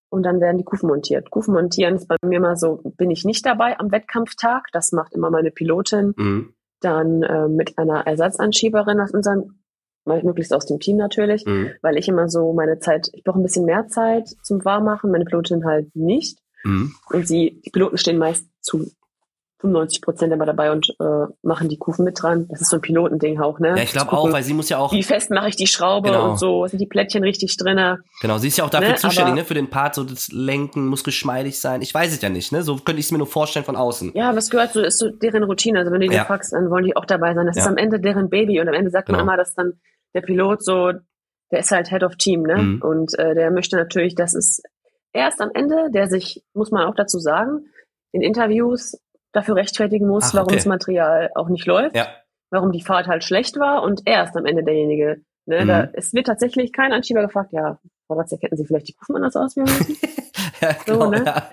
und 0.09 0.23
dann 0.23 0.39
werden 0.39 0.57
die 0.57 0.63
Kufen 0.63 0.87
montiert. 0.89 1.29
Kufen 1.29 1.53
montieren 1.53 1.95
ist 1.95 2.07
bei 2.07 2.15
mir 2.23 2.37
immer 2.37 2.55
so, 2.55 2.81
bin 2.97 3.11
ich 3.11 3.25
nicht 3.25 3.45
dabei 3.45 3.77
am 3.79 3.91
Wettkampftag, 3.91 4.67
das 4.71 4.91
macht 4.91 5.13
immer 5.13 5.29
meine 5.29 5.51
Pilotin, 5.51 6.13
Mhm. 6.17 6.53
dann 6.81 7.23
äh, 7.23 7.47
mit 7.47 7.77
einer 7.77 8.05
Ersatzanschieberin 8.07 8.99
aus 8.99 9.11
unserem, 9.11 9.59
möglichst 10.05 10.53
aus 10.53 10.65
dem 10.65 10.79
Team 10.79 10.97
natürlich, 10.97 11.45
Mhm. 11.45 11.71
weil 11.81 11.97
ich 11.97 12.07
immer 12.07 12.29
so 12.29 12.53
meine 12.53 12.79
Zeit, 12.79 13.09
ich 13.13 13.23
brauche 13.23 13.39
ein 13.39 13.43
bisschen 13.43 13.65
mehr 13.65 13.87
Zeit 13.87 14.27
zum 14.41 14.63
Warmmachen, 14.65 15.11
meine 15.11 15.25
Pilotin 15.25 15.65
halt 15.65 15.95
nicht. 15.95 16.39
Mhm. 16.67 16.95
Und 17.11 17.27
sie, 17.27 17.61
die 17.65 17.69
Piloten 17.71 17.97
stehen 17.97 18.17
meist 18.17 18.45
zu 18.61 18.91
95 19.59 20.01
Prozent 20.03 20.31
immer 20.31 20.45
dabei 20.45 20.71
und 20.71 20.87
äh, 20.99 21.25
machen 21.41 21.67
die 21.67 21.77
Kufen 21.79 22.05
mit 22.05 22.21
dran. 22.21 22.45
Das 22.49 22.61
ist 22.61 22.69
so 22.69 22.77
ein 22.77 22.81
Pilotending 22.81 23.39
auch, 23.39 23.57
ne? 23.59 23.69
Ja, 23.69 23.77
ich 23.77 23.91
glaube 23.91 24.13
auch, 24.13 24.31
weil 24.31 24.43
sie 24.43 24.53
muss 24.53 24.69
ja 24.69 24.77
auch, 24.77 24.93
Wie 24.93 25.01
fest 25.01 25.31
mache 25.31 25.49
ich 25.49 25.55
die 25.55 25.65
Schraube 25.65 26.09
Genau. 26.09 26.29
und 26.29 26.37
so, 26.39 26.67
sind 26.67 26.77
die 26.79 26.85
Plättchen 26.85 27.23
richtig 27.23 27.57
drinne? 27.57 27.97
genau, 28.21 28.37
sie 28.37 28.49
ist 28.49 28.57
ja 28.57 28.65
auch 28.65 28.69
dafür 28.69 28.89
Ne, 28.89 28.95
zuständig, 28.97 29.31
aber- 29.31 29.35
ne, 29.35 29.45
für 29.45 29.55
den 29.55 29.71
Part, 29.71 29.95
so 29.95 30.03
das 30.03 30.27
Lenken 30.31 30.85
muss 30.85 31.03
geschmeidig 31.03 31.59
sein. 31.59 31.81
Ich 31.81 31.91
weiß 31.91 32.13
es 32.13 32.21
ja 32.21 32.29
nicht, 32.29 32.51
ne, 32.51 32.61
so 32.61 32.75
könnte 32.75 32.99
ich 32.99 33.07
es 33.07 33.11
mir 33.11 33.17
nur 33.17 33.25
vorstellen 33.25 33.65
von 33.65 33.75
außen. 33.75 34.11
Ja, 34.13 34.31
es 34.33 34.51
gehört 34.51 34.73
so, 34.73 34.81
ist 34.81 34.99
so 34.99 35.09
deren 35.09 35.41
Routine. 35.43 35.79
Also 35.79 35.91
wenn 35.91 36.01
du 36.01 36.07
die 36.07 36.13
Ja. 36.15 36.25
fragst, 36.25 36.53
dann 36.53 36.69
wollen 36.69 36.85
die 36.85 36.95
auch 36.95 37.05
dabei 37.05 37.33
sein. 37.33 37.47
Das 37.47 37.55
Ja. 37.55 37.63
ist 37.63 37.67
am 37.67 37.77
Ende 37.77 37.99
deren 37.99 38.29
Baby 38.29 38.61
und 38.61 38.67
am 38.67 38.75
Ende 38.75 38.91
sagt 38.91 39.09
man 39.09 39.19
Genau. 39.19 39.31
immer, 39.31 39.37
dass 39.37 39.55
dann 39.55 39.73
der 40.13 40.21
Pilot 40.21 40.63
so, 40.63 40.91
der 41.51 41.59
ist 41.61 41.71
halt 41.71 41.89
Head 41.89 42.03
of 42.03 42.15
Team, 42.17 42.43
ne? 42.43 42.57
Mhm. 42.57 42.81
Und 42.83 43.17
äh, 43.17 43.33
der 43.33 43.49
möchte 43.49 43.75
natürlich, 43.75 44.13
dass 44.13 44.35
es 44.35 44.61
erst 45.17 45.41
am 45.41 45.51
Ende, 45.53 45.89
der 45.91 46.07
sich, 46.07 46.43
muss 46.53 46.71
man 46.71 46.85
auch 46.85 46.95
dazu 46.95 47.19
sagen, 47.19 47.65
in 48.11 48.21
Interviews 48.21 48.97
dafür 49.33 49.55
rechtfertigen 49.55 50.07
muss, 50.07 50.29
Ach, 50.29 50.33
warum 50.35 50.47
okay. 50.47 50.55
das 50.55 50.65
Material 50.65 51.29
auch 51.35 51.49
nicht 51.49 51.65
läuft, 51.67 51.95
Ja. 51.95 52.07
warum 52.49 52.71
die 52.71 52.81
Fahrt 52.81 53.07
halt 53.07 53.23
schlecht 53.23 53.59
war 53.59 53.83
und 53.83 54.01
erst 54.05 54.35
am 54.37 54.45
Ende 54.45 54.63
derjenige. 54.63 55.21
Ne? 55.45 55.63
Mhm. 55.63 55.67
Da, 55.67 55.89
es 55.93 56.13
wird 56.13 56.27
tatsächlich 56.27 56.71
kein 56.73 56.91
Anschieber 56.93 57.21
gefragt, 57.21 57.51
ja, 57.51 57.79
Frau 58.07 58.15
Ratzek, 58.15 58.41
hätten 58.43 58.55
Sie 58.57 58.65
vielleicht 58.65 58.87
die 58.87 58.93
Kufen 58.93 59.15
anders 59.17 59.35
auswählen 59.35 59.67
müssen? 59.67 59.97
ja, 60.61 60.71
So, 60.85 60.93
genau, 60.93 61.09
ne? 61.09 61.23
ja. 61.25 61.49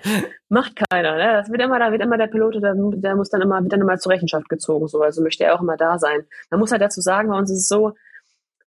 Macht 0.49 0.73
keiner, 0.89 1.17
ne? 1.17 1.33
Das 1.33 1.49
wird 1.49 1.61
immer, 1.61 1.79
da 1.79 1.91
wird 1.91 2.01
immer 2.01 2.17
der 2.17 2.27
Pilot, 2.27 2.55
der, 2.55 2.73
der 2.75 3.15
muss 3.15 3.29
dann 3.29 3.41
immer, 3.41 3.61
wird 3.61 3.73
dann 3.73 3.81
immer 3.81 3.97
zur 3.97 4.13
Rechenschaft 4.13 4.47
gezogen, 4.47 4.87
so. 4.87 5.01
Also 5.01 5.21
möchte 5.21 5.43
er 5.43 5.55
auch 5.55 5.61
immer 5.61 5.75
da 5.77 5.99
sein. 5.99 6.25
Man 6.49 6.59
muss 6.61 6.71
halt 6.71 6.81
dazu 6.81 7.01
sagen, 7.01 7.29
bei 7.29 7.37
uns 7.37 7.51
ist 7.51 7.59
es 7.59 7.67
so, 7.67 7.93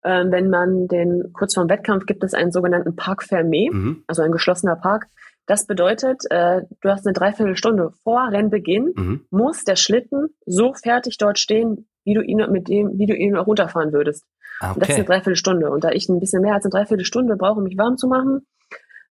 ähm, 0.06 0.32
wenn 0.32 0.50
man 0.50 0.88
den, 0.88 1.32
kurz 1.34 1.56
vor 1.56 1.66
dem 1.66 1.70
Wettkampf 1.70 2.06
gibt 2.06 2.24
es 2.24 2.34
einen 2.34 2.52
sogenannten 2.52 2.96
Parc 2.96 3.24
Fermé, 3.24 3.70
Mhm. 3.74 4.04
also 4.08 4.22
ein 4.22 4.32
geschlossener 4.32 4.76
Park. 4.78 5.08
Das 5.48 5.68
bedeutet, 5.68 6.22
äh, 6.30 6.62
du 6.82 6.90
hast 6.90 7.06
eine 7.06 7.14
Dreiviertelstunde 7.14 7.92
vor 8.04 8.30
Rennbeginn, 8.32 8.94
Mhm. 8.96 9.26
muss 9.30 9.64
der 9.64 9.76
Schlitten 9.76 10.30
so 10.46 10.74
fertig 10.74 11.18
dort 11.18 11.38
stehen, 11.40 11.88
wie 12.04 12.14
du 12.14 12.22
ihn 12.22 12.38
mit 12.52 12.68
dem, 12.68 12.98
wie 12.98 13.06
du 13.08 13.16
ihn 13.16 13.36
runterfahren 13.36 13.92
würdest. 13.94 14.24
Ah, 14.62 14.72
Und 14.72 14.82
das 14.82 14.90
ist 14.90 14.96
eine 14.96 15.04
okay. 15.04 15.14
Dreiviertelstunde. 15.14 15.70
Und 15.70 15.84
da 15.84 15.90
ich 15.92 16.08
ein 16.08 16.20
bisschen 16.20 16.42
mehr 16.42 16.54
als 16.54 16.64
eine 16.66 16.72
Dreiviertelstunde 16.72 17.36
brauche, 17.36 17.58
um 17.60 17.64
mich 17.64 17.78
warm 17.78 17.98
zu 17.98 18.08
machen, 18.08 18.46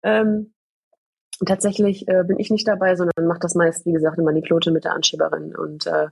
ähm, 0.03 0.53
tatsächlich 1.45 2.07
äh, 2.07 2.23
bin 2.23 2.39
ich 2.39 2.51
nicht 2.51 2.67
dabei, 2.67 2.95
sondern 2.95 3.25
macht 3.27 3.43
das 3.43 3.55
meist, 3.55 3.85
wie 3.85 3.91
gesagt, 3.93 4.17
immer 4.19 4.33
die 4.33 4.41
Pilotin 4.41 4.73
mit 4.73 4.85
der 4.85 4.93
Anschieberin. 4.93 5.55
Und 5.55 5.87
äh, 5.87 6.07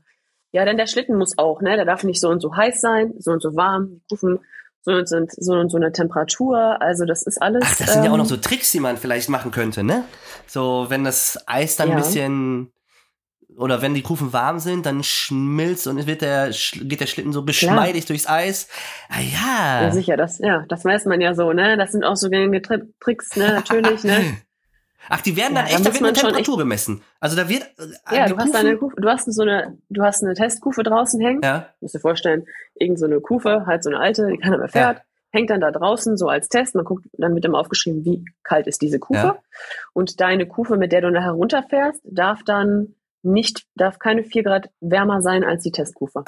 ja, 0.52 0.66
denn 0.66 0.78
der 0.78 0.88
Schlitten 0.88 1.16
muss 1.18 1.38
auch, 1.38 1.62
ne? 1.62 1.76
Der 1.76 1.86
darf 1.86 2.04
nicht 2.04 2.20
so 2.20 2.30
und 2.30 2.42
so 2.42 2.56
heiß 2.56 2.82
sein, 2.82 3.14
so 3.20 3.32
und 3.32 3.42
so 3.42 3.56
warm, 3.56 3.88
die 3.90 4.02
Kufen 4.10 4.40
so 4.82 4.92
und 4.92 5.08
so, 5.08 5.18
so 5.38 5.54
und 5.54 5.70
so 5.70 5.78
eine 5.78 5.92
Temperatur. 5.92 6.82
Also 6.82 7.06
das 7.06 7.24
ist 7.24 7.42
alles. 7.42 7.64
Ach, 7.66 7.76
das 7.76 7.94
sind 7.94 8.04
ja 8.04 8.10
auch 8.12 8.16
ähm, 8.16 8.20
noch 8.22 8.26
so 8.28 8.38
Tricks, 8.38 8.72
die 8.72 8.80
man 8.80 8.98
vielleicht 8.98 9.30
machen 9.30 9.52
könnte, 9.52 9.84
ne? 9.84 10.04
So, 10.48 10.86
wenn 10.90 11.04
das 11.04 11.38
Eis 11.48 11.76
dann 11.76 11.90
ein 11.90 11.92
Ja. 11.92 11.98
bisschen 11.98 12.72
oder 13.58 13.82
wenn 13.82 13.94
die 13.94 14.04
Kufen 14.04 14.32
warm 14.32 14.60
sind, 14.60 14.86
dann 14.86 15.04
schmilzt 15.04 15.88
und 15.88 15.98
es 15.98 16.08
wird 16.08 16.22
der, 16.22 16.52
geht 16.52 17.02
der 17.02 17.08
Schlitten 17.08 17.34
so 17.34 17.44
geschmeidig 17.44 18.06
durchs 18.06 18.28
Eis. 18.28 18.68
Ah 19.10 19.20
ja. 19.20 19.82
Ja, 19.86 19.92
sicher, 19.92 20.16
das, 20.18 20.38
ja, 20.40 20.66
das 20.70 20.86
weiß 20.86 21.06
man 21.06 21.20
ja 21.20 21.34
so, 21.34 21.52
ne? 21.52 21.76
Das 21.76 21.92
sind 21.92 22.04
auch 22.06 22.16
so 22.16 22.30
gängige 22.30 22.62
Tri 22.62 22.82
Tricks, 23.02 23.36
ne? 23.36 23.48
Natürlich, 23.48 24.04
ne? 24.04 24.38
Ach, 25.08 25.22
die 25.22 25.36
werden 25.38 25.56
Ja, 25.56 25.62
dann 25.62 25.72
da 25.72 25.78
echt, 25.78 25.86
da 25.86 25.94
wird 25.94 26.04
eine 26.04 26.14
Temperatur 26.14 26.58
gemessen. 26.58 27.02
Also 27.20 27.36
da 27.36 27.48
wird 27.48 27.64
äh, 27.78 28.16
Ja, 28.18 28.28
du 28.28 28.38
hast 28.38 28.56
eine 28.56 28.78
du 28.78 29.10
hast 29.10 29.34
so 29.34 29.42
eine, 29.42 29.78
du 29.90 30.04
hast 30.04 30.24
eine 30.24 30.34
Testkufe 30.34 30.84
draußen 30.84 31.22
hängen. 31.22 31.42
Ja, 31.44 31.70
musst 31.80 31.96
dir 31.96 32.00
vorstellen, 32.00 32.46
irgend 32.76 33.00
so 33.00 33.06
eine 33.06 33.20
Kufe, 33.22 33.66
halt 33.66 33.84
so 33.84 33.90
eine 33.90 34.00
alte, 34.00 34.28
die 34.28 34.38
keiner 34.38 34.58
mehr 34.58 34.68
fährt, 34.68 35.02
hängt 35.32 35.50
dann 35.50 35.62
da 35.62 35.72
draußen 35.72 36.18
so 36.18 36.28
als 36.28 36.50
Test. 36.50 36.76
Man 36.76 36.86
guckt, 36.86 37.06
dann 37.14 37.34
wird 37.36 37.46
immer 37.46 37.60
aufgeschrieben, 37.60 38.04
wie 38.06 38.26
kalt 38.44 38.68
ist 38.68 38.82
diese 38.82 39.00
Kufe. 39.00 39.20
Ja. 39.20 39.40
Und 39.94 40.20
deine 40.20 40.48
Kufe, 40.48 40.78
mit 40.78 40.92
der 40.92 41.02
du 41.02 41.12
nachher 41.12 41.32
runterfährst, 41.32 42.02
darf 42.04 42.44
dann 42.44 42.96
nicht, 43.22 43.66
darf 43.76 44.00
keine 44.00 44.24
vier 44.24 44.44
Grad 44.44 44.70
wärmer 44.80 45.22
sein 45.22 45.44
als 45.44 45.64
die 45.64 45.72
Testkufe. 45.72 46.24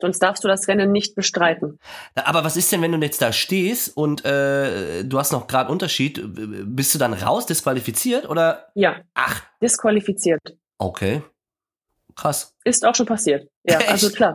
Sonst 0.00 0.20
darfst 0.20 0.44
du 0.44 0.48
das 0.48 0.68
Rennen 0.68 0.92
nicht 0.92 1.14
bestreiten. 1.16 1.78
aber 2.14 2.44
was 2.44 2.56
ist 2.56 2.70
denn, 2.70 2.82
wenn 2.82 2.92
du 2.92 2.98
jetzt 2.98 3.20
da 3.20 3.32
stehst 3.32 3.96
und 3.96 4.24
äh, 4.24 5.02
du 5.04 5.18
hast 5.18 5.32
noch 5.32 5.46
gerade 5.48 5.70
Unterschied, 5.72 6.22
bist 6.24 6.94
du 6.94 6.98
dann 6.98 7.12
raus, 7.14 7.46
disqualifiziert 7.46 8.28
oder? 8.28 8.68
Ja, 8.74 8.96
Ach, 9.14 9.42
disqualifiziert. 9.60 10.40
okay. 10.78 11.22
Krass. 12.14 12.54
Ist 12.64 12.84
auch 12.84 12.94
schon 12.94 13.06
passiert. 13.06 13.48
Ja, 13.64 13.78
Echt? 13.80 13.90
also 13.90 14.10
klar. 14.10 14.34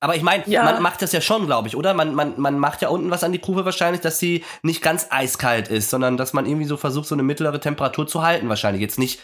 Aber 0.00 0.14
ich 0.14 0.22
meine, 0.22 0.44
Ja. 0.46 0.62
man 0.64 0.80
macht 0.82 1.02
das 1.02 1.10
ja 1.12 1.20
schon, 1.20 1.46
glaube 1.46 1.66
ich, 1.66 1.74
oder? 1.76 1.92
Man, 1.94 2.14
man, 2.14 2.34
man 2.40 2.56
macht 2.58 2.82
ja 2.82 2.88
unten 2.88 3.10
was 3.10 3.24
an 3.24 3.32
die 3.32 3.40
Kufe 3.40 3.64
wahrscheinlich, 3.64 4.00
dass 4.00 4.20
sie 4.20 4.44
nicht 4.62 4.82
ganz 4.82 5.08
eiskalt 5.10 5.66
ist, 5.68 5.90
sondern 5.90 6.16
dass 6.16 6.32
man 6.32 6.46
irgendwie 6.46 6.66
so 6.66 6.76
versucht, 6.76 7.08
so 7.08 7.16
eine 7.16 7.24
mittlere 7.24 7.58
Temperatur 7.58 8.06
zu 8.06 8.22
halten 8.22 8.48
wahrscheinlich. 8.48 8.80
Jetzt 8.82 9.00
nicht 9.00 9.20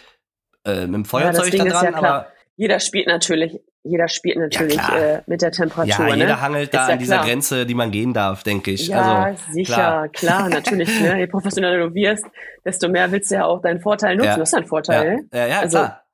äh, 0.64 0.86
mit 0.86 0.94
dem 0.94 1.04
Feuerzeug 1.04 1.52
Ding 1.52 1.64
da 1.64 1.70
dran, 1.70 1.84
ja 1.92 1.94
aber 1.98 2.26
Jeder 2.56 2.78
spielt 2.78 3.08
natürlich, 3.08 3.60
jeder 3.82 4.08
spielt 4.08 4.36
natürlich 4.36 4.78
klar. 4.78 5.16
äh, 5.16 5.22
mit 5.26 5.42
der 5.42 5.50
Temperatur. 5.50 6.06
ja, 6.06 6.14
ne? 6.14 6.22
jeder 6.22 6.40
hangelt 6.40 6.72
da 6.72 6.86
ja 6.86 6.92
an 6.92 6.98
dieser 6.98 7.16
klar. 7.16 7.26
Grenze, 7.26 7.66
die 7.66 7.74
man 7.74 7.90
gehen 7.90 8.14
darf, 8.14 8.44
denke 8.44 8.70
ich. 8.70 8.88
Ja, 8.88 9.24
also, 9.24 9.42
sicher, 9.52 9.74
klar. 9.74 10.08
klar, 10.08 10.48
natürlich. 10.48 11.00
Ne? 11.00 11.18
Je 11.18 11.26
professioneller 11.26 11.88
du 11.88 11.94
wirst, 11.94 12.24
desto 12.64 12.88
mehr 12.88 13.10
willst 13.10 13.30
du 13.30 13.36
ja 13.36 13.44
auch 13.44 13.60
deinen 13.60 13.80
Vorteil 13.80 14.16
nutzen. 14.16 14.28
Ja. 14.28 14.36
Das 14.36 14.50
ist 14.50 14.54
ein 14.54 14.66
Vorteil. 14.66 15.04
ja, 15.04 15.14
ne? 15.14 15.28
ja, 15.32 15.46
ja 15.46 15.60
Also, 15.60 15.78
klar. 15.78 16.04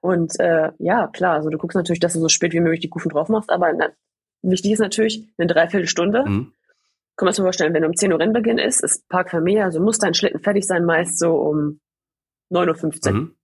Und 0.00 0.38
äh, 0.40 0.70
ja, 0.78 1.08
klar, 1.08 1.34
also 1.34 1.50
du 1.50 1.58
guckst 1.58 1.76
natürlich, 1.76 2.00
dass 2.00 2.14
du 2.14 2.20
so 2.20 2.28
spät 2.28 2.52
wie 2.52 2.60
möglich 2.60 2.80
die 2.80 2.88
Kufen 2.88 3.10
drauf 3.10 3.28
machst, 3.28 3.50
aber 3.50 3.72
na, 3.72 3.90
wichtig 4.42 4.72
ist 4.72 4.78
natürlich 4.78 5.28
eine 5.36 5.46
Dreiviertelstunde. 5.46 6.24
Mhm. 6.24 6.52
Kann 7.16 7.26
man 7.26 7.34
sich 7.34 7.40
mal 7.40 7.48
vorstellen, 7.48 7.74
wenn 7.74 7.84
um 7.84 7.94
10 7.94 8.12
Uhr 8.12 8.18
Rennbeginn 8.18 8.58
ist, 8.58 8.82
ist 8.82 9.06
Park 9.08 9.30
Vermeer, 9.30 9.64
also 9.66 9.80
muss 9.80 9.98
dein 9.98 10.14
Schlitten 10.14 10.40
fertig 10.40 10.66
sein, 10.66 10.86
meist 10.86 11.18
so 11.18 11.34
um 11.34 11.80
9.15 12.50 13.06
Uhr. 13.06 13.12
Mhm. 13.12 13.34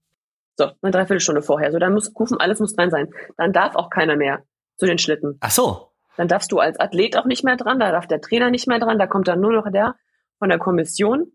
So, 0.59 0.71
eine 0.83 0.91
Dreiviertelstunde 0.93 1.43
vorher. 1.43 1.71
So, 1.73 1.79
dann 1.79 1.93
muss 1.93 2.13
Kufen, 2.15 2.39
alles 2.41 2.61
muss 2.61 2.75
dran 2.75 2.91
sein. 2.91 3.11
Dann 3.37 3.53
darf 3.53 3.75
auch 3.77 3.91
keiner 3.91 4.17
mehr 4.17 4.43
zu 4.79 4.87
den 4.87 4.99
Schlitten. 4.99 5.37
Ach 5.41 5.51
so. 5.51 5.93
Dann 6.17 6.29
darfst 6.29 6.51
du 6.51 6.59
als 6.59 6.81
Athlet 6.81 7.17
auch 7.19 7.27
nicht 7.27 7.45
mehr 7.45 7.57
dran, 7.57 7.79
da 7.79 7.93
darf 7.93 8.07
der 8.07 8.23
Trainer 8.23 8.51
nicht 8.51 8.67
mehr 8.67 8.79
dran, 8.79 8.99
da 8.99 9.07
kommt 9.07 9.29
dann 9.29 9.41
nur 9.41 9.53
noch 9.53 9.71
der 9.71 9.97
von 10.39 10.49
der 10.49 10.59
Kommission, 10.59 11.33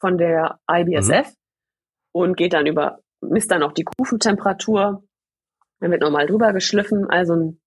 von 0.00 0.16
der 0.16 0.58
IBSF 0.70 1.26
Mhm. 1.28 1.32
und 2.12 2.36
geht 2.38 2.54
dann 2.54 2.66
über, 2.66 3.00
misst 3.20 3.50
dann 3.50 3.62
auch 3.62 3.72
die 3.72 3.84
Kufentemperatur, 3.84 5.02
dann 5.80 5.90
wird 5.90 6.00
nochmal 6.00 6.26
drüber 6.26 6.52
geschliffen, 6.54 7.10
also 7.10 7.34
ein, 7.34 7.60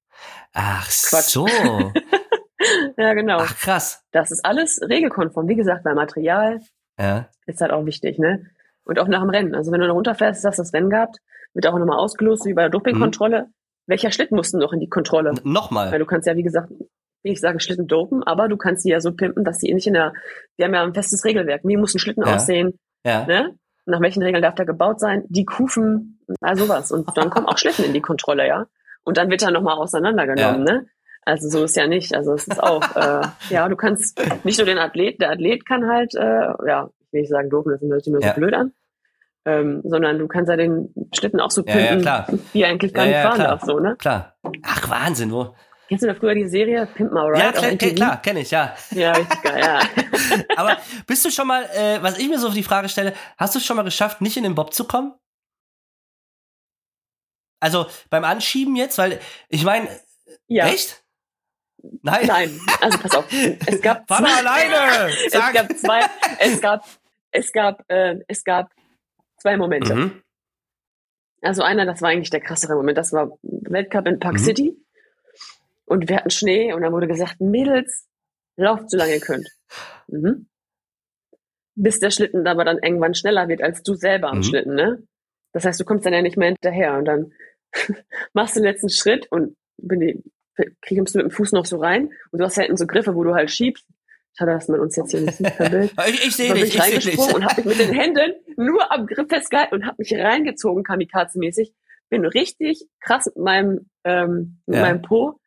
Ach 0.54 0.86
Quatsch. 0.88 1.30
so. 1.30 1.48
ja 2.98 3.14
genau. 3.14 3.38
Ach 3.42 3.56
krass. 3.58 4.04
Das 4.12 4.32
ist 4.32 4.44
alles 4.46 4.80
regelkonform. 4.82 5.48
Wie 5.48 5.56
gesagt, 5.56 5.84
beim 5.84 5.96
Material 5.96 6.62
Ja. 7.00 7.30
ist 7.46 7.62
halt 7.62 7.72
auch 7.72 7.86
wichtig, 7.86 8.18
ne? 8.18 8.46
Und 8.86 9.00
auch 9.00 9.08
nach 9.08 9.22
dem 9.22 9.30
Rennen. 9.30 9.56
Also 9.56 9.72
wenn 9.72 9.82
du 9.82 9.88
noch 9.88 9.96
runterfährst, 9.96 10.46
hast 10.46 10.60
du 10.60 10.62
das 10.64 10.74
Rennen 10.74 10.90
gehabt, 10.90 11.18
wird 11.54 11.68
auch 11.68 11.78
nochmal 11.78 11.98
ausgelost, 11.98 12.46
wie 12.46 12.54
bei 12.54 12.62
der 12.64 12.70
Dopingkontrolle. 12.70 13.48
Welcher 13.88 14.12
Schlitten 14.12 14.36
mussten 14.36 14.60
noch 14.60 14.74
in 14.74 14.80
die 14.80 14.90
Kontrolle? 14.90 15.30
N- 15.32 15.40
Nochmal. 15.44 15.92
Weil 15.92 16.00
du 16.00 16.06
kannst 16.06 16.28
ja, 16.28 16.36
wie 16.36 16.44
gesagt, 16.44 16.72
ich 17.24 17.40
sagen, 17.40 17.60
Schlitten 17.60 17.88
dopen, 17.88 18.22
aber 18.24 18.48
du 18.48 18.58
kannst 18.58 18.86
die 18.86 18.90
ja 18.90 19.00
so 19.02 19.12
pimpen, 19.12 19.44
dass 19.44 19.58
die 19.60 19.74
nicht 19.74 19.88
in 19.88 19.94
der, 19.94 20.14
wir 20.58 20.66
haben 20.66 20.74
ja 20.74 20.84
ein 20.84 20.94
festes 20.94 21.26
Regelwerk. 21.26 21.62
Wie 21.64 21.78
muss 21.78 21.96
ein 21.96 22.00
Schlitten 22.00 22.24
Ja. 22.26 22.36
aussehen, 22.36 22.78
Ja. 23.04 23.26
ne? 23.26 23.56
Nach 23.88 24.02
welchen 24.02 24.24
Regeln 24.24 24.42
darf 24.42 24.56
der 24.56 24.66
gebaut 24.66 25.00
sein? 25.00 25.24
Die 25.30 25.46
Kufen, 25.46 26.20
also 26.42 26.66
sowas. 26.66 26.92
Und 26.92 27.16
dann 27.18 27.30
kommen 27.30 27.46
auch 27.48 27.58
Schlitten 27.58 27.86
in 27.86 27.94
die 27.94 28.02
Kontrolle, 28.02 28.48
ja? 28.48 28.66
Und 29.04 29.18
dann 29.18 29.30
wird 29.30 29.44
er 29.44 29.52
nochmal 29.52 29.78
auseinandergenommen, 29.78 30.64
ne? 30.64 30.86
Also 31.24 31.50
so 31.50 31.64
ist 31.64 31.76
ja 31.76 31.88
nicht. 31.88 32.14
Also 32.16 32.34
es 32.34 32.48
ist 32.48 32.62
auch, 32.62 32.84
äh, 32.96 33.22
ja, 33.50 33.68
du 33.70 33.76
kannst 33.76 34.20
nicht 34.44 34.58
nur 34.60 34.66
den 34.66 34.78
Athlet, 34.80 35.20
der 35.22 35.32
Athlet 35.32 35.66
kann 35.66 35.88
halt, 35.88 36.14
äh, 36.16 36.54
ja, 36.68 36.90
will 37.16 37.22
nicht 37.22 37.32
sagen 37.32 37.50
doof, 37.50 37.66
das 37.68 37.82
hört 37.82 38.04
sich 38.04 38.14
Ja. 38.22 38.30
so 38.30 38.36
blöd 38.36 38.54
an, 38.54 38.74
ähm, 39.46 39.82
sondern 39.84 40.20
du 40.20 40.28
kannst 40.28 40.50
ja 40.50 40.56
den 40.58 40.94
Schlitten 41.18 41.40
auch 41.40 41.50
so 41.52 41.64
Ja, 41.66 41.74
ja, 41.76 41.86
pimpen, 41.88 42.02
klar. 42.02 42.28
wie 42.54 42.62
er 42.62 42.70
eigentlich 42.70 42.94
gar 42.94 43.06
Ja, 43.06 43.10
nicht 43.10 43.18
ja, 43.18 43.24
fahren 43.24 43.36
klar. 43.36 43.48
darf, 43.48 43.62
so, 43.64 43.80
ne? 43.80 43.96
Klar. 43.98 44.36
Ach, 44.64 44.90
Wahnsinn, 44.90 45.32
wo? 45.32 45.56
Kennst 45.88 46.04
du 46.04 46.08
da 46.08 46.16
früher 46.16 46.34
die 46.34 46.48
Serie 46.48 46.88
Pimp 46.88 47.12
My 47.14 47.20
Ride 47.22 47.40
Ja, 47.40 47.50
auf 47.50 47.56
klar, 47.58 47.76
klar 47.76 48.22
kenne 48.22 48.40
ich, 48.42 48.50
ja. 48.52 48.76
Ja, 48.92 49.12
richtig 49.14 49.42
geil, 49.44 49.60
ja. 49.62 49.80
Aber 50.58 50.78
bist 51.06 51.24
du 51.26 51.30
schon 51.30 51.48
mal, 51.48 51.64
äh, 51.76 52.02
was 52.02 52.18
ich 52.18 52.28
mir 52.28 52.40
so 52.40 52.50
die 52.52 52.64
Frage 52.64 52.90
stelle, 52.90 53.14
hast 53.38 53.54
du 53.54 53.60
es 53.60 53.66
schon 53.66 53.76
mal 53.78 53.84
geschafft, 53.84 54.20
nicht 54.22 54.36
in 54.36 54.44
den 54.44 54.56
Bob 54.56 54.74
zu 54.74 54.86
kommen? 54.86 55.14
Also 57.60 57.86
beim 58.10 58.24
Anschieben 58.24 58.76
jetzt, 58.76 58.98
weil 58.98 59.20
ich 59.50 59.64
meine, 59.64 59.88
ja. 60.48 60.68
echt? 60.68 61.04
Nein. 62.02 62.26
Nein, 62.28 62.60
also 62.82 62.98
pass 62.98 63.16
auf. 63.16 63.26
Es 63.68 63.80
gab 63.82 64.08
Fahr 64.08 64.18
zwei, 64.26 64.38
alleine! 64.40 65.14
es 65.28 65.32
gab 65.34 65.78
zwei, 65.78 66.02
es 66.40 66.62
gab, 66.62 66.84
es 67.36 67.52
gab, 67.52 67.84
äh, 67.90 68.20
es 68.28 68.44
gab 68.44 68.72
zwei 69.38 69.58
Momente. 69.58 69.96
Mhm. 69.96 70.22
Also 71.42 71.62
einer, 71.64 71.86
das 71.86 72.02
war 72.02 72.10
eigentlich 72.10 72.30
der 72.32 72.42
krassere 72.42 72.76
Moment. 72.76 72.98
Das 72.98 73.14
war 73.14 73.38
Weltcup 73.44 74.08
in 74.08 74.20
Park 74.20 74.36
Mhm. 74.36 74.40
City. 74.40 74.78
Und 75.86 76.10
wir 76.10 76.16
hatten 76.18 76.32
Schnee 76.32 76.74
und 76.74 76.82
dann 76.82 76.92
wurde 76.94 77.08
gesagt, 77.08 77.40
Mädels, 77.40 78.08
lauft 78.58 78.90
so 78.90 78.98
lange 78.98 79.14
ihr 79.14 79.20
könnt. 79.20 79.48
Mhm. 80.08 80.48
Bis 81.76 82.00
der 82.00 82.10
Schlitten 82.10 82.48
aber 82.48 82.64
dann 82.66 82.80
irgendwann 82.82 83.14
schneller 83.14 83.48
wird 83.48 83.62
als 83.62 83.84
du 83.84 83.94
selber 83.96 84.30
am 84.30 84.40
Mhm. 84.40 84.44
Schlitten, 84.44 84.76
ne? 84.76 85.04
Das 85.52 85.66
heißt, 85.66 85.80
du 85.80 85.86
kommst 85.86 86.06
dann 86.06 86.14
ja 86.14 86.22
nicht 86.22 86.38
mehr 86.38 86.50
hinterher 86.50 86.98
und 86.98 87.06
dann 87.06 87.32
machst 88.34 88.56
du 88.56 88.62
den 88.62 88.68
letzten 88.68 88.90
Schritt 88.90 89.28
und 89.32 89.56
bin 89.78 90.00
die, 90.00 90.24
kriegst 90.82 91.14
du 91.14 91.20
mit 91.20 91.28
dem 91.28 91.32
Fuß 91.32 91.52
noch 91.52 91.66
so 91.66 91.78
rein 91.78 92.12
und 92.32 92.40
du 92.40 92.46
hast 92.46 92.56
hinten 92.56 92.78
so 92.78 92.88
Griffe, 92.88 93.14
wo 93.16 93.24
du 93.24 93.36
halt 93.36 93.52
schiebst. 93.52 93.86
Schade, 94.38 94.52
dass 94.52 94.68
man 94.68 94.80
uns 94.82 94.96
jetzt 94.96 95.12
hier 95.12 95.22
nicht 95.22 95.36
sieht 95.38 95.58
Bild. 95.58 95.94
Ich, 96.08 96.26
ich 96.28 96.36
sehe 96.36 96.54
dich, 96.54 96.64
ich 96.64 96.76
ich 96.76 96.82
reingesprungen 96.82 97.28
dich. 97.28 97.36
und 97.36 97.46
habe 97.46 97.56
mich 97.62 97.66
mit 97.66 97.80
den 97.80 97.94
Händen 97.94 98.34
nur 98.58 98.92
am 98.92 99.08
Griff 99.08 99.28
festgehalten 99.30 99.76
und 99.76 99.86
habe 99.86 99.96
mich 100.00 100.14
reingezogen, 100.14 100.84
kamikaze-mäßig. 100.84 101.74
Bin 102.10 102.26
richtig 102.26 102.86
krass 103.00 103.26
mit 103.28 103.38
meinem, 103.38 103.90
ähm, 104.04 104.62
mit 104.66 104.76
Ja. 104.76 104.82
meinem 104.82 105.02
Po 105.02 105.40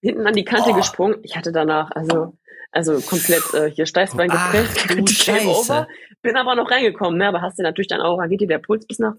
hinten 0.00 0.26
an 0.26 0.34
die 0.34 0.44
Kante 0.44 0.70
Oh. 0.70 0.74
gesprungen. 0.74 1.16
Ich 1.22 1.36
hatte 1.36 1.52
danach 1.52 1.90
also 1.92 2.36
also 2.72 3.00
komplett 3.00 3.42
äh, 3.52 3.68
hier 3.70 3.84
Steißbein 3.84 4.30
Ach, 4.32 4.52
gepresst, 4.52 5.26
Game 5.26 5.48
over. 5.48 5.88
Bin 6.22 6.36
aber 6.36 6.54
noch 6.54 6.70
reingekommen, 6.70 7.18
ne? 7.18 7.26
Aber 7.28 7.42
hast 7.42 7.58
du 7.58 7.62
natürlich 7.64 7.88
dann 7.88 8.00
auch, 8.00 8.18
dann 8.18 8.30
geht 8.30 8.40
dir 8.40 8.46
der 8.46 8.58
Puls 8.58 8.86
bis 8.86 8.98
nach. 9.00 9.14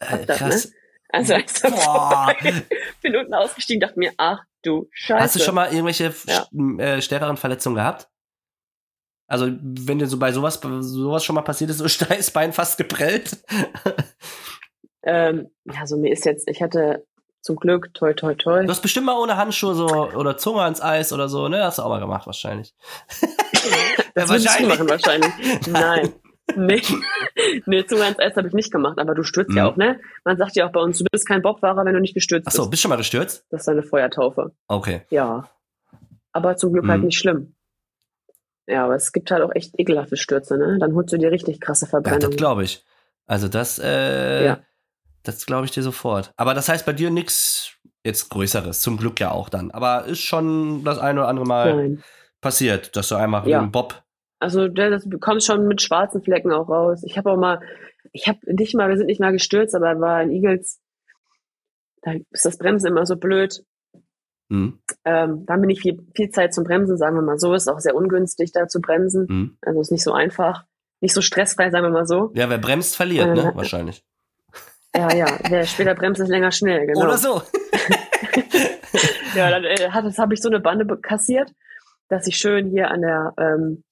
Äh, 0.00 0.24
das, 0.26 0.38
krass. 0.38 0.72
Also 1.10 1.34
als 1.34 1.60
Boah. 1.60 2.34
bin 3.02 3.14
unten 3.16 3.34
ausgestiegen, 3.34 3.80
dachte 3.80 3.98
mir, 3.98 4.12
ach 4.16 4.40
du 4.62 4.88
Scheiße. 4.92 5.22
Hast 5.22 5.36
du 5.36 5.40
schon 5.40 5.54
mal 5.54 5.68
irgendwelche 5.70 6.12
Ja. 6.26 6.46
äh, 6.78 7.00
stärkeren 7.02 7.36
Verletzungen 7.36 7.76
gehabt? 7.76 8.08
Also, 9.28 9.46
wenn 9.60 9.98
dir 9.98 10.06
so 10.06 10.18
bei 10.18 10.30
sowas, 10.32 10.60
sowas 10.80 11.24
schon 11.24 11.34
mal 11.34 11.42
passiert 11.42 11.70
ist, 11.70 11.78
so 11.78 11.88
Steißbein 11.88 12.52
fast 12.52 12.78
geprellt. 12.78 13.38
Ähm, 15.02 15.48
ja, 15.64 15.86
so 15.86 15.96
mir 15.96 16.12
ist 16.12 16.24
jetzt, 16.24 16.48
ich 16.48 16.62
hatte 16.62 17.04
zum 17.40 17.56
Glück, 17.56 17.94
toi 17.94 18.12
toi 18.12 18.34
toi. 18.34 18.64
Du 18.64 18.70
hast 18.70 18.80
bestimmt 18.82 19.06
mal 19.06 19.16
ohne 19.20 19.36
Handschuhe 19.36 19.74
so 19.74 19.86
oder 19.86 20.36
Zunge 20.36 20.62
ans 20.62 20.82
Eis 20.82 21.12
oder 21.12 21.28
so, 21.28 21.48
ne? 21.48 21.62
Hast 21.62 21.78
du 21.78 21.82
auch 21.82 21.88
mal 21.88 22.00
gemacht, 22.00 22.26
wahrscheinlich. 22.26 22.74
Das 24.14 24.30
Ja, 24.30 24.36
du 24.38 24.44
wahrscheinlich. 24.44 24.68
machen 24.78 24.88
wahrscheinlich. 24.88 25.66
Nein. 25.68 26.12
Nee, 26.54 26.80
nee 27.66 27.84
zu 27.84 27.96
ganz 27.96 28.20
Eis 28.20 28.36
habe 28.36 28.46
ich 28.46 28.54
nicht 28.54 28.70
gemacht, 28.70 28.98
aber 29.00 29.16
du 29.16 29.24
stürzt 29.24 29.52
ja 29.56 29.64
Mhm. 29.64 29.68
auch, 29.72 29.76
ne? 29.76 30.00
Man 30.24 30.36
sagt 30.38 30.54
ja 30.54 30.66
auch 30.68 30.70
bei 30.72 30.78
uns, 30.80 30.96
du 30.98 31.04
bist 31.10 31.26
kein 31.26 31.42
Bobfahrer, 31.42 31.84
wenn 31.84 31.92
du 31.92 32.00
nicht 32.00 32.14
gestürzt 32.14 32.46
Ach 32.46 32.52
so, 32.52 32.62
bist. 32.62 32.70
bist 32.70 32.82
schon 32.82 32.88
mal 32.90 32.96
gestürzt? 32.96 33.44
Das 33.50 33.62
ist 33.62 33.66
deine 33.66 33.82
Feuertaufe. 33.82 34.52
Okay. 34.68 35.02
Ja. 35.10 35.50
Aber 36.32 36.56
zum 36.56 36.72
Glück 36.72 36.86
halt 36.86 37.00
Mhm. 37.00 37.06
nicht 37.06 37.18
schlimm. 37.18 37.55
Ja, 38.66 38.84
aber 38.84 38.94
es 38.96 39.12
gibt 39.12 39.30
halt 39.30 39.42
auch 39.42 39.54
echt 39.54 39.78
ekelhafte 39.78 40.16
Stürze, 40.16 40.56
ne? 40.58 40.78
Dann 40.80 40.94
holst 40.94 41.12
du 41.12 41.18
dir 41.18 41.30
richtig 41.30 41.60
krasse 41.60 41.84
Ja, 41.86 41.90
Verbrennungen. 41.90 42.30
das 42.30 42.36
glaube 42.36 42.64
ich. 42.64 42.84
Also 43.26 43.48
das, 43.48 43.78
äh, 43.78 44.44
Ja. 44.44 44.58
das 45.22 45.46
glaube 45.46 45.64
ich 45.66 45.70
dir 45.70 45.82
sofort. 45.82 46.32
Aber 46.36 46.54
das 46.54 46.68
heißt 46.68 46.84
bei 46.86 46.92
dir 46.92 47.10
nichts 47.10 47.72
jetzt 48.04 48.28
Größeres, 48.30 48.80
zum 48.80 48.96
Glück 48.96 49.18
ja 49.20 49.30
auch 49.30 49.48
dann. 49.48 49.70
Aber 49.70 50.04
ist 50.04 50.20
schon 50.20 50.84
das 50.84 50.98
eine 50.98 51.20
oder 51.20 51.28
andere 51.28 51.46
Mal 51.46 51.74
Nein. 51.76 52.02
passiert, 52.40 52.94
dass 52.96 53.08
du 53.08 53.16
einmal 53.16 53.48
Ja. 53.48 53.60
mit 53.60 53.68
dem 53.68 53.72
Bob. 53.72 54.02
Also 54.38 54.68
das 54.68 55.08
bekommst 55.08 55.46
schon 55.46 55.66
mit 55.66 55.80
schwarzen 55.80 56.22
Flecken 56.22 56.52
auch 56.52 56.68
raus. 56.68 57.02
Ich 57.04 57.16
habe 57.16 57.30
auch 57.32 57.36
mal, 57.36 57.60
ich 58.12 58.28
habe 58.28 58.38
nicht 58.44 58.74
mal, 58.74 58.88
wir 58.88 58.96
sind 58.96 59.06
nicht 59.06 59.20
mal 59.20 59.32
gestürzt, 59.32 59.74
aber 59.74 59.98
war 60.00 60.22
in 60.22 60.30
Eagles, 60.30 60.80
da 62.02 62.12
ist 62.30 62.44
das 62.44 62.58
Bremsen 62.58 62.86
immer 62.88 63.06
so 63.06 63.16
blöd. 63.16 63.64
Hm, 64.50 64.78
Ähm, 65.04 65.44
da 65.46 65.56
wir 65.56 65.66
nicht 65.66 65.82
viel, 65.82 65.98
viel 66.14 66.30
Zeit 66.30 66.54
zum 66.54 66.64
Bremsen, 66.64 66.96
sagen 66.96 67.16
wir 67.16 67.22
mal 67.22 67.38
so. 67.38 67.52
Ist 67.54 67.68
auch 67.68 67.80
sehr 67.80 67.94
ungünstig, 67.94 68.52
da 68.52 68.68
zu 68.68 68.80
bremsen. 68.80 69.26
hm. 69.28 69.58
Also 69.62 69.80
ist 69.80 69.92
nicht 69.92 70.04
so 70.04 70.12
einfach. 70.12 70.64
Nicht 71.00 71.14
so 71.14 71.20
stressfrei, 71.20 71.70
sagen 71.70 71.84
wir 71.84 71.90
mal 71.90 72.06
so. 72.06 72.30
Ja, 72.34 72.48
wer 72.48 72.58
bremst, 72.58 72.96
verliert, 72.96 73.28
Ähm, 73.28 73.34
ne? 73.34 73.52
Wahrscheinlich. 73.54 74.02
Ja, 74.94 75.12
ja. 75.14 75.26
Wer 75.50 75.66
später 75.66 75.94
bremst, 75.94 76.20
ist 76.20 76.28
länger 76.28 76.52
schnell, 76.52 76.86
genau. 76.86 77.04
Oder 77.04 77.18
so. 77.18 77.42
Ja, 79.34 79.50
dann 79.50 79.64
äh, 79.64 79.90
habe 79.90 80.34
ich 80.34 80.40
so 80.40 80.48
eine 80.48 80.60
Bande 80.60 80.86
kassiert, 80.98 81.52
dass 82.08 82.26
ich 82.26 82.36
schön 82.38 82.70
hier 82.70 82.90
an 82.90 83.02
der 83.02 83.34
ähm, 83.38 83.84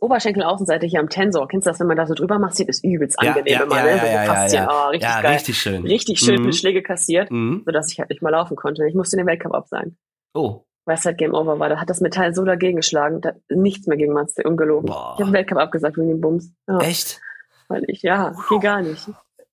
Oberschenkelaußenseite 0.00 0.86
hier 0.86 1.00
am 1.00 1.08
Tensor, 1.08 1.48
kennst 1.48 1.66
du 1.66 1.70
das, 1.70 1.80
wenn 1.80 1.86
man 1.86 1.96
da 1.96 2.06
so 2.06 2.14
drüber 2.14 2.38
massiert, 2.38 2.68
ist 2.68 2.84
übelst 2.84 3.16
Ja, 3.22 3.30
angenehm 3.30 3.52
ja, 3.54 3.62
immer, 3.64 3.76
ja, 3.78 3.84
ne? 3.84 3.90
ja, 3.90 3.98
so 3.98 4.06
ja, 4.06 4.12
ja, 4.24 4.34
Faszien, 4.34 4.62
ja. 4.64 4.68
Oh, 4.70 4.88
richtig 4.90 5.08
ja, 5.08 5.22
geil. 5.22 5.32
richtig 5.32 5.58
schön. 5.58 5.86
Richtig 5.86 6.18
schön 6.20 6.40
Mhm. 6.40 6.46
mit 6.46 6.56
Schläge 6.56 6.82
kassiert, 6.82 7.30
Mhm. 7.30 7.62
sodass 7.64 7.92
ich 7.92 7.98
halt 7.98 8.10
nicht 8.10 8.22
mal 8.22 8.30
laufen 8.30 8.56
konnte. 8.56 8.86
Ich 8.88 8.94
musste 8.94 9.16
den 9.16 9.26
Weltcup 9.26 9.54
absagen, 9.54 9.96
Oh. 10.34 10.64
weil 10.84 10.96
es 10.96 11.04
halt 11.04 11.18
Game 11.18 11.34
Over 11.34 11.58
war. 11.58 11.68
Da 11.68 11.80
hat 11.80 11.90
das 11.90 12.00
Metall 12.00 12.34
so 12.34 12.44
dagegen 12.44 12.76
geschlagen, 12.76 13.20
da, 13.20 13.32
nichts 13.48 13.86
mehr 13.86 13.96
gegen 13.96 14.12
Mazda, 14.12 14.42
ungelogen. 14.48 14.86
Boah. 14.86 15.14
Ich 15.16 15.20
habe 15.20 15.30
den 15.30 15.34
Weltcup 15.34 15.58
abgesagt 15.58 15.96
wegen 15.96 16.08
dem 16.08 16.20
Bums. 16.20 16.52
Ja, 16.68 16.78
Echt? 16.80 17.20
weil 17.68 17.84
ich, 17.88 18.02
ja, 18.02 18.34
geht 18.48 18.60
gar 18.60 18.82
nicht. 18.82 19.08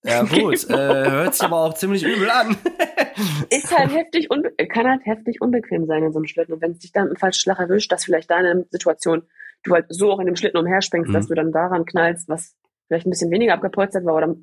Ja, 0.05 0.21
gut. 0.23 0.29
äh, 0.69 1.09
hört 1.09 1.33
sich 1.33 1.43
aber 1.45 1.61
auch 1.61 1.73
ziemlich 1.75 2.03
übel 2.03 2.29
an. 2.29 2.57
Ist 3.49 3.71
halt 3.75 3.93
heftig, 3.95 4.29
unbe 4.29 4.51
kann 4.67 4.85
halt 4.85 5.05
heftig 5.05 5.39
unbequem 5.41 5.85
sein 5.85 6.03
in 6.03 6.11
so 6.11 6.19
einem 6.19 6.25
Schlitten. 6.27 6.53
Und 6.55 6.61
wenn 6.61 6.71
es 6.71 6.79
dich 6.79 6.91
dann 6.91 7.07
im 7.07 7.15
falschen 7.15 7.39
Schlag 7.39 7.59
erwischt, 7.59 7.91
dass 7.91 8.03
vielleicht 8.03 8.29
deine 8.29 8.65
Situation, 8.69 9.23
du 9.63 9.73
halt 9.73 9.85
so 9.89 10.11
auch 10.11 10.19
in 10.19 10.25
dem 10.25 10.35
Schlitten 10.35 10.57
umherspringst, 10.59 11.09
Mhm. 11.09 11.13
dass 11.13 11.27
du 11.27 11.35
dann 11.35 11.51
daran 11.51 11.85
knallst, 11.85 12.27
was 12.29 12.55
vielleicht 12.87 13.07
ein 13.07 13.09
bisschen 13.11 13.31
weniger 13.31 13.53
abgepolstert 13.53 14.05
war 14.05 14.15
oder 14.15 14.35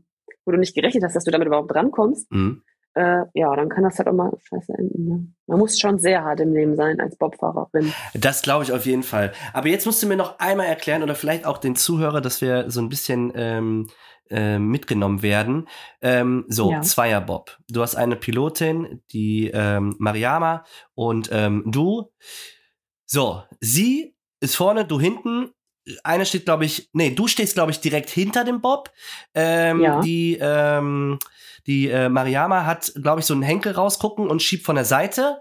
wo 0.47 0.53
du 0.53 0.59
nicht 0.59 0.75
gerechnet 0.75 1.05
hast, 1.05 1.15
dass 1.15 1.25
du 1.25 1.31
damit 1.31 1.47
überhaupt 1.47 1.73
drankommst, 1.73 2.31
Mhm. 2.33 2.63
äh, 2.95 3.23
ja, 3.35 3.55
dann 3.55 3.69
kann 3.69 3.85
das 3.85 3.99
halt 3.99 4.09
auch 4.09 4.13
mal 4.15 4.33
scheiße 4.43 4.73
enden. 4.77 5.05
Ne? 5.09 5.27
Man 5.47 5.59
muss 5.59 5.79
schon 5.79 5.99
sehr 5.99 6.25
hart 6.25 6.41
im 6.41 6.53
Leben 6.55 6.75
sein 6.77 6.99
als 7.01 7.17
Bobfahrerin. 7.17 7.93
Das 8.15 8.43
glaube 8.43 8.65
ich 8.65 8.73
auf 8.73 8.87
jeden 8.87 9.03
Fall. 9.03 9.33
Aber 9.53 9.69
jetzt 9.69 9.87
musst 9.87 10.03
du 10.03 10.07
mir 10.07 10.17
noch 10.17 10.39
einmal 10.39 10.67
erklären 10.67 11.03
oder 11.03 11.15
vielleicht 11.15 11.45
auch 11.45 11.59
den 11.59 11.77
Zuhörer, 11.77 12.21
dass 12.21 12.41
wir 12.41 12.71
so 12.71 12.81
ein 12.81 12.89
bisschen 12.89 13.31
ähm, 13.35 13.89
äh, 14.31 14.59
mitgenommen 14.59 15.23
werden. 15.23 15.69
Ähm, 16.01 16.45
so, 16.49 16.71
Ja. 16.73 16.81
Zweierbob. 16.83 17.59
Du 17.69 17.83
hast 17.83 17.97
eine 17.97 18.17
Pilotin, 18.17 19.03
die 19.13 19.51
ähm, 19.53 19.95
Mariama 19.99 20.65
und 20.95 21.29
ähm, 21.33 21.65
du. 21.67 22.11
So, 23.07 23.43
sie 23.61 24.15
ist 24.41 24.57
vorne, 24.57 24.85
du 24.85 25.01
hinten. 25.01 25.51
Eine 26.05 26.27
steht, 26.27 26.45
glaube 26.45 26.65
ich, 26.65 26.91
nee, 26.93 27.11
du 27.11 27.27
stehst, 27.27 27.55
glaube 27.55 27.71
ich, 27.71 27.81
direkt 27.81 28.11
hinter 28.11 28.45
dem 28.45 28.61
Bob. 28.61 28.91
Ähm, 29.35 29.81
Ja. 29.81 30.01
Die, 30.01 30.39
ähm, 30.41 31.19
die 31.67 31.89
äh, 31.89 32.09
Mariama 32.09 32.65
hat, 32.65 32.93
glaube 33.03 33.21
ich, 33.21 33.27
so 33.27 33.35
einen 33.35 33.43
Henkel 33.43 33.73
rausgucken 33.73 34.29
und 34.29 34.43
schiebt 34.43 34.65
von 34.65 34.77
der 34.77 34.85
Seite. 34.85 35.39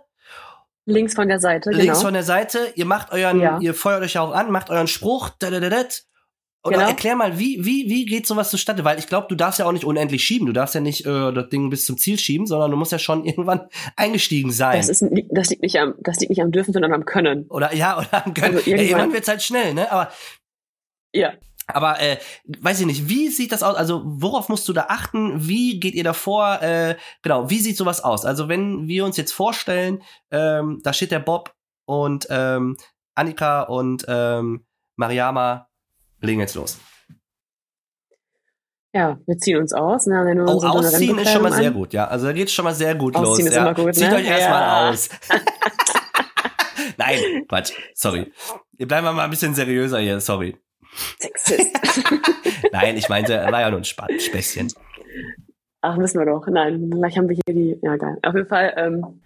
Links 0.86 1.14
von 1.14 1.28
der 1.28 1.40
Seite, 1.40 1.70
Links 1.70 1.86
genau. 1.86 2.00
von 2.00 2.14
der 2.14 2.24
Seite, 2.24 2.74
ihr 2.76 2.86
macht 2.86 3.12
euren, 3.12 3.40
Ja. 3.40 3.60
ihr 3.62 3.76
feuert 3.76 4.02
euch 4.02 4.18
auch 4.18 4.32
an, 4.34 4.50
macht 4.50 4.72
euren 4.72 4.88
Spruch, 4.88 5.30
dadadadat, 5.38 6.04
Oder 6.66 6.78
Genau. 6.78 6.90
erklär 6.90 7.16
mal, 7.16 7.40
wie, 7.40 7.64
wie, 7.64 7.90
wie 7.90 8.06
geht 8.06 8.28
sowas 8.28 8.50
zustande? 8.50 8.84
Weil 8.84 9.00
ich 9.00 9.08
glaube, 9.08 9.28
du 9.30 9.36
darfst 9.36 9.60
ja 9.60 9.66
auch 9.66 9.72
nicht 9.72 9.86
unendlich 9.86 10.24
schieben. 10.24 10.46
Du 10.46 10.52
darfst 10.52 10.76
ja 10.76 10.82
nicht 10.82 11.06
äh, 11.06 11.32
das 11.32 11.48
Ding 11.50 11.70
bis 11.70 11.86
zum 11.86 11.98
Ziel 11.98 12.20
schieben, 12.20 12.48
sondern 12.48 12.70
du 12.72 12.76
musst 12.78 12.92
ja 12.92 13.00
schon 13.00 13.24
irgendwann 13.26 13.68
eingestiegen 13.96 14.52
sein. 14.52 14.78
Das, 14.78 14.90
ist, 14.90 15.04
das, 15.32 15.50
liegt 15.50 15.62
nicht 15.62 15.78
am, 15.80 15.94
das 16.00 16.20
liegt 16.20 16.32
nicht 16.32 16.42
am 16.42 16.52
Dürfen, 16.52 16.74
sondern 16.74 16.92
am 16.94 17.06
Können. 17.06 17.46
oder 17.50 17.74
ja, 17.74 17.98
oder 18.00 18.26
am 18.26 18.34
Können. 18.34 18.58
Also 18.58 18.70
ja, 18.70 18.76
irgendwann- 18.76 18.86
irgendwann 19.00 19.14
wird's 19.14 19.28
halt 19.30 19.42
schnell, 19.42 19.74
ne? 19.74 19.90
Aber 19.92 20.12
Ja. 21.14 21.34
Aber 21.72 22.02
äh, 22.02 22.18
weiß 22.62 22.80
ich 22.82 22.88
nicht, 22.88 23.08
wie 23.10 23.28
sieht 23.30 23.52
das 23.52 23.62
aus? 23.62 23.76
Also 23.76 24.02
worauf 24.04 24.50
musst 24.50 24.68
du 24.68 24.74
da 24.74 24.88
achten? 24.90 25.48
Wie 25.48 25.80
geht 25.80 25.94
ihr 25.94 26.04
davor? 26.04 26.62
Äh, 26.64 26.96
genau, 27.22 27.50
wie 27.52 27.60
sieht 27.60 27.78
sowas 27.78 28.04
aus? 28.04 28.26
Also 28.26 28.50
wenn 28.50 28.88
wir 28.88 29.06
uns 29.06 29.18
jetzt 29.18 29.32
vorstellen, 29.34 30.02
ähm, 30.32 30.82
da 30.84 30.94
steht 30.94 31.12
der 31.12 31.20
Bob 31.20 31.54
und 31.86 32.26
ähm, 32.32 32.76
Annika 33.14 33.62
und 33.62 34.04
ähm, 34.08 34.66
Mariama 34.98 35.69
legen 36.22 36.40
jetzt 36.40 36.56
los. 36.56 36.80
Ja, 38.94 39.20
wir 39.28 39.38
ziehen 39.38 39.58
uns 39.58 39.72
aus. 39.74 40.08
Ne, 40.08 40.26
wenn 40.26 40.38
wir 40.38 40.46
Oh, 40.48 40.62
ausziehen 40.66 41.20
ist 41.20 41.32
schon 41.32 41.44
mal 41.44 41.52
Rennbekleidung 41.52 41.54
sehr 41.54 41.68
an. 41.68 41.74
gut, 41.74 41.94
ja. 41.94 42.08
Also 42.08 42.26
da 42.26 42.34
geht's 42.34 42.52
schon 42.52 42.66
mal 42.66 42.74
sehr 42.74 42.96
gut 42.96 43.16
Ausziehen 43.16 43.46
los. 43.46 43.50
ist 43.50 43.56
ja. 43.56 43.62
immer 43.62 43.74
gut, 43.76 43.94
Zieht 43.96 44.10
ne? 44.10 44.16
euch 44.16 44.26
erstmal 44.28 44.62
Ja. 44.62 44.90
aus. 44.90 45.10
Nein, 46.98 47.46
Quatsch, 47.48 47.72
sorry. 47.94 48.32
Wir 48.78 48.88
bleiben 48.88 49.06
mal 49.06 49.20
ein 49.24 49.30
bisschen 49.30 49.54
seriöser 49.54 50.00
hier, 50.00 50.20
sorry. 50.20 50.58
Sexist. 51.20 51.68
Nein, 52.72 52.98
ich 52.98 53.08
meinte, 53.10 53.34
war 53.52 53.62
ja 53.62 53.70
nur 53.70 53.80
ein 53.80 53.86
Spa 53.86 54.08
Späßchen. 54.18 54.74
Ach, 55.82 55.98
wissen 55.98 56.20
wir 56.20 56.26
doch. 56.26 56.46
Nein, 56.48 56.90
gleich 56.90 57.18
haben 57.18 57.30
wir 57.30 57.38
hier 57.46 57.56
die. 57.56 57.80
Ja, 57.82 57.96
geil. 57.96 58.18
Auf 58.24 58.34
jeden 58.36 58.48
Fall, 58.48 58.74
ähm, 58.76 59.22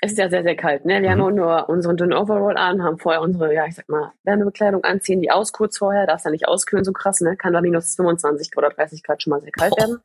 es 0.00 0.12
ist 0.12 0.18
ja 0.18 0.28
sehr, 0.30 0.42
sehr 0.42 0.56
kalt. 0.56 0.84
Ne? 0.84 1.02
Wir 1.02 1.16
Mhm. 1.16 1.20
haben 1.20 1.34
nur 1.34 1.68
unseren 1.68 1.96
dünnen 1.96 2.12
Overall 2.12 2.56
an, 2.56 2.82
haben 2.82 2.98
vorher 2.98 3.20
unsere, 3.20 3.52
ja, 3.52 3.66
ich 3.66 3.74
sag 3.74 3.88
mal, 3.88 4.12
Wärmebekleidung 4.24 4.84
anziehen, 4.84 5.20
die 5.20 5.30
aus 5.30 5.52
kurz 5.52 5.78
vorher, 5.78 6.06
darfst 6.06 6.24
ja 6.24 6.30
nicht 6.30 6.46
auskühlen, 6.46 6.84
so 6.84 6.92
krass, 6.92 7.20
ne? 7.20 7.36
Kann 7.36 7.52
bei 7.52 7.60
minus 7.60 7.96
25 7.96 8.56
oder 8.56 8.70
30 8.70 9.02
Grad 9.02 9.22
schon 9.22 9.32
mal 9.32 9.40
sehr 9.40 9.50
kalt 9.50 9.76
werden. 9.76 9.98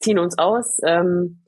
Ziehen 0.00 0.18
uns 0.18 0.38
aus. 0.38 0.78
Ähm, 0.82 1.44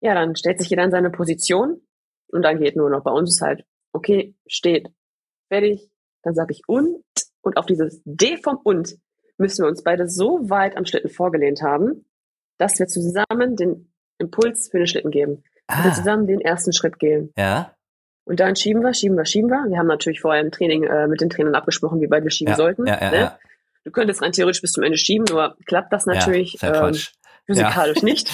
ja, 0.00 0.14
dann 0.14 0.36
stellt 0.36 0.58
sich 0.58 0.68
jeder 0.70 0.84
in 0.84 0.90
seine 0.90 1.10
Position 1.10 1.80
und 2.28 2.42
dann 2.42 2.58
geht 2.58 2.76
nur 2.76 2.90
noch. 2.90 3.04
Bei 3.04 3.10
uns 3.12 3.30
ist 3.30 3.40
halt, 3.42 3.64
okay, 3.92 4.34
steht, 4.46 4.88
fertig, 5.48 5.90
dann 6.22 6.34
sage 6.34 6.52
ich 6.52 6.62
und 6.66 7.02
und 7.42 7.56
auf 7.56 7.66
dieses 7.66 8.00
D 8.04 8.36
vom 8.36 8.58
und 8.62 8.96
müssen 9.36 9.64
wir 9.64 9.68
uns 9.68 9.82
beide 9.82 10.08
so 10.08 10.48
weit 10.48 10.76
am 10.76 10.84
Schlitten 10.84 11.10
vorgelehnt 11.10 11.62
haben, 11.62 12.04
dass 12.58 12.78
wir 12.78 12.86
zusammen 12.86 13.56
den 13.56 13.92
Impuls 14.18 14.68
für 14.70 14.78
den 14.78 14.86
Schlitten 14.86 15.10
geben. 15.10 15.42
Dass 15.72 15.84
wir 15.84 15.90
Ah, 15.90 15.94
zusammen 15.94 16.26
den 16.26 16.40
ersten 16.40 16.72
Schritt 16.72 16.98
gehen. 16.98 17.32
ja, 17.36 17.74
Und 18.24 18.40
dann 18.40 18.54
schieben 18.56 18.82
wir, 18.82 18.94
schieben 18.94 19.16
wir, 19.16 19.24
schieben 19.24 19.50
wir. 19.50 19.68
Wir 19.70 19.78
haben 19.78 19.86
natürlich 19.88 20.20
vorher 20.20 20.42
im 20.42 20.50
Training 20.50 20.84
äh, 20.84 21.06
mit 21.08 21.20
den 21.20 21.30
Trainern 21.30 21.54
abgesprochen, 21.54 22.00
wie 22.00 22.10
weit 22.10 22.22
wir 22.24 22.30
schieben 22.30 22.52
ja, 22.52 22.56
sollten. 22.56 22.86
ja, 22.86 23.00
ja, 23.00 23.10
ne? 23.10 23.16
ja. 23.18 23.38
Du 23.84 23.90
könntest 23.90 24.22
rein 24.22 24.30
theoretisch 24.32 24.60
bis 24.60 24.72
zum 24.72 24.84
Ende 24.84 24.96
schieben, 24.98 25.24
nur 25.28 25.56
klappt 25.66 25.92
das 25.92 26.06
natürlich 26.06 26.58
ja, 26.62 26.88
ähm, 26.88 26.94
physikalisch 27.46 28.02
nicht. 28.02 28.30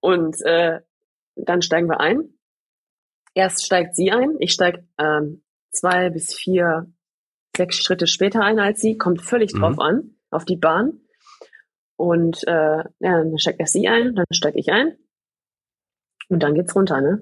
Und 0.00 0.40
äh, 0.46 0.80
dann 1.36 1.60
steigen 1.62 1.88
wir 1.88 2.00
ein. 2.00 2.30
Erst 3.34 3.64
steigt 3.66 3.94
sie 3.96 4.10
ein. 4.12 4.36
Ich 4.40 4.52
steige 4.52 4.86
ähm, 4.98 5.42
zwei 5.70 6.10
bis 6.10 6.34
vier, 6.34 6.86
sechs 7.56 7.76
Schritte 7.76 8.06
später 8.06 8.40
ein 8.42 8.58
als 8.58 8.80
sie. 8.80 8.96
Kommt 8.98 9.22
völlig 9.22 9.52
Mhm. 9.54 9.60
drauf 9.60 9.78
an, 9.78 10.10
auf 10.30 10.44
die 10.44 10.56
Bahn. 10.56 11.00
Und 11.96 12.42
äh, 12.46 12.50
ja, 12.50 12.84
dann 13.00 13.38
steigt 13.38 13.60
erst 13.60 13.74
sie 13.74 13.88
ein, 13.88 14.14
dann 14.14 14.24
steige 14.32 14.58
ich 14.58 14.70
ein. 14.72 14.96
Und 16.32 16.42
dann 16.42 16.54
geht's 16.54 16.74
runter, 16.74 17.00
ne? 17.00 17.20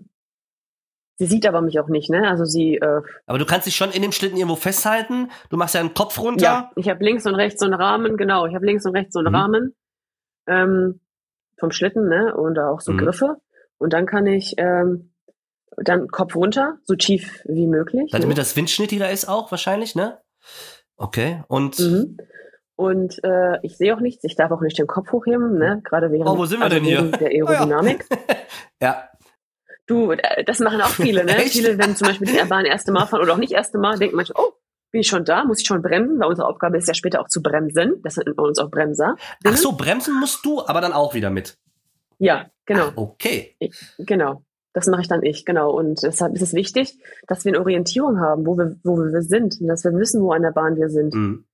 Sie 1.18 1.26
sieht 1.26 1.46
aber 1.46 1.60
mich 1.60 1.78
auch 1.80 1.88
nicht, 1.88 2.08
ne? 2.10 2.28
Also 2.28 2.44
sie, 2.44 2.76
äh, 2.76 3.02
Aber 3.26 3.38
du 3.38 3.44
kannst 3.44 3.66
dich 3.66 3.74
schon 3.76 3.90
in 3.90 4.00
dem 4.02 4.12
Schlitten 4.12 4.38
irgendwo 4.38 4.56
festhalten. 4.56 5.30
Du 5.50 5.56
machst 5.56 5.74
ja 5.74 5.80
einen 5.80 5.92
Kopf 5.92 6.18
runter. 6.18 6.42
ja, 6.44 6.70
ich 6.76 6.88
habe 6.88 7.04
links 7.04 7.26
und 7.26 7.34
rechts 7.34 7.60
so 7.60 7.66
einen 7.66 7.74
Rahmen, 7.74 8.16
genau. 8.16 8.46
Ich 8.46 8.54
habe 8.54 8.64
links 8.64 8.86
und 8.86 8.96
rechts 8.96 9.12
so 9.12 9.18
einen 9.18 9.28
Mhm. 9.28 9.34
Rahmen 9.34 9.74
ähm, 10.46 11.00
vom 11.58 11.72
Schlitten, 11.72 12.08
ne? 12.08 12.34
Und 12.34 12.58
auch 12.58 12.80
so 12.80 12.92
Mhm. 12.92 12.98
Griffe. 12.98 13.36
Und 13.78 13.92
dann 13.92 14.06
kann 14.06 14.26
ich 14.26 14.54
ähm, 14.56 15.12
dann 15.76 16.08
Kopf 16.08 16.36
runter, 16.36 16.78
so 16.84 16.94
tief 16.94 17.42
wie 17.46 17.66
möglich. 17.66 18.10
Damit 18.12 18.28
ne? 18.28 18.34
das 18.34 18.56
windschnittiger 18.56 19.10
ist 19.10 19.28
auch 19.28 19.50
wahrscheinlich, 19.50 19.94
ne? 19.94 20.18
Okay. 20.96 21.42
Und 21.48 21.78
mhm. 21.80 22.16
Und 22.80 23.22
äh, 23.24 23.58
ich 23.62 23.76
sehe 23.76 23.94
auch 23.94 24.00
nichts, 24.00 24.24
ich 24.24 24.36
darf 24.36 24.50
auch 24.50 24.62
nicht 24.62 24.78
den 24.78 24.86
Kopf 24.86 25.12
hochheben, 25.12 25.58
ne? 25.58 25.82
Gerade 25.84 26.10
während 26.10 26.28
Oh, 26.28 26.38
wo 26.38 26.46
sind 26.46 26.60
wir 26.60 26.64
also 26.64 26.76
denn 26.76 26.84
hier? 26.84 27.02
der 27.02 27.28
Aerodynamik. 27.28 28.06
ja, 28.82 29.10
Du, 29.90 30.12
äh, 30.12 30.44
das 30.44 30.60
machen 30.60 30.80
auch 30.80 30.90
viele, 30.90 31.24
ne? 31.24 31.32
Viele, 31.46 31.76
wenn 31.76 31.96
zum 31.96 32.06
Beispiel 32.06 32.28
die 32.28 32.48
Bahn 32.48 32.64
erste 32.64 32.92
Mal 32.92 33.06
fahren 33.06 33.22
oder 33.22 33.32
auch 33.32 33.38
nicht 33.38 33.52
erste 33.52 33.76
Mal, 33.76 33.98
denken 33.98 34.14
manchmal, 34.14 34.44
oh, 34.44 34.52
bin 34.92 35.00
ich 35.00 35.08
schon 35.08 35.24
da, 35.24 35.44
muss 35.44 35.60
ich 35.60 35.66
schon 35.66 35.82
bremsen, 35.82 36.20
weil 36.20 36.28
unsere 36.28 36.46
Aufgabe 36.46 36.78
ist 36.78 36.86
ja 36.86 36.94
später 36.94 37.20
auch 37.20 37.26
zu 37.26 37.42
bremsen. 37.42 38.00
Das 38.04 38.16
nennt 38.16 38.36
man 38.36 38.46
uns 38.46 38.60
auch 38.60 38.70
Bremser. 38.70 39.16
Ach 39.44 39.56
so, 39.56 39.72
bremsen 39.72 40.18
musst 40.18 40.44
du, 40.46 40.64
aber 40.64 40.80
dann 40.80 40.92
auch 40.92 41.14
wieder 41.14 41.30
mit. 41.30 41.58
Ja, 42.18 42.50
genau. 42.66 42.92
Okay. 42.94 43.56
Genau. 43.98 44.44
Das 44.72 44.86
mache 44.86 45.00
ich 45.00 45.08
dann 45.08 45.24
ich, 45.24 45.44
genau. 45.44 45.72
Und 45.72 46.02
deshalb 46.04 46.34
ist 46.34 46.42
es 46.42 46.54
wichtig, 46.54 46.96
dass 47.26 47.44
wir 47.44 47.50
eine 47.52 47.60
Orientierung 47.60 48.20
haben, 48.20 48.46
wo 48.46 48.56
wir, 48.56 48.76
wo 48.84 48.96
wir 48.96 49.22
sind, 49.22 49.60
und 49.60 49.66
dass 49.66 49.82
wir 49.82 49.92
wissen, 49.94 50.22
wo 50.22 50.32
an 50.32 50.42
der 50.42 50.52
Bahn 50.52 50.76
wir 50.76 50.88
sind. 50.88 51.14
Mhm. 51.14 51.44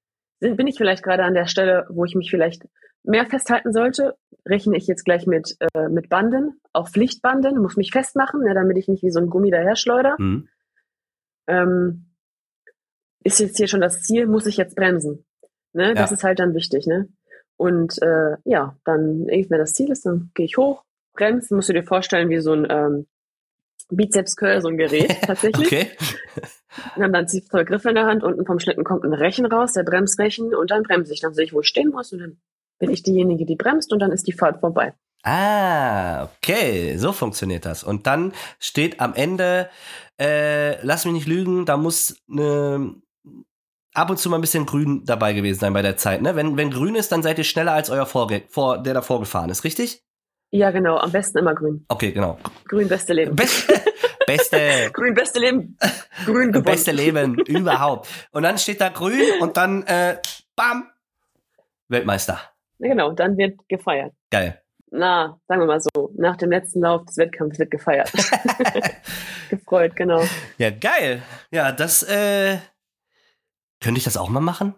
Bin 0.40 0.66
ich 0.66 0.76
vielleicht 0.76 1.02
gerade 1.02 1.24
an 1.24 1.34
der 1.34 1.46
Stelle, 1.46 1.86
wo 1.88 2.04
ich 2.04 2.14
mich 2.14 2.30
vielleicht 2.30 2.66
mehr 3.04 3.26
festhalten 3.26 3.72
sollte? 3.72 4.16
Rechne 4.44 4.76
ich 4.76 4.86
jetzt 4.86 5.04
gleich 5.04 5.26
mit, 5.26 5.56
äh, 5.74 5.88
mit 5.88 6.08
Banden, 6.08 6.60
auch 6.72 6.88
Pflichtbanden, 6.88 7.58
muss 7.58 7.76
mich 7.76 7.90
festmachen, 7.90 8.42
ne, 8.42 8.54
damit 8.54 8.76
ich 8.76 8.88
nicht 8.88 9.02
wie 9.02 9.10
so 9.10 9.20
ein 9.20 9.30
Gummi 9.30 9.50
daher 9.50 9.76
schleudere. 9.76 10.16
Mhm. 10.18 10.48
Ähm, 11.46 12.06
ist 13.24 13.40
jetzt 13.40 13.56
hier 13.56 13.68
schon 13.68 13.80
das 13.80 14.02
Ziel, 14.02 14.26
muss 14.26 14.46
ich 14.46 14.56
jetzt 14.56 14.76
bremsen? 14.76 15.24
Ne, 15.72 15.94
Das 15.94 16.10
Ja. 16.10 16.14
ist 16.16 16.24
halt 16.24 16.38
dann 16.38 16.54
wichtig, 16.54 16.86
ne? 16.86 17.08
Und 17.56 18.00
äh, 18.02 18.36
ja, 18.44 18.76
dann, 18.84 19.26
wenn 19.26 19.48
das 19.58 19.72
Ziel 19.72 19.90
ist, 19.90 20.04
dann 20.04 20.30
gehe 20.34 20.44
ich 20.46 20.56
hoch, 20.58 20.84
bremse, 21.14 21.54
musst 21.54 21.68
du 21.70 21.72
dir 21.72 21.84
vorstellen, 21.84 22.28
wie 22.28 22.40
so 22.40 22.52
ein 22.52 22.66
ähm, 22.68 23.06
Bizeps-Curl, 23.90 24.60
so 24.60 24.68
ein 24.68 24.76
Gerät 24.76 25.16
tatsächlich. 25.26 25.66
Okay. 25.66 25.90
Wir 26.94 27.04
haben 27.04 27.12
dann 27.12 27.28
zwei 27.28 27.64
Griffe 27.64 27.88
in 27.88 27.94
der 27.94 28.06
Hand, 28.06 28.22
unten 28.22 28.44
vom 28.44 28.58
Schlitten 28.58 28.84
kommt 28.84 29.04
ein 29.04 29.14
Rechen 29.14 29.46
raus, 29.46 29.72
der 29.72 29.84
Bremsrechen, 29.84 30.54
und 30.54 30.70
dann 30.70 30.82
bremse 30.82 31.12
ich. 31.12 31.20
Dann 31.20 31.34
sehe 31.34 31.44
ich, 31.44 31.52
wo 31.52 31.60
ich 31.60 31.68
stehen 31.68 31.90
muss, 31.90 32.12
und 32.12 32.18
dann 32.18 32.36
bin 32.78 32.90
ich 32.90 33.02
diejenige, 33.02 33.46
die 33.46 33.56
bremst, 33.56 33.92
und 33.92 34.00
dann 34.00 34.12
ist 34.12 34.26
die 34.26 34.32
Fahrt 34.32 34.60
vorbei. 34.60 34.94
Ah, 35.22 36.24
okay, 36.24 36.96
so 36.98 37.12
funktioniert 37.12 37.64
das. 37.64 37.82
Und 37.82 38.06
dann 38.06 38.32
steht 38.60 39.00
am 39.00 39.14
Ende, 39.14 39.68
äh, 40.20 40.80
lass 40.84 41.04
mich 41.04 41.14
nicht 41.14 41.26
lügen, 41.26 41.66
da 41.66 41.76
muss 41.76 42.22
ne, 42.28 42.94
ab 43.92 44.10
und 44.10 44.18
zu 44.18 44.30
mal 44.30 44.36
ein 44.36 44.42
bisschen 44.42 44.66
grün 44.66 45.04
dabei 45.04 45.32
gewesen 45.32 45.58
sein 45.58 45.72
bei 45.72 45.82
der 45.82 45.96
Zeit. 45.96 46.22
Ne? 46.22 46.36
Wenn, 46.36 46.56
wenn 46.56 46.70
grün 46.70 46.94
ist, 46.94 47.10
dann 47.10 47.22
seid 47.22 47.38
ihr 47.38 47.44
schneller 47.44 47.72
als 47.72 47.90
euer 47.90 48.06
Vorge 48.06 48.44
vor, 48.48 48.78
der 48.78 48.94
davor 48.94 49.18
gefahren 49.18 49.50
ist, 49.50 49.64
richtig? 49.64 50.05
Ja, 50.50 50.70
genau, 50.70 50.96
am 50.96 51.12
besten 51.12 51.38
immer 51.38 51.54
grün. 51.54 51.84
Okay, 51.88 52.12
genau. 52.12 52.38
Grün, 52.66 52.88
beste 52.88 53.12
Leben. 53.12 53.36
Beste, 53.36 53.80
beste, 54.26 54.90
grün, 54.92 55.14
beste 55.14 55.38
Leben. 55.38 55.76
Grün 56.24 56.50
gewonnen. 56.50 56.64
beste 56.64 56.90
Leben 56.90 57.34
überhaupt. 57.46 58.08
Und 58.32 58.42
dann 58.42 58.58
steht 58.58 58.80
da 58.80 58.88
grün 58.88 59.40
und 59.40 59.56
dann, 59.56 59.84
äh, 59.84 60.18
bam, 60.56 60.90
Weltmeister. 61.88 62.40
Ja, 62.78 62.88
genau, 62.88 63.12
dann 63.12 63.36
wird 63.36 63.60
gefeiert. 63.68 64.12
Geil. 64.30 64.60
Na, 64.90 65.40
sagen 65.46 65.60
wir 65.62 65.66
mal 65.66 65.80
so, 65.80 66.12
nach 66.16 66.36
dem 66.36 66.50
letzten 66.50 66.80
Lauf 66.80 67.04
des 67.04 67.16
Wettkampfs 67.18 67.58
wird 67.58 67.70
gefeiert. 67.70 68.10
Gefreut, 69.50 69.94
genau. 69.94 70.22
Ja, 70.58 70.70
geil. 70.70 71.22
Ja, 71.52 71.70
das, 71.70 72.02
äh, 72.02 72.58
könnte 73.80 73.98
ich 73.98 74.04
das 74.04 74.16
auch 74.16 74.28
mal 74.28 74.40
machen? 74.40 74.74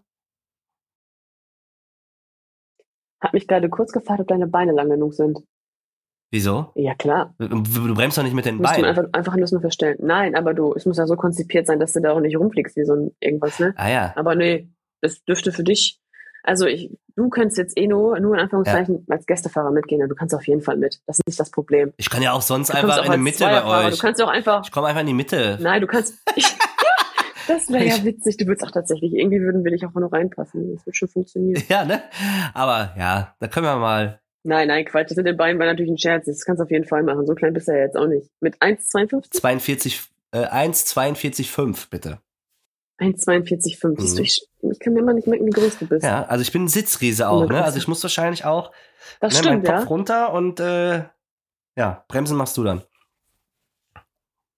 Hat 3.21 3.33
mich 3.33 3.47
gerade 3.49 3.69
kurz 3.71 3.93
gefragt, 3.93 4.21
ob 4.21 4.29
deine 4.29 4.47
Beine 4.47 4.73
lang 4.73 4.91
genug 4.91 5.15
sind. 5.15 5.39
Wieso? 6.31 6.73
Ja, 6.75 6.95
klar. 6.95 7.35
Du 7.39 7.49
du 7.49 7.95
bremst 7.95 8.19
doch 8.19 8.23
nicht 8.23 8.35
mit 8.35 8.45
den 8.45 8.57
Musst 8.57 8.71
Beinen. 8.75 8.85
einfach, 8.85 9.05
einfach 9.13 9.37
nur 9.37 9.61
verstellen. 9.61 9.97
Nein, 10.01 10.35
aber 10.37 10.53
du, 10.53 10.75
es 10.75 10.85
muss 10.85 10.99
ja 10.99 11.07
so 11.07 11.17
konzipiert 11.17 11.67
sein, 11.67 11.81
dass 11.81 11.93
du 11.95 12.01
da 12.01 12.13
auch 12.13 12.21
nicht 12.21 12.37
rumfliegst 12.39 12.77
wie 12.77 12.85
so 12.85 12.95
ein 12.95 13.11
irgendwas, 13.21 13.59
ne? 13.59 13.73
Ah 13.77 13.89
ja. 13.89 14.13
Aber 14.17 14.35
nee, 14.35 14.69
das 15.01 15.25
dürfte 15.25 15.53
für 15.53 15.65
dich. 15.65 16.01
Also 16.43 16.67
ich, 16.67 16.91
du 17.17 17.29
könntest 17.31 17.59
jetzt 17.59 17.79
eh 17.79 17.87
nur, 17.87 18.21
nur 18.21 18.35
in 18.35 18.41
Anführungszeichen 18.41 19.05
als 19.09 19.27
Gästefahrer 19.27 19.71
mitgehen. 19.71 20.07
Du 20.09 20.15
kannst 20.15 20.35
auf 20.35 20.47
jeden 20.47 20.61
Fall 20.63 20.77
mit. 20.77 21.01
Das 21.07 21.19
ist 21.19 21.27
nicht 21.27 21.41
das 21.41 21.51
Problem. 21.51 21.93
Ich 21.97 22.11
kann 22.11 22.23
ja 22.23 22.33
auch 22.33 22.43
sonst 22.43 22.71
einfach 22.71 22.99
auch 22.99 23.05
in 23.07 23.11
als 23.13 23.21
Mitte 23.21 23.45
bei 23.45 23.87
euch. 23.87 23.95
Du 23.95 24.01
kannst 24.01 24.23
auch 24.23 24.29
einfach. 24.29 24.63
Ich 24.65 24.71
komme 24.71 24.87
einfach 24.87 25.01
in 25.01 25.09
die 25.09 25.15
Mitte. 25.15 25.59
Nein, 25.61 25.81
du 25.81 25.87
kannst. 25.87 26.15
das 27.49 27.69
wäre 27.71 27.85
ja 27.87 27.95
Ich- 27.97 28.05
witzig. 28.05 28.37
Du 28.37 28.47
würdest 28.47 28.67
auch 28.67 28.71
tatsächlich. 28.71 29.13
Irgendwie 29.15 29.41
würden 29.41 29.65
wir 29.65 29.73
dich 29.73 29.85
auch 29.87 29.93
noch 29.95 30.13
reinpassen. 30.13 30.75
Das 30.75 30.87
wird 30.87 30.97
schon 30.97 31.09
funktionieren. 31.09 31.63
Ja, 31.69 31.85
ne? 31.85 32.03
Aber 32.55 32.95
ja, 32.99 33.35
da 33.41 33.49
können 33.49 33.67
wir 33.67 33.77
mal. 33.77 34.21
Nein, 34.49 34.69
nein, 34.69 34.87
Quatsch. 34.87 35.11
Das 35.11 35.17
mit 35.19 35.27
den 35.27 35.37
Beinen 35.37 35.59
war 35.59 35.67
natürlich 35.67 35.91
ein 35.91 35.99
Scherz. 35.99 36.25
Das 36.25 36.43
kannst 36.43 36.61
du 36.61 36.65
auf 36.65 36.71
jeden 36.71 36.87
Fall 36.87 37.03
machen. 37.03 37.27
So 37.27 37.35
klein 37.35 37.53
bist 37.53 37.69
du 37.69 37.73
ja 37.73 37.81
jetzt 37.81 37.99
auch 37.99 38.07
nicht. 38.07 38.31
Mit 38.41 38.57
1,52? 38.63 39.31
42, 39.31 40.01
äh, 40.33 40.47
1,42,5, 40.47 41.91
bitte. 41.91 42.19
1,42,5. 42.99 44.01
Siehst 44.01 44.17
du, 44.17 44.23
Mhm. 44.23 44.25
ich, 44.25 44.49
ich 44.73 44.81
kann 44.81 44.95
mir 44.95 45.01
immer 45.01 45.13
nicht 45.13 45.27
merken, 45.27 45.45
wie 45.45 45.51
groß 45.51 45.81
du 45.81 45.87
bist. 45.87 46.03
Ja, 46.03 46.25
also 46.25 46.41
ich 46.41 46.51
bin 46.51 46.65
ein 46.65 46.69
Sitzriese 46.69 47.29
auch, 47.29 47.47
ne? 47.47 47.63
Also 47.63 47.77
ich 47.77 47.89
muss 47.89 48.03
wahrscheinlich 48.03 48.47
auch 48.47 48.73
das 49.21 49.35
ne, 49.35 49.39
stimmt, 49.39 49.65
meinen 49.65 49.77
Kopf 49.77 49.85
ja. 49.85 49.87
runter 49.87 50.33
und 50.33 50.61
äh, 50.61 51.05
ja, 51.77 52.05
Bremsen 52.09 52.39
machst 52.39 52.57
du 52.57 52.65
dann. 52.65 52.81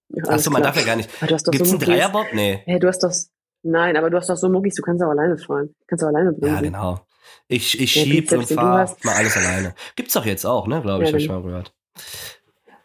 ja 0.07 0.23
Achso, 0.23 0.51
man 0.51 0.63
darf 0.63 0.77
ja 0.77 0.83
gar 0.83 0.95
nicht. 0.95 1.09
Aber 1.19 1.27
du 1.27 1.33
hast 1.35 1.47
doch 1.47 1.51
Gibt's 1.51 1.69
so 1.69 1.75
einen 1.75 1.85
Dreierbob? 1.85 2.27
Nee. 2.33 2.61
Hey, 2.63 2.79
du 2.79 2.87
hast 2.87 3.03
doch, 3.03 3.11
Nein, 3.63 3.97
aber 3.97 4.09
du 4.09 4.15
hast 4.15 4.29
doch 4.29 4.37
so 4.37 4.47
Muckis, 4.47 4.75
du 4.75 4.81
kannst 4.83 5.03
auch 5.03 5.09
alleine 5.09 5.37
fahren. 5.37 5.75
Kannst 5.85 6.03
auch 6.05 6.07
alleine 6.07 6.31
bringen. 6.31 6.55
Ja, 6.55 6.61
genau. 6.61 7.05
Ich, 7.51 7.79
ich 7.81 7.91
schieb 7.91 8.31
und 8.31 8.39
Bizeps, 8.39 8.47
du 8.47 8.55
fahr 8.55 8.95
mal 9.03 9.15
alles 9.15 9.35
alleine. 9.35 9.75
Gibt's 9.97 10.13
doch 10.13 10.25
jetzt 10.25 10.45
auch, 10.45 10.67
ne? 10.67 10.81
Glaube 10.81 11.03
ich, 11.03 11.09
Ja, 11.09 11.13
hab 11.15 11.21
ich 11.21 11.27
mal 11.29 11.43
gehört. 11.43 11.73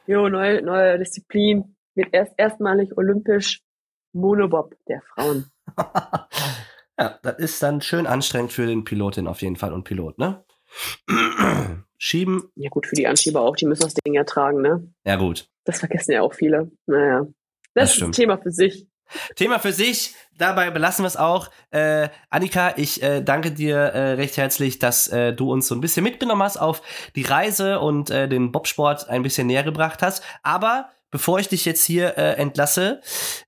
Jo, 0.09 0.29
neue, 0.29 0.61
neue 0.61 0.99
Disziplin. 0.99 1.77
Wird 1.95 2.09
erst 2.13 2.33
erstmalig 2.37 2.97
olympisch 2.97 3.63
Monobob 4.13 4.75
der 4.89 5.03
Frauen. 5.03 5.51
ja, 6.99 7.19
das 7.23 7.39
ist 7.39 7.63
dann 7.63 7.81
schön 7.81 8.09
anstrengend 8.09 8.53
für 8.53 8.67
den 8.67 8.83
Pilotin 8.83 9.29
auf 9.29 9.41
jeden 9.41 9.57
Fall 9.57 9.73
und 9.73 9.85
Pilot, 9.85 10.19
ne? 10.19 10.45
Schieben, 11.99 12.51
Ja 12.57 12.69
gut, 12.69 12.87
für 12.87 12.97
die 12.97 13.07
Anschieber 13.07 13.43
auch, 13.43 13.55
die 13.55 13.67
müssen 13.67 13.85
das 13.85 13.95
Ding 13.95 14.15
ja 14.15 14.25
tragen, 14.25 14.61
ne? 14.63 14.93
ja 15.05 15.17
gut. 15.17 15.49
Das 15.65 15.79
vergessen 15.79 16.13
ja 16.13 16.23
auch 16.23 16.35
viele. 16.35 16.71
Naja. 16.87 17.27
Das 17.75 17.91
Das, 17.91 17.97
ist 17.99 18.03
ein. 18.03 18.13
Thema 18.13 18.39
für 18.39 18.51
sich. 18.51 18.89
Thema 19.37 19.59
für 19.59 19.73
sich, 19.73 20.15
dabei 20.39 20.71
belassen 20.71 21.05
wir 21.05 21.09
es 21.09 21.17
auch. 21.17 21.51
Äh, 21.71 22.09
Annika, 22.31 22.75
ich 22.77 23.03
äh, 23.03 23.23
danke 23.23 23.53
dir 23.53 23.77
äh, 23.77 24.13
recht 24.13 24.37
herzlich, 24.37 24.79
dass 24.79 25.09
äh, 25.09 25.33
du 25.33 25.53
uns 25.53 25.69
so 25.69 25.75
ein 25.75 25.81
bisschen 25.81 26.05
mitgenommen 26.05 26.43
hast 26.43 26.57
auf 26.57 26.83
die 27.15 27.23
Reise 27.23 27.81
und 27.81 28.11
äh, 28.11 28.29
den 28.29 28.53
Bobsport 28.53 29.09
ein 29.09 29.23
bisschen 29.23 29.47
näher 29.47 29.63
gebracht 29.63 30.03
hast. 30.03 30.23
Aber 30.43 30.91
bevor 31.11 31.39
ich 31.39 31.49
dich 31.49 31.65
jetzt 31.65 31.85
hier 31.85 32.19
äh, 32.19 32.35
entlasse, 32.35 33.01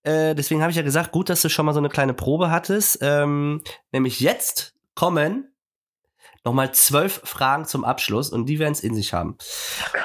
deswegen 0.04 0.62
habe 0.62 0.70
ich 0.70 0.76
ja 0.76 0.82
gesagt, 0.82 1.12
gut, 1.12 1.28
dass 1.28 1.42
du 1.42 1.50
schon 1.50 1.66
mal 1.66 1.74
so 1.74 1.80
eine 1.80 1.90
kleine 1.90 2.14
Probe 2.14 2.50
hattest. 2.50 3.00
Ähm, 3.02 3.62
nämlich 3.92 4.20
jetzt 4.20 4.74
kommen 4.94 5.52
nochmal 6.44 6.72
zwölf 6.72 7.20
Fragen 7.24 7.66
zum 7.66 7.84
Abschluss 7.84 8.30
und 8.30 8.46
die 8.46 8.58
werden 8.58 8.72
es 8.72 8.80
in 8.80 8.94
sich 8.94 9.12
haben. 9.12 9.36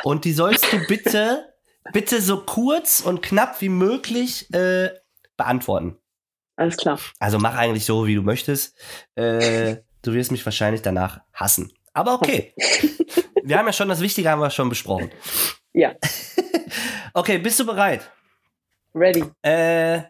Und 0.04 0.26
die 0.26 0.34
sollst 0.34 0.72
du 0.72 0.86
bitte, 0.88 1.54
bitte 1.94 2.22
so 2.22 2.42
kurz 2.42 3.00
und 3.00 3.22
knapp 3.22 3.62
wie 3.62 3.70
möglich 3.70 4.54
äh, 4.54 4.90
beantworten. 5.38 5.98
Alles 6.56 6.78
klar. 6.78 7.00
Also 7.20 7.40
mach 7.40 7.56
eigentlich 7.56 7.86
so, 7.86 8.06
wie 8.06 8.16
du 8.16 8.22
möchtest. 8.22 8.78
Äh, 9.16 9.78
du 10.02 10.14
wirst 10.14 10.32
mich 10.32 10.46
wahrscheinlich 10.46 10.82
danach 10.82 11.22
hassen. 11.34 11.74
Aber 11.94 12.16
okay. 12.16 12.54
Wir 13.44 13.58
haben 13.58 13.66
ja 13.66 13.74
schon 13.74 13.90
das 13.90 14.00
Wichtige 14.00 14.30
haben 14.30 14.40
wir 14.40 14.50
schon 14.50 14.70
besprochen. 14.70 15.12
Ja, 15.74 15.96
Okay, 17.14 17.38
bist 17.38 17.60
du 17.60 17.66
bereit? 17.66 18.12
ready. 18.96 19.24
Äh, 19.44 20.04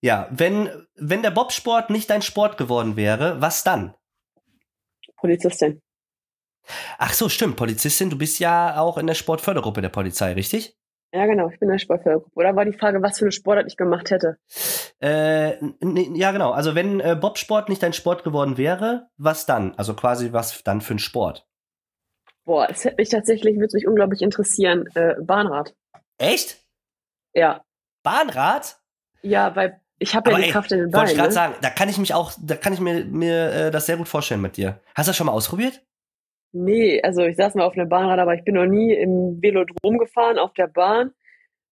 ja, 0.00 0.28
wenn, 0.30 0.86
wenn 0.96 1.22
der 1.22 1.30
Bobsport 1.30 1.90
nicht 1.90 2.10
dein 2.10 2.22
Sport 2.22 2.56
geworden 2.56 2.96
wäre, 2.96 3.40
was 3.40 3.64
dann? 3.64 3.94
Polizistin. 5.16 5.80
Ach 6.98 7.12
so, 7.12 7.28
stimmt, 7.28 7.56
Polizistin, 7.56 8.10
du 8.10 8.18
bist 8.18 8.38
ja 8.38 8.78
auch 8.78 8.98
in 8.98 9.06
der 9.06 9.14
Sportfördergruppe 9.14 9.82
der 9.82 9.88
Polizei, 9.90 10.32
richtig? 10.32 10.76
Ja, 11.14 11.26
genau, 11.26 11.48
ich 11.48 11.60
bin 11.60 11.68
in 11.68 11.74
der 11.74 11.78
Sportfördergruppe. 11.78 12.34
Oder 12.34 12.56
war 12.56 12.64
die 12.64 12.72
Frage, 12.72 13.00
was 13.00 13.18
für 13.20 13.24
eine 13.24 13.30
Sportart 13.30 13.68
ich 13.68 13.76
gemacht 13.76 14.10
hätte? 14.10 14.36
Äh, 15.00 15.58
n- 15.80 16.16
ja, 16.16 16.32
genau. 16.32 16.50
Also 16.50 16.74
wenn 16.74 16.98
äh, 16.98 17.14
Bobsport 17.14 17.68
nicht 17.68 17.84
dein 17.84 17.92
Sport 17.92 18.24
geworden 18.24 18.56
wäre, 18.56 19.06
was 19.16 19.46
dann? 19.46 19.74
Also 19.76 19.94
quasi 19.94 20.32
was 20.32 20.64
dann 20.64 20.80
für 20.80 20.94
ein 20.94 20.98
Sport? 20.98 21.46
Boah, 22.44 22.66
es 22.68 22.84
hätte 22.84 22.96
mich 22.98 23.10
tatsächlich, 23.10 23.56
würde 23.60 23.76
mich 23.76 23.86
unglaublich 23.86 24.22
interessieren. 24.22 24.86
Äh, 24.96 25.14
Bahnrad. 25.20 25.76
Echt? 26.18 26.56
Ja. 27.32 27.62
Bahnrad? 28.02 28.76
Ja, 29.22 29.54
weil 29.54 29.80
ich 30.00 30.16
habe 30.16 30.32
ja 30.32 30.36
die 30.38 30.42
ey, 30.44 30.50
Kraft 30.50 30.72
in 30.72 30.78
den 30.78 30.92
Wollte 30.92 31.12
ich 31.12 31.16
Beinen. 31.16 31.16
gerade 31.16 31.28
Ne? 31.28 31.32
sagen, 31.34 31.54
da 31.62 31.70
kann 31.70 31.88
ich 31.88 31.98
mich 31.98 32.12
auch, 32.12 32.32
da 32.42 32.56
kann 32.56 32.72
ich 32.72 32.80
mir, 32.80 33.04
mir 33.04 33.52
äh, 33.52 33.70
das 33.70 33.86
sehr 33.86 33.96
gut 33.98 34.08
vorstellen 34.08 34.40
mit 34.40 34.56
dir. 34.56 34.80
Hast 34.96 35.06
du 35.06 35.10
das 35.10 35.16
schon 35.16 35.26
mal 35.28 35.32
ausprobiert? 35.32 35.80
Nee, 36.54 37.02
also 37.02 37.22
ich 37.22 37.36
saß 37.36 37.54
mal 37.56 37.64
auf 37.64 37.74
einem 37.74 37.88
Bahnrad, 37.88 38.18
aber 38.20 38.34
ich 38.34 38.44
bin 38.44 38.54
noch 38.54 38.66
nie 38.66 38.94
im 38.94 39.42
Velodrom 39.42 39.98
gefahren, 39.98 40.38
auf 40.38 40.52
der 40.54 40.68
Bahn. 40.68 41.10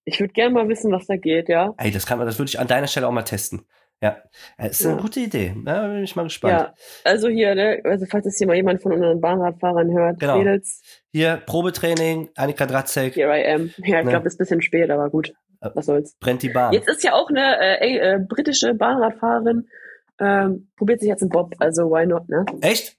Ich 0.05 0.18
würde 0.18 0.33
gerne 0.33 0.53
mal 0.53 0.68
wissen, 0.68 0.91
was 0.91 1.07
da 1.07 1.16
geht, 1.16 1.49
ja. 1.49 1.72
Ey, 1.78 1.93
das 1.93 2.05
kann 2.05 2.18
man, 2.18 2.26
das 2.26 2.39
würde 2.39 2.49
ich 2.49 2.59
an 2.59 2.66
deiner 2.66 2.89
Stelle 2.89 3.07
auch 3.07 3.12
mal 3.12 3.22
testen. 3.22 3.62
Ja, 4.03 4.16
das 4.59 4.80
ist 4.80 4.87
eine 4.87 4.97
Ja. 4.97 5.01
gute 5.01 5.20
Idee. 5.20 5.55
Da 5.64 5.87
bin 5.87 6.03
ich 6.03 6.16
mal 6.16 6.24
gespannt. 6.24 6.61
Ja, 6.61 6.74
also 7.05 7.28
hier, 7.28 7.55
ne, 7.55 7.80
also 7.85 8.05
falls 8.07 8.26
es 8.26 8.37
hier 8.37 8.49
mal 8.49 8.57
jemand 8.57 8.83
von 8.83 8.93
unseren 8.93 9.20
Bahnradfahrern 9.20 9.93
hört, 9.93 10.18
Genau. 10.18 10.39
Mädels, 10.39 10.83
Hier, 11.12 11.37
Probetraining, 11.47 12.30
Annika 12.35 12.66
Dratzek, 12.66 13.14
here 13.14 13.30
I 13.39 13.47
am. 13.55 13.70
Ja, 13.76 14.01
ich 14.01 14.05
Ne. 14.05 14.11
glaube, 14.11 14.26
ist 14.26 14.35
ein 14.35 14.39
bisschen 14.39 14.62
spät, 14.62 14.91
aber 14.91 15.09
gut, 15.09 15.33
Äh, 15.61 15.70
was 15.74 15.87
soll's. 15.87 16.16
brennt 16.18 16.43
die 16.43 16.49
Bahn. 16.49 16.72
Jetzt 16.72 16.89
ist 16.89 17.05
ja 17.05 17.12
auch 17.12 17.28
eine 17.30 17.61
äh, 17.80 17.97
äh, 17.99 18.18
britische 18.18 18.74
Bahnradfahrerin, 18.74 19.68
ähm, 20.18 20.72
probiert 20.76 20.99
sich 20.99 21.09
jetzt 21.09 21.22
einen 21.22 21.30
Bob, 21.30 21.55
also 21.61 21.89
why 21.91 22.05
not, 22.05 22.28
ne? 22.28 22.45
Echt? 22.61 22.97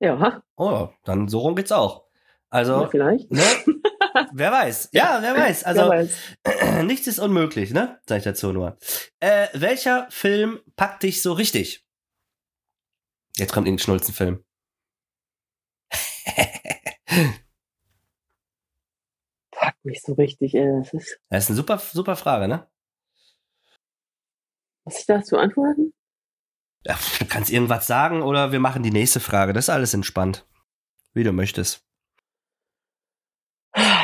Ja, 0.00 0.42
Oh, 0.56 0.88
dann 1.04 1.28
so 1.28 1.40
rum 1.40 1.54
geht's 1.56 1.72
auch. 1.72 2.06
Also, 2.48 2.82
ja 2.82 2.88
vielleicht. 2.88 3.30
ne? 3.30 3.42
wer 4.32 4.50
weiß. 4.50 4.88
Ja, 4.92 5.18
wer 5.22 5.36
weiß. 5.36 5.64
Also, 5.64 5.82
Wer 5.82 5.88
weiß. 5.90 6.18
nichts 6.84 7.06
ist 7.06 7.18
unmöglich, 7.20 7.70
ne? 7.72 8.00
Sag 8.08 8.18
ich 8.18 8.24
dazu 8.24 8.52
nur. 8.52 8.76
Äh, 9.20 9.48
welcher 9.52 10.10
Film 10.10 10.60
packt 10.74 11.02
dich 11.04 11.22
so 11.22 11.32
richtig? 11.34 11.86
Jetzt 13.36 13.52
kommt 13.52 13.66
irgendein 13.68 13.84
Schnulzenfilm. 13.84 14.42
Packt 19.52 19.84
mich 19.84 20.02
so 20.02 20.14
richtig, 20.14 20.54
ey. 20.54 20.66
Das 20.80 20.92
ist, 20.94 21.20
Das 21.28 21.44
ist 21.44 21.50
eine 21.50 21.56
super, 21.56 21.78
super 21.78 22.16
Frage, 22.16 22.48
ne? 22.48 22.66
muss 24.84 24.98
ich 24.98 25.06
dazu 25.06 25.36
antworten? 25.36 25.92
Du 26.84 27.26
kannst 27.28 27.50
irgendwas 27.50 27.86
sagen 27.86 28.22
oder 28.22 28.52
wir 28.52 28.60
machen 28.60 28.82
die 28.82 28.90
nächste 28.90 29.20
Frage. 29.20 29.52
Das 29.52 29.66
ist 29.66 29.70
alles 29.70 29.92
entspannt. 29.94 30.46
Wie 31.12 31.24
du 31.24 31.32
möchtest. 31.32 31.84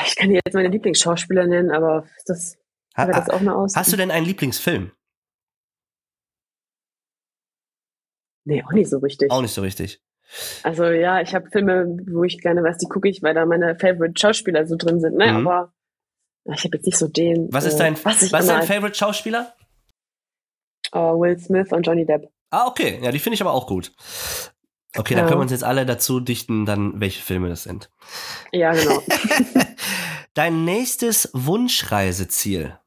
Ich 0.07 0.17
kann 0.17 0.29
dir 0.29 0.41
jetzt 0.45 0.55
meine 0.55 0.69
Lieblingsschauspieler 0.69 1.47
nennen, 1.47 1.71
aber 1.71 2.07
das, 2.27 2.57
Ha, 2.97 3.07
wäre 3.09 3.19
das 3.19 3.31
auch 3.31 3.41
eine 3.41 3.55
Aus? 3.55 3.75
hast 3.75 3.93
du 3.93 3.97
denn 3.97 4.11
einen 4.11 4.27
Lieblingsfilm? 4.27 4.93
Nee, 8.45 8.63
auch 8.65 8.73
nicht 8.73 8.89
so 8.89 8.99
richtig. 8.99 9.31
Auch 9.31 9.43
nicht 9.43 9.55
so 9.55 9.63
richtig. 9.63 10.01
Also 10.63 10.85
ja, 10.87 11.21
ich 11.21 11.35
habe 11.35 11.51
Filme, 11.51 11.87
wo 12.09 12.25
ich 12.25 12.41
gerne 12.41 12.63
weiß, 12.63 12.79
die 12.79 12.87
gucke 12.87 13.09
ich, 13.09 13.23
weil 13.23 13.35
da 13.35 13.47
meine 13.47 13.77
Favorite 13.79 14.15
Schauspieler 14.19 14.67
so 14.67 14.77
drin 14.77 15.01
sind, 15.01 15.17
ne? 15.17 15.33
Mhm. 15.33 15.47
Aber 15.47 15.73
ich 16.53 16.65
habe 16.65 16.77
jetzt 16.77 16.87
nicht 16.87 16.99
so 16.99 17.09
den. 17.09 17.53
Was 17.53 17.65
ist 17.65 17.75
äh, 17.75 17.79
dein, 17.79 18.05
was 18.05 18.23
ich 18.23 18.33
was 18.33 18.43
ist 18.43 18.51
dein 18.51 18.63
Favorite 18.63 18.95
Schauspieler? 18.97 19.55
Oh, 20.93 21.19
Will 21.21 21.39
Smith 21.39 21.73
und 21.73 21.83
Johnny 21.85 22.07
Depp. 22.07 22.33
Ah, 22.51 22.67
okay. 22.67 23.01
Ja, 23.03 23.11
die 23.11 23.19
finde 23.19 23.35
ich 23.35 23.41
aber 23.41 23.53
auch 23.53 23.67
gut. 23.67 23.93
Okay, 24.97 25.15
dann 25.15 25.27
können 25.27 25.39
wir 25.39 25.43
uns 25.43 25.53
jetzt 25.53 25.65
alle 25.65 25.85
dazu 25.85 26.21
dichten, 26.21 26.65
dann 26.65 27.01
welche 27.01 27.23
Filme 27.23 27.49
das 27.49 27.65
sind. 27.65 27.91
Ja, 28.53 28.73
genau. 28.73 29.03
Dein 30.35 30.65
nächstes 30.65 31.31
Wunschreiseziel. 31.33 32.79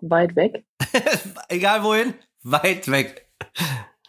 Weit 0.00 0.34
weg. 0.36 0.64
Egal 1.48 1.84
wohin, 1.84 2.14
weit 2.42 2.90
weg. 2.90 3.28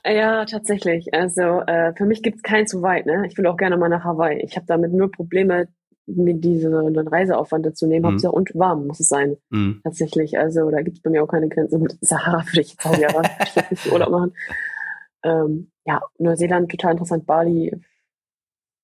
Ja, 0.05 0.45
tatsächlich. 0.45 1.13
Also 1.13 1.61
äh, 1.61 1.93
für 1.95 2.05
mich 2.05 2.23
gibt's 2.23 2.41
keinen 2.41 2.67
zu 2.67 2.81
weit, 2.81 3.05
ne? 3.05 3.25
Ich 3.27 3.37
will 3.37 3.47
auch 3.47 3.57
gerne 3.57 3.77
mal 3.77 3.89
nach 3.89 4.03
Hawaii. 4.03 4.41
Ich 4.43 4.55
habe 4.55 4.65
damit 4.65 4.91
nur 4.91 5.11
Probleme, 5.11 5.67
mir 6.05 6.33
diesen 6.33 6.73
Reiseaufwand 7.07 7.65
dazu 7.65 7.87
nehmen. 7.87 8.05
Mhm. 8.05 8.11
Hauptsache 8.11 8.31
und 8.33 8.51
warm 8.55 8.87
muss 8.87 8.99
es 8.99 9.07
sein. 9.09 9.37
Hm. 9.51 9.81
Tatsächlich. 9.83 10.37
Also 10.37 10.69
da 10.69 10.81
gibt's 10.81 11.01
bei 11.01 11.09
mir 11.09 11.23
auch 11.23 11.27
keine 11.27 11.49
Grenzen. 11.49 11.81
Mit 11.81 11.97
Sahara 12.01 12.45
würde 12.45 12.61
ich 12.61 12.71
jetzt 12.71 12.85
auch 12.85 13.69
nicht 13.71 13.85
Urlaub 13.91 14.09
machen. 14.09 14.33
Ähm, 15.23 15.71
ja, 15.85 16.01
Neuseeland 16.17 16.69
total 16.69 16.91
interessant. 16.91 17.25
Bali, 17.25 17.75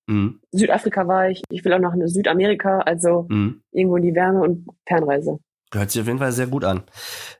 Hm. 0.08 0.40
Südafrika 0.50 1.06
war 1.06 1.28
ich. 1.30 1.42
Ich 1.50 1.64
will 1.64 1.72
auch 1.72 1.78
nach 1.78 1.94
Südamerika. 2.06 2.80
Also 2.80 3.26
Hm. 3.30 3.62
irgendwo 3.70 3.96
in 3.96 4.02
die 4.02 4.14
Wärme 4.14 4.40
und 4.42 4.66
Fernreise. 4.86 5.38
Hört 5.72 5.90
sich 5.90 6.00
auf 6.00 6.08
jeden 6.08 6.18
Fall 6.18 6.32
sehr 6.32 6.48
gut 6.48 6.64
an. 6.64 6.82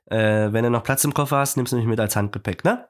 Äh, 0.05 0.53
wenn 0.53 0.63
du 0.63 0.69
noch 0.69 0.83
Platz 0.83 1.03
im 1.03 1.13
Koffer 1.13 1.37
hast, 1.37 1.57
nimmst 1.57 1.73
du 1.73 1.77
mich 1.77 1.85
mit 1.85 1.99
als 1.99 2.15
Handgepäck, 2.15 2.63
ne? 2.63 2.87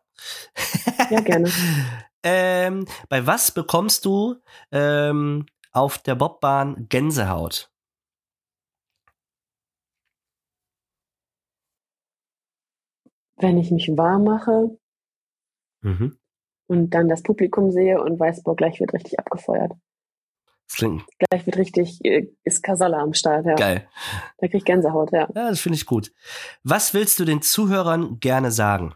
Ja, 1.09 1.19
gerne. 1.21 1.49
ähm, 2.23 2.85
bei 3.09 3.25
was 3.25 3.49
bekommst 3.49 4.05
du 4.05 4.35
ähm, 4.71 5.47
auf 5.71 5.97
der 5.99 6.15
Bobbahn 6.15 6.87
Gänsehaut? 6.89 7.71
Wenn 13.37 13.57
ich 13.57 13.71
mich 13.71 13.89
warm 13.97 14.23
mache 14.25 14.77
Mhm. 15.83 16.17
und 16.67 16.91
dann 16.91 17.09
das 17.09 17.23
Publikum 17.23 17.71
sehe 17.71 17.99
und 18.01 18.19
weiß, 18.19 18.43
boah, 18.43 18.55
gleich 18.55 18.79
wird 18.79 18.93
richtig 18.93 19.17
abgefeuert. 19.19 19.73
Klingt 20.73 21.03
Gleich 21.17 21.45
wird 21.45 21.57
richtig, 21.57 21.99
äh, 22.05 22.27
ist 22.43 22.61
Kasala 22.63 22.99
am 22.99 23.13
Start, 23.13 23.45
ja. 23.45 23.55
geil. 23.55 23.89
Da 24.37 24.47
krieg 24.47 24.59
ich 24.59 24.65
Gänsehaut, 24.65 25.11
ja. 25.11 25.27
Ja, 25.35 25.49
das 25.49 25.59
finde 25.59 25.75
ich 25.75 25.85
gut. 25.85 26.13
Was 26.63 26.93
willst 26.93 27.19
du 27.19 27.25
den 27.25 27.41
Zuhörern 27.41 28.19
gerne 28.19 28.51
sagen? 28.51 28.93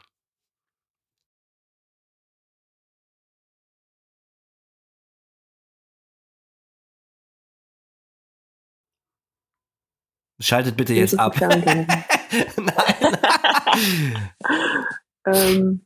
Schaltet 10.39 10.75
bitte 10.75 10.93
jetzt 10.93 11.17
ab. 11.19 11.35
Nein. 11.39 11.87
ähm, 15.25 15.85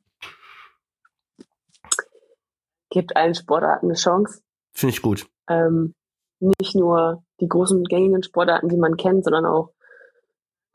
gibt 2.90 3.16
allen 3.16 3.36
Sportarten 3.36 3.88
eine 3.88 3.96
Chance. 3.96 4.42
Finde 4.74 4.94
ich 4.94 5.02
gut. 5.02 5.28
Ähm, 5.48 5.94
nicht 6.40 6.76
nur 6.76 7.24
die 7.40 7.48
großen 7.48 7.84
gängigen 7.84 8.24
Sportarten, 8.24 8.70
die 8.70 8.78
man 8.78 8.98
kennt, 8.98 9.24
sondern 9.24 9.46
auch 9.46 9.74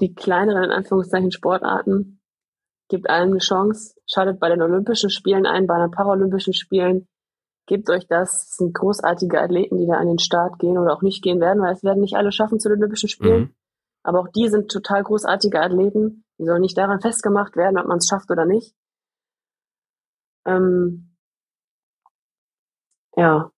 die 0.00 0.14
kleineren, 0.14 0.64
in 0.64 0.70
Anführungszeichen, 0.70 1.32
Sportarten. 1.32 2.20
Gebt 2.88 3.08
allen 3.08 3.30
eine 3.30 3.38
Chance. 3.38 3.94
Schaltet 4.06 4.38
bei 4.40 4.48
den 4.48 4.62
Olympischen 4.62 5.10
Spielen 5.10 5.46
ein, 5.46 5.66
bei 5.66 5.78
den 5.78 5.90
Paralympischen 5.90 6.52
Spielen. 6.52 7.08
Gebt 7.66 7.88
euch 7.88 8.06
das. 8.06 8.50
Es 8.50 8.56
sind 8.56 8.74
großartige 8.74 9.40
Athleten, 9.40 9.78
die 9.78 9.86
da 9.86 9.94
an 9.94 10.08
den 10.08 10.18
Start 10.18 10.58
gehen 10.58 10.76
oder 10.76 10.92
auch 10.92 11.02
nicht 11.02 11.22
gehen 11.22 11.40
werden, 11.40 11.62
weil 11.62 11.72
es 11.72 11.82
werden 11.82 12.02
nicht 12.02 12.14
alle 12.14 12.30
schaffen 12.30 12.60
zu 12.60 12.68
den 12.68 12.78
Olympischen 12.78 13.08
Spielen. 13.08 13.40
Mhm. 13.40 13.54
Aber 14.04 14.20
auch 14.20 14.28
die 14.28 14.48
sind 14.48 14.70
total 14.70 15.02
großartige 15.02 15.60
Athleten. 15.60 16.24
Die 16.38 16.44
sollen 16.44 16.60
nicht 16.60 16.76
daran 16.76 17.00
festgemacht 17.00 17.56
werden, 17.56 17.78
ob 17.78 17.86
man 17.86 17.98
es 17.98 18.06
schafft 18.06 18.30
oder 18.30 18.44
nicht. 18.44 18.74
Ähm, 20.46 21.16
ja. 23.16 23.50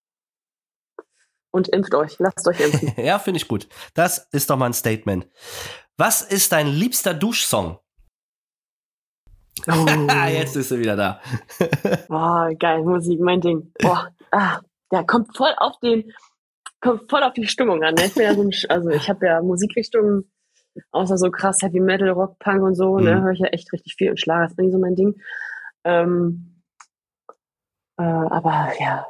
Und 1.50 1.68
impft 1.68 1.94
euch. 1.94 2.18
Lasst 2.18 2.46
euch 2.46 2.60
impfen. 2.60 2.92
ja, 3.04 3.18
finde 3.18 3.38
ich 3.38 3.48
gut. 3.48 3.68
Das 3.94 4.28
ist 4.32 4.48
doch 4.48 4.56
mal 4.56 4.66
ein 4.66 4.74
Statement. 4.74 5.28
Was 5.96 6.22
ist 6.22 6.52
dein 6.52 6.68
liebster 6.68 7.12
Duschsong? 7.12 7.78
Oh. 9.66 9.86
Jetzt 10.28 10.54
bist 10.54 10.70
du 10.70 10.78
wieder 10.78 10.96
da. 10.96 11.20
Boah, 12.08 12.50
geil, 12.58 12.82
Musik, 12.82 13.20
mein 13.20 13.40
Ding. 13.40 13.72
Boah, 13.78 14.10
ah, 14.30 14.60
der 14.92 15.04
kommt 15.04 15.34
voll 15.36 15.52
auf 15.56 15.78
den, 15.80 16.12
kommt 16.80 17.10
voll 17.10 17.22
auf 17.22 17.32
die 17.32 17.46
Stimmung 17.46 17.82
an. 17.82 17.94
Ne? 17.94 18.06
Ich 18.06 18.14
bin 18.14 18.24
ja 18.24 18.34
so 18.34 18.42
ein, 18.42 18.50
also 18.68 18.90
ich 18.90 19.08
habe 19.08 19.26
ja 19.26 19.40
Musikrichtungen, 19.40 20.30
außer 20.92 21.16
so 21.18 21.30
krass 21.30 21.62
Heavy 21.62 21.80
Metal, 21.80 22.10
Rock, 22.10 22.38
Punk 22.38 22.62
und 22.62 22.74
so, 22.74 22.98
ne, 22.98 23.16
Mhm. 23.16 23.22
höre 23.24 23.32
ich 23.32 23.38
ja 23.40 23.48
echt 23.48 23.72
richtig 23.72 23.94
viel 23.96 24.10
und 24.10 24.20
Schlager 24.20 24.46
ist 24.46 24.58
irgendwie 24.58 24.72
so 24.72 24.78
mein 24.78 24.94
Ding. 24.96 25.20
Ähm, 25.84 26.62
äh, 27.98 28.02
aber 28.02 28.72
ja, 28.78 29.06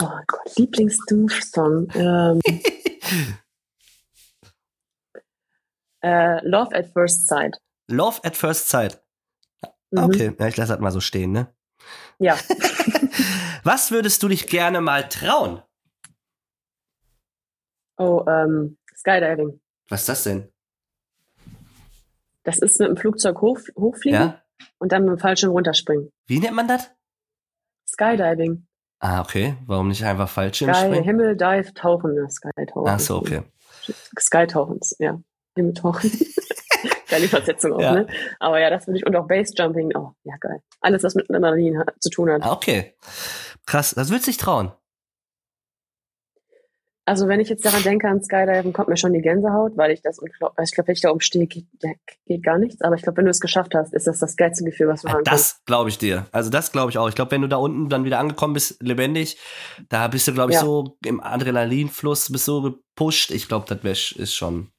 oh 0.00 0.18
Gott, 0.26 0.56
Lieblingsduschsong. 0.56 1.88
Ähm, 1.94 2.40
äh, 6.02 6.46
Love 6.46 6.74
at 6.74 6.86
First 6.92 7.26
Sight. 7.28 7.56
Love 7.88 8.20
at 8.24 8.36
First 8.36 8.68
Sight. 8.68 9.02
Mhm. 9.90 9.98
Okay, 10.04 10.36
ja, 10.38 10.46
ich 10.48 10.56
lasse 10.56 10.72
das 10.72 10.80
mal 10.80 10.90
so 10.90 11.00
stehen, 11.00 11.32
ne? 11.32 11.54
Ja. 12.18 12.36
Was 13.64 13.90
würdest 13.90 14.22
du 14.22 14.28
dich 14.28 14.46
gerne 14.46 14.80
mal 14.80 15.08
trauen? 15.08 15.62
Oh, 17.98 18.24
ähm, 18.28 18.76
Skydiving. 18.94 19.60
Was 19.88 20.00
ist 20.02 20.08
das 20.08 20.22
denn? 20.24 20.52
Das 22.46 22.58
ist 22.58 22.78
mit 22.80 22.88
dem 22.88 22.96
Flugzeug 22.96 23.40
hoch, 23.40 23.58
hochfliegen 23.76 24.20
Ja? 24.20 24.42
und 24.78 24.92
dann 24.92 25.02
mit 25.04 25.10
dem 25.12 25.18
Fallschirm 25.18 25.50
runterspringen. 25.50 26.10
Wie 26.26 26.38
nennt 26.38 26.54
man 26.54 26.68
das? 26.68 26.90
Skydiving. 27.88 28.66
Ah, 29.00 29.20
okay. 29.20 29.56
Warum 29.66 29.88
nicht 29.88 30.04
einfach 30.04 30.28
Fallschirm 30.28 30.72
Sky, 30.72 30.86
springen? 30.86 31.04
Himmel, 31.04 31.36
Dive, 31.36 31.74
Tauchen. 31.74 32.14
Ne? 32.14 32.28
Skytauchen. 32.30 32.88
Ach 32.88 33.00
so, 33.00 33.16
okay. 33.18 33.42
Skytauchen, 34.18 34.80
ja. 34.98 35.20
Himmeltauchen. 35.54 36.10
Geile 37.08 37.28
Versetzung 37.28 37.72
auch, 37.74 37.80
Ja. 37.80 37.94
ne? 37.94 38.06
Aber 38.40 38.58
ja, 38.60 38.68
das 38.70 38.86
würde 38.86 38.98
ich, 38.98 39.06
und 39.06 39.14
auch 39.16 39.26
Basejumping, 39.28 39.92
oh, 39.96 40.12
ja, 40.24 40.34
geil. 40.40 40.60
Alles, 40.80 41.02
was 41.02 41.14
mit 41.14 41.28
Adrenalin 41.30 41.82
zu 42.00 42.10
tun 42.10 42.30
hat. 42.30 42.42
Ah, 42.42 42.52
okay. 42.52 42.94
Krass, 43.64 43.94
das 43.94 44.08
würdest 44.10 44.26
du 44.26 44.30
dich 44.30 44.38
trauen. 44.38 44.72
Also, 47.06 47.28
wenn 47.28 47.38
ich 47.40 47.48
jetzt 47.48 47.64
daran 47.64 47.82
denke, 47.84 48.08
an 48.08 48.20
Skydiving, 48.20 48.72
kommt 48.72 48.88
mir 48.88 48.96
schon 48.96 49.12
die 49.12 49.20
Gänsehaut, 49.22 49.76
weil 49.76 49.92
ich 49.92 50.02
das, 50.02 50.20
ich 50.22 50.32
glaube, 50.38 50.54
wenn 50.56 50.92
ich 50.92 51.00
da 51.00 51.10
oben 51.10 51.20
stehe, 51.20 51.46
geht, 51.46 51.66
geht 52.26 52.42
gar 52.42 52.58
nichts. 52.58 52.82
Aber 52.82 52.96
ich 52.96 53.02
glaube, 53.02 53.18
wenn 53.18 53.24
du 53.26 53.30
es 53.30 53.40
geschafft 53.40 53.74
hast, 53.76 53.94
ist 53.94 54.06
das 54.08 54.18
das 54.18 54.36
geilste 54.36 54.64
Gefühl, 54.64 54.88
was 54.88 55.02
du 55.02 55.08
haben 55.08 55.22
kannst. 55.24 55.52
das 55.56 55.64
glaube 55.66 55.88
ich 55.88 55.98
dir. 55.98 56.26
Also 56.32 56.50
das 56.50 56.72
glaube 56.72 56.90
ich 56.90 56.98
auch. 56.98 57.08
Ich 57.08 57.14
glaube, 57.14 57.30
wenn 57.30 57.42
du 57.42 57.48
da 57.48 57.56
unten 57.56 57.88
dann 57.88 58.04
wieder 58.04 58.18
angekommen 58.18 58.54
bist, 58.54 58.82
lebendig, 58.82 59.38
da 59.88 60.08
bist 60.08 60.26
du, 60.26 60.34
glaube 60.34 60.50
ich, 60.50 60.56
Ja. 60.56 60.62
so 60.62 60.96
im 61.04 61.20
Adrenalinfluss, 61.20 62.30
bist 62.32 62.44
so 62.44 62.60
gepusht. 62.60 63.30
Ich 63.30 63.46
glaube, 63.48 63.66
das 63.72 64.12
ist 64.12 64.34
schon 64.34 64.72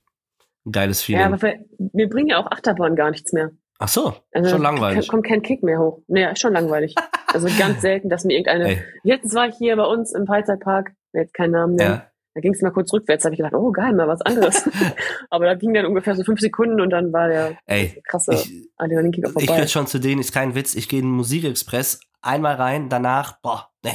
ein 0.65 0.71
geiles 0.73 1.01
Feeling. 1.01 1.21
Ja, 1.21 1.27
aber 1.27 1.41
wir, 1.41 1.59
wir 1.79 2.09
bringen 2.09 2.27
ja 2.29 2.39
auch 2.39 2.51
Achterbahn 2.51 2.95
gar 2.97 3.09
nichts 3.11 3.31
mehr. 3.31 3.51
Ach 3.79 3.87
so, 3.87 4.13
Also, 4.33 4.49
schon 4.49 4.61
langweilig. 4.61 5.07
Kommt 5.07 5.25
kein 5.27 5.41
Kick 5.43 5.63
mehr 5.63 5.79
hoch. 5.79 6.01
Ist 6.07 6.41
schon 6.41 6.53
langweilig. 6.53 6.93
Also 7.33 7.49
ganz 7.59 7.81
selten, 7.81 8.07
dass 8.09 8.23
mir 8.23 8.33
irgendeine. 8.35 8.69
Ey, 8.69 8.83
Jetzt 9.03 9.35
war 9.35 9.49
ich 9.49 9.55
hier 9.57 9.75
bei 9.75 9.83
uns 9.83 10.13
im 10.13 10.25
Freizeitpark, 10.25 10.93
jetzt 11.11 11.33
keinen 11.33 11.51
Namen 11.51 11.75
nennen. 11.75 11.91
ja. 11.95 12.07
Da 12.37 12.41
ging 12.41 12.53
es 12.53 12.61
mal 12.61 12.69
kurz 12.69 12.93
rückwärts, 12.93 13.25
habe 13.25 13.33
ich 13.33 13.37
gedacht, 13.39 13.55
oh 13.55 13.71
geil, 13.71 13.93
mal 13.93 14.07
was 14.07 14.21
anderes. 14.21 14.69
Aber 15.31 15.45
da 15.45 15.55
ging 15.55 15.73
dann 15.73 15.87
ungefähr 15.87 16.13
so 16.13 16.23
fünf 16.23 16.39
Sekunden 16.39 16.79
und 16.79 16.91
dann 16.91 17.11
war 17.11 17.29
der 17.29 17.57
Ey, 17.65 17.99
krasse 18.07 18.35
ich, 18.35 18.69
Adrenalinkicker 18.77 19.29
ich 19.29 19.33
vorbei. 19.33 19.53
gehöre 19.53 19.67
schon 19.67 19.87
zu 19.87 19.97
denen, 19.97 20.21
ist 20.21 20.31
kein 20.33 20.53
Witz. 20.53 20.75
Ich 20.75 20.87
gehe 20.87 20.99
in 20.99 21.07
den 21.07 21.13
Musikexpress 21.13 21.99
einmal 22.21 22.53
rein, 22.53 22.89
danach, 22.89 23.41
boah, 23.41 23.71
ne. 23.83 23.93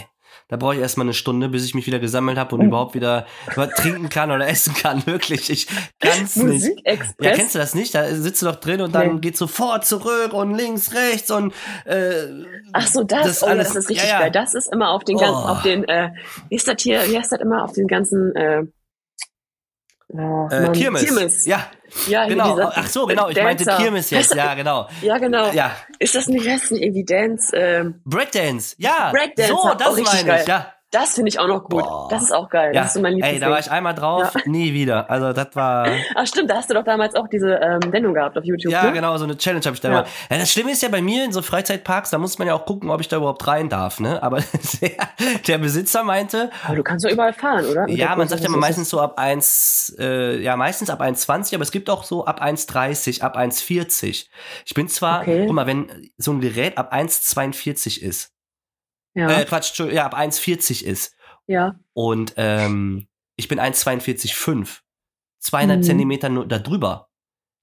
Da 0.48 0.56
brauche 0.56 0.74
ich 0.74 0.80
erstmal 0.80 1.06
eine 1.06 1.14
Stunde, 1.14 1.48
bis 1.48 1.64
ich 1.64 1.74
mich 1.74 1.86
wieder 1.86 1.98
gesammelt 1.98 2.36
habe 2.38 2.54
und 2.54 2.60
Mhm. 2.62 2.66
überhaupt 2.68 2.94
wieder 2.94 3.26
was 3.54 3.70
trinken 3.70 4.08
kann 4.10 4.30
oder 4.30 4.46
essen 4.46 4.74
kann. 4.74 5.02
Wirklich, 5.06 5.48
ich 5.50 5.66
kann's 5.98 6.36
nicht. 6.36 6.68
Ja, 7.20 7.32
kennst 7.32 7.54
du 7.54 7.58
das 7.58 7.74
nicht? 7.74 7.94
Da 7.94 8.14
sitzt 8.14 8.42
du 8.42 8.46
doch 8.46 8.56
drin 8.56 8.80
und 8.82 8.94
dann 8.94 9.14
Nee. 9.14 9.20
geht 9.20 9.36
sofort 9.38 9.86
zurück 9.86 10.32
und 10.34 10.54
links, 10.54 10.92
rechts 10.94 11.30
und 11.30 11.54
äh, 11.86 12.26
Ach 12.72 12.86
so, 12.86 13.02
das, 13.04 13.26
Das 13.26 13.42
oh, 13.42 13.46
alles- 13.46 13.68
das 13.68 13.76
ist 13.84 13.88
richtig 13.90 14.06
ja, 14.08 14.14
ja. 14.16 14.20
geil. 14.20 14.30
Das 14.30 14.54
ist 14.54 14.70
immer 14.72 14.90
auf 14.90 15.04
den 15.04 15.16
ganzen, 15.16 15.34
Oh. 15.42 15.48
auf 15.48 15.62
den, 15.62 15.84
äh, 15.88 16.10
wie 16.50 16.56
ist 16.56 16.68
das 16.68 16.82
hier, 16.82 17.00
wie 17.08 17.16
heißt 17.18 17.32
das 17.32 17.40
immer, 17.40 17.64
auf 17.64 17.72
den 17.72 17.86
ganzen, 17.86 18.34
äh, 18.36 18.62
oh, 20.08 20.48
äh, 20.50 20.60
Mann, 20.60 20.72
Kirmes. 20.72 21.04
Kirmes. 21.04 21.46
Ja, 21.46 21.66
Ja, 22.06 22.26
genau. 22.26 22.54
dieser 22.54 22.72
Ach 22.76 22.86
so, 22.88 23.06
genau. 23.06 23.28
Ich 23.28 23.40
meinte 23.42 23.64
Dancer. 23.64 23.82
Kirmes 23.82 24.10
jetzt. 24.10 24.30
Das- 24.30 24.36
Ja, 24.36 24.54
genau. 24.54 24.88
Ja, 25.02 25.18
genau. 25.18 25.50
Ja, 25.52 25.76
Ist 25.98 26.14
das 26.14 26.26
nicht, 26.26 26.48
heißt 26.48 26.70
irgendwie 26.72 27.04
Dance? 27.04 27.54
Ähm, 27.56 28.00
Breakdance. 28.04 28.74
Ja, 28.78 29.10
Breakdance, 29.12 29.52
so, 29.52 29.74
das 29.74 29.96
meine 29.96 30.24
geil. 30.24 30.40
ich. 30.42 30.48
Ja, 30.48 30.72
das 30.92 31.14
finde 31.14 31.30
ich 31.30 31.38
auch 31.40 31.48
noch 31.48 31.64
gut. 31.64 31.82
Boah. 31.82 32.06
Das 32.10 32.22
ist 32.22 32.32
auch 32.32 32.48
geil. 32.48 32.72
ja. 32.74 32.80
Das 32.82 32.88
ist 32.90 32.94
so 32.94 33.00
mein 33.00 33.12
Ey, 33.12 33.16
Lieblingsding. 33.16 33.40
da 33.40 33.50
war 33.50 33.58
ich 33.58 33.70
einmal 33.70 33.94
drauf, 33.94 34.34
nie 34.44 34.72
wieder. 34.72 35.10
Also 35.10 35.32
das 35.32 35.48
war. 35.54 35.88
Ach 36.14 36.26
stimmt, 36.26 36.50
da 36.50 36.56
hast 36.56 36.70
du 36.70 36.74
doch 36.74 36.84
damals 36.84 37.14
auch 37.14 37.26
diese 37.28 37.54
ähm, 37.54 37.80
Sendung 37.90 38.14
gehabt 38.14 38.36
auf 38.38 38.44
YouTube. 38.44 38.72
Ja, 38.72 38.84
ne? 38.84 38.92
genau, 38.92 39.16
so 39.18 39.24
eine 39.24 39.36
Challenge 39.36 39.64
habe 39.64 39.74
ich 39.74 39.80
da 39.80 39.88
Ja. 39.88 39.94
mal. 40.02 40.06
Ja, 40.30 40.38
das 40.38 40.52
Schlimme 40.52 40.70
ist 40.70 40.82
ja 40.82 40.88
bei 40.88 41.02
mir 41.02 41.24
in 41.24 41.32
so 41.32 41.42
Freizeitparks, 41.42 42.10
da 42.10 42.18
muss 42.18 42.38
man 42.38 42.46
ja 42.46 42.54
auch 42.54 42.66
gucken, 42.66 42.90
ob 42.90 43.00
ich 43.00 43.08
da 43.08 43.16
überhaupt 43.16 43.46
rein 43.46 43.68
darf, 43.68 43.98
ne? 44.00 44.22
Aber 44.22 44.38
der, 44.82 44.90
der 45.46 45.58
Besitzer 45.58 46.04
meinte, 46.04 46.50
Aber 46.66 46.76
du 46.76 46.82
kannst 46.82 47.04
doch 47.04 47.10
überall 47.10 47.32
fahren, 47.32 47.64
oder? 47.66 47.86
Mit 47.86 47.96
ja, 47.96 48.14
man 48.14 48.28
sagt 48.28 48.42
ja 48.42 48.48
immer 48.48 48.58
meistens 48.58 48.88
so 48.90 49.00
ab 49.00 49.18
1, 49.18 49.96
äh, 49.98 50.40
ja, 50.42 50.56
meistens 50.56 50.90
ab 50.90 51.00
1,20, 51.00 51.54
aber 51.54 51.62
es 51.62 51.72
gibt 51.72 51.88
auch 51.90 52.04
so 52.04 52.26
ab 52.26 52.42
1,30, 52.42 53.22
ab 53.22 53.36
1,40. 53.36 54.26
Ich 54.66 54.74
bin 54.74 54.88
zwar, 54.88 55.22
Okay. 55.22 55.44
guck 55.46 55.54
mal, 55.54 55.66
wenn 55.66 56.10
so 56.18 56.32
ein 56.32 56.40
Gerät 56.40 56.76
ab 56.78 56.92
1,42 56.92 58.00
ist, 58.02 58.30
Ja, 59.14 59.30
äh, 59.40 59.44
Quatsch, 59.44 59.78
ja, 59.80 60.06
ab 60.06 60.14
1,40 60.16 60.84
ist 60.84 61.14
ja. 61.46 61.74
und 61.92 62.34
ähm, 62.36 63.06
ich 63.36 63.48
bin 63.48 63.58
1,42,5, 63.60 64.80
200 65.40 65.78
Mhm. 65.78 65.82
Zentimeter 65.82 66.28
nur 66.28 66.46
da 66.46 66.58
drüber. 66.58 67.08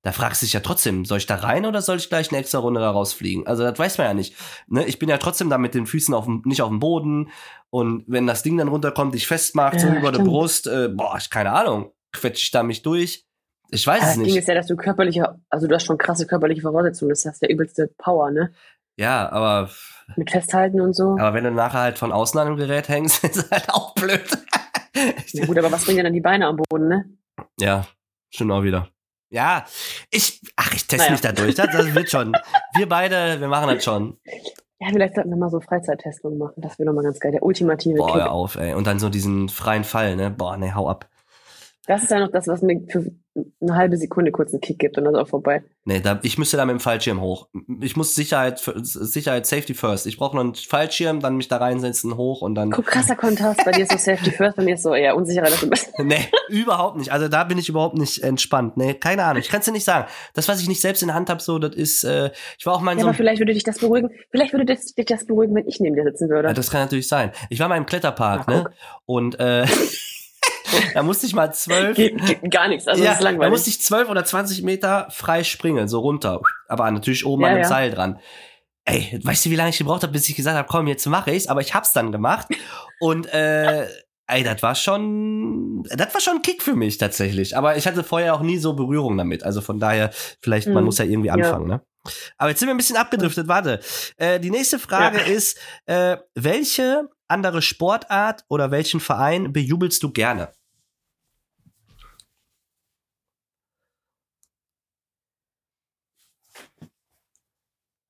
Da 0.02 0.14
fragst 0.14 0.42
du 0.42 0.46
dich 0.46 0.54
ja 0.54 0.62
trotzdem, 0.62 1.04
soll 1.04 1.18
ich 1.18 1.26
da 1.26 1.36
rein 1.36 1.66
oder 1.66 1.82
soll 1.82 1.98
ich 1.98 2.08
gleich 2.08 2.30
eine 2.32 2.38
extra 2.40 2.60
Runde 2.60 2.80
da 2.80 2.90
rausfliegen? 2.90 3.46
Also 3.48 3.64
das 3.64 3.78
weiß 3.78 3.98
man 3.98 4.08
ja 4.08 4.14
nicht. 4.14 4.34
Ne? 4.68 4.86
Ich 4.86 4.98
bin 4.98 5.10
ja 5.10 5.18
trotzdem 5.18 5.50
da 5.50 5.58
mit 5.58 5.74
den 5.74 5.88
Füßen 5.88 6.14
auf 6.14 6.24
dem, 6.24 6.42
nicht 6.46 6.62
auf 6.62 6.70
dem 6.70 6.80
Boden 6.80 7.32
und 7.70 8.06
wenn 8.08 8.26
das 8.26 8.42
Ding 8.42 8.58
dann 8.58 8.70
runterkommt, 8.70 9.14
dich 9.14 9.28
festmacht, 9.28 9.80
so 9.82 9.88
Ja, 9.88 9.96
über 9.96 10.14
der. 10.14 10.24
Brust, 10.24 10.68
äh, 10.68 10.88
boah, 10.88 11.18
ich 11.20 11.30
keine 11.30 11.52
Ahnung, 11.52 11.92
quetsche 12.14 12.44
ich 12.44 12.52
da 12.52 12.64
mich 12.64 12.82
durch? 12.82 13.26
Ich 13.72 13.86
weiß 13.86 13.98
Aber 14.02 14.04
es 14.12 14.16
das 14.16 14.24
Ding 14.24 14.34
nicht. 14.34 14.38
ist 14.38 14.48
ja, 14.48 14.54
dass 14.56 14.68
du 14.68 14.78
körperliche, 14.78 15.36
also 15.50 15.68
du 15.68 15.76
hast 15.76 15.84
schon 15.84 15.98
krasse 15.98 16.26
körperliche 16.26 16.62
Voraussetzungen. 16.62 17.10
Das 17.10 17.26
heißt, 17.26 17.42
der 17.42 17.50
übelste 17.50 17.88
Power, 17.98 18.32
ne? 18.32 18.54
Ja, 18.98 19.30
aber, 19.30 19.70
Mit 20.16 20.32
Festhalten 20.32 20.82
und 20.82 20.94
so. 20.96 21.18
aber 21.20 21.34
wenn 21.34 21.44
du 21.44 21.52
nachher 21.52 21.80
halt 21.82 22.00
von 22.00 22.12
außen 22.12 22.40
an 22.40 22.48
dem 22.48 22.58
Gerät 22.58 22.90
hängst, 22.90 23.24
ist 23.26 23.50
halt 23.52 23.70
auch 23.70 23.94
blöd. 23.96 24.22
Ja, 25.32 25.46
gut, 25.46 25.58
aber 25.58 25.72
was 25.72 25.86
bringen 25.86 25.98
denn 25.98 26.06
dann 26.06 26.14
die 26.14 26.20
Beine 26.20 26.48
am 26.48 26.58
Boden, 26.58 26.88
ne? 26.90 27.06
Ja, 27.60 27.86
schon 28.32 28.52
auch 28.52 28.64
wieder. 28.64 28.90
Ja, 29.30 29.64
ich, 30.10 30.42
ach, 30.56 30.74
ich 30.74 30.88
teste 30.88 30.98
Naja. 30.98 31.12
mich 31.12 31.22
da 31.22 31.32
durch. 31.32 31.56
Das, 31.56 31.68
das 31.72 31.94
wird 31.94 32.10
schon. 32.10 32.34
Wir 32.76 32.90
beide, 32.90 33.40
wir 33.40 33.48
machen 33.48 33.74
das 33.74 33.84
schon. 33.84 34.18
Ja, 34.80 34.88
vielleicht 34.92 35.14
sollten 35.16 35.30
wir 35.30 35.38
mal 35.38 35.52
so 35.52 35.62
Freizeittestungen 35.62 36.40
machen. 36.40 36.56
Das 36.58 36.80
wäre 36.80 36.88
doch 36.88 36.94
mal 36.94 37.04
ganz 37.04 37.20
geil. 37.20 37.32
Der 37.32 37.44
ultimative 37.44 37.98
Boah, 37.98 38.08
Kick. 38.08 38.16
hör 38.16 38.32
auf, 38.32 38.56
ey. 38.56 38.74
Und 38.74 38.88
dann 38.88 38.98
so 39.00 39.10
diesen 39.10 39.48
freien 39.48 39.84
Fall, 39.84 40.16
ne? 40.16 40.32
Boah, 40.32 40.58
ne, 40.58 40.74
hau 40.74 40.90
ab. 40.90 41.08
Das 41.90 42.04
ist 42.04 42.12
ja 42.12 42.20
noch 42.20 42.32
das, 42.32 42.48
was 42.48 42.62
mir 42.62 42.80
für 42.88 43.04
eine 43.60 43.76
halbe 43.76 43.98
Sekunde 43.98 44.32
kurz 44.32 44.54
einen 44.54 44.62
Kick 44.62 44.78
gibt 44.78 45.00
und 45.00 45.06
dann 45.06 45.16
ist 45.16 45.22
auch 45.22 45.28
vorbei. 45.28 45.64
Nee, 45.86 46.02
da, 46.02 46.20
ich 46.22 46.38
müsste 46.38 46.56
da 46.56 46.64
mit 46.64 46.74
dem 46.74 46.80
Fallschirm 46.80 47.20
hoch. 47.20 47.48
Ich 47.82 47.98
muss 47.98 48.14
Sicherheit, 48.14 48.60
Sicherheit, 48.60 49.48
Safety 49.48 49.74
first. 49.74 50.06
Ich 50.06 50.18
brauche 50.18 50.36
noch 50.36 50.44
einen 50.44 50.54
Fallschirm, 50.54 51.20
dann 51.20 51.36
mich 51.36 51.48
da 51.48 51.58
reinsetzen, 51.58 52.16
hoch 52.16 52.44
und 52.44 52.54
dann. 52.54 52.70
Guck, 52.70 52.86
krasser 52.86 53.16
Kontrast. 53.16 53.66
Bei 53.66 53.72
dir 53.72 53.86
ist 53.86 53.92
so 53.92 53.98
Safety 53.98 54.30
First, 54.30 54.58
bei 54.58 54.64
mir 54.66 54.76
ist 54.76 54.84
so 54.84 54.94
eher 54.94 55.16
unsicherer, 55.16 55.46
dass 55.46 55.62
du 55.62 55.68
bist. 55.68 55.92
Nee, 56.04 56.28
überhaupt 56.50 56.98
nicht. 56.98 57.12
Also 57.12 57.28
da 57.28 57.44
bin 57.44 57.58
ich 57.58 57.70
überhaupt 57.70 57.98
nicht 57.98 58.22
entspannt. 58.22 58.78
Nee, 58.78 58.94
keine 58.94 59.24
Ahnung. 59.24 59.42
Ich 59.42 59.50
kann 59.50 59.62
es 59.62 59.66
dir 59.66 59.72
nicht 59.72 59.84
sagen. 59.84 60.08
Das, 60.36 60.48
was 60.48 60.62
ich 60.62 60.68
nicht 60.68 60.82
selbst 60.82 61.02
in 61.02 61.08
der 61.08 61.16
Hand 61.16 61.32
habe, 61.32 61.42
so, 61.42 61.58
das 61.58 61.76
ist, 61.76 62.04
äh, 62.04 62.30
ich 62.60 62.68
war 62.68 62.76
auch 62.76 62.82
mal 62.82 62.92
in 62.92 63.00
Ja, 63.00 63.06
so 63.06 63.10
aber 63.10 63.18
vielleicht 63.18 63.40
würde 63.40 63.54
dich 63.54 63.64
das 63.64 63.80
beruhigen. 63.80 64.12
Vielleicht 64.30 64.54
würde 64.54 64.66
dich 64.66 65.06
das 65.08 65.26
beruhigen, 65.26 65.56
wenn 65.56 65.68
ich 65.68 65.80
neben 65.80 65.96
dir 65.96 66.04
sitzen 66.04 66.30
würde. 66.30 66.50
Ja, 66.50 66.54
das 66.54 66.70
kann 66.70 66.82
natürlich 66.82 67.08
sein. 67.08 67.32
Ich 67.50 67.60
war 67.60 67.68
mal 67.68 67.78
im 67.78 67.88
Kletterpark, 67.88 68.44
Na, 68.48 68.54
ne? 68.54 68.72
Und 69.06 69.40
äh, 69.40 69.66
da 70.94 71.04
musste 71.04 71.26
ich 71.26 71.34
mal 71.34 71.54
zwölf. 71.54 71.98
Gar 72.50 72.68
nichts. 72.70 72.88
Also 72.88 73.04
ja, 73.04 73.10
das 73.12 73.20
ist 73.20 73.24
da 73.24 73.30
langweilig. 73.30 73.52
musste 73.52 73.70
ich 73.70 73.82
zwölf 73.82 74.10
oder 74.10 74.24
20 74.26 74.64
Meter 74.64 75.08
frei 75.12 75.44
springen, 75.44 75.88
so 75.88 76.00
runter. 76.00 76.42
Aber 76.68 76.90
natürlich 76.92 77.26
oben 77.26 77.44
Ja, 77.44 77.50
an 77.50 77.56
dem 77.56 77.62
ja. 77.64 77.68
Seil 77.68 77.92
dran. 77.92 78.20
Ey, 78.86 79.20
weißt 79.24 79.46
du, 79.46 79.50
wie 79.52 79.56
lange 79.56 79.70
ich 79.70 79.78
gebraucht 79.78 80.04
habe, 80.04 80.14
bis 80.14 80.28
ich 80.30 80.36
gesagt 80.36 80.58
habe, 80.58 80.68
komm, 80.68 80.88
jetzt 80.88 81.06
mache 81.06 81.32
ich's, 81.32 81.48
aber 81.48 81.62
ich 81.62 81.74
hab's 81.76 81.94
dann 81.94 82.12
gemacht. 82.12 82.48
Und 83.00 83.28
äh, 83.34 83.88
Ey, 84.32 84.44
das 84.44 84.62
war 84.62 84.76
schon, 84.76 85.82
das 85.90 86.14
war 86.14 86.22
schon 86.22 86.36
ein 86.36 86.42
Kick 86.44 86.62
für 86.62 86.76
mich 86.76 87.00
tatsächlich. 87.00 87.58
Aber 87.58 87.78
ich 87.78 87.88
hatte 87.88 88.04
vorher 88.04 88.36
auch 88.36 88.42
nie 88.42 88.60
so 88.60 88.74
Berührung 88.74 89.18
damit. 89.18 89.44
Also 89.44 89.60
von 89.60 89.80
daher, 89.80 90.12
vielleicht, 90.40 90.68
man 90.68 90.78
Hm, 90.78 90.84
muss 90.86 91.00
ja 91.00 91.06
irgendwie 91.06 91.32
anfangen, 91.32 91.68
ne? 91.68 91.82
Aber 92.38 92.50
jetzt 92.52 92.60
sind 92.60 92.68
wir 92.68 92.76
ein 92.76 92.78
bisschen 92.78 92.96
abgedriftet. 92.96 93.48
Warte. 93.48 93.80
Äh, 94.18 94.40
die 94.40 94.52
nächste 94.52 94.78
Frage 94.78 95.18
ist, 95.20 95.58
äh, 95.88 96.18
welche 96.36 97.10
andere 97.28 97.64
Sportart 97.64 98.46
oder 98.50 98.70
welchen 98.70 99.00
Verein 99.00 99.52
bejubelst 99.52 100.04
du 100.04 100.12
gerne? 100.12 100.52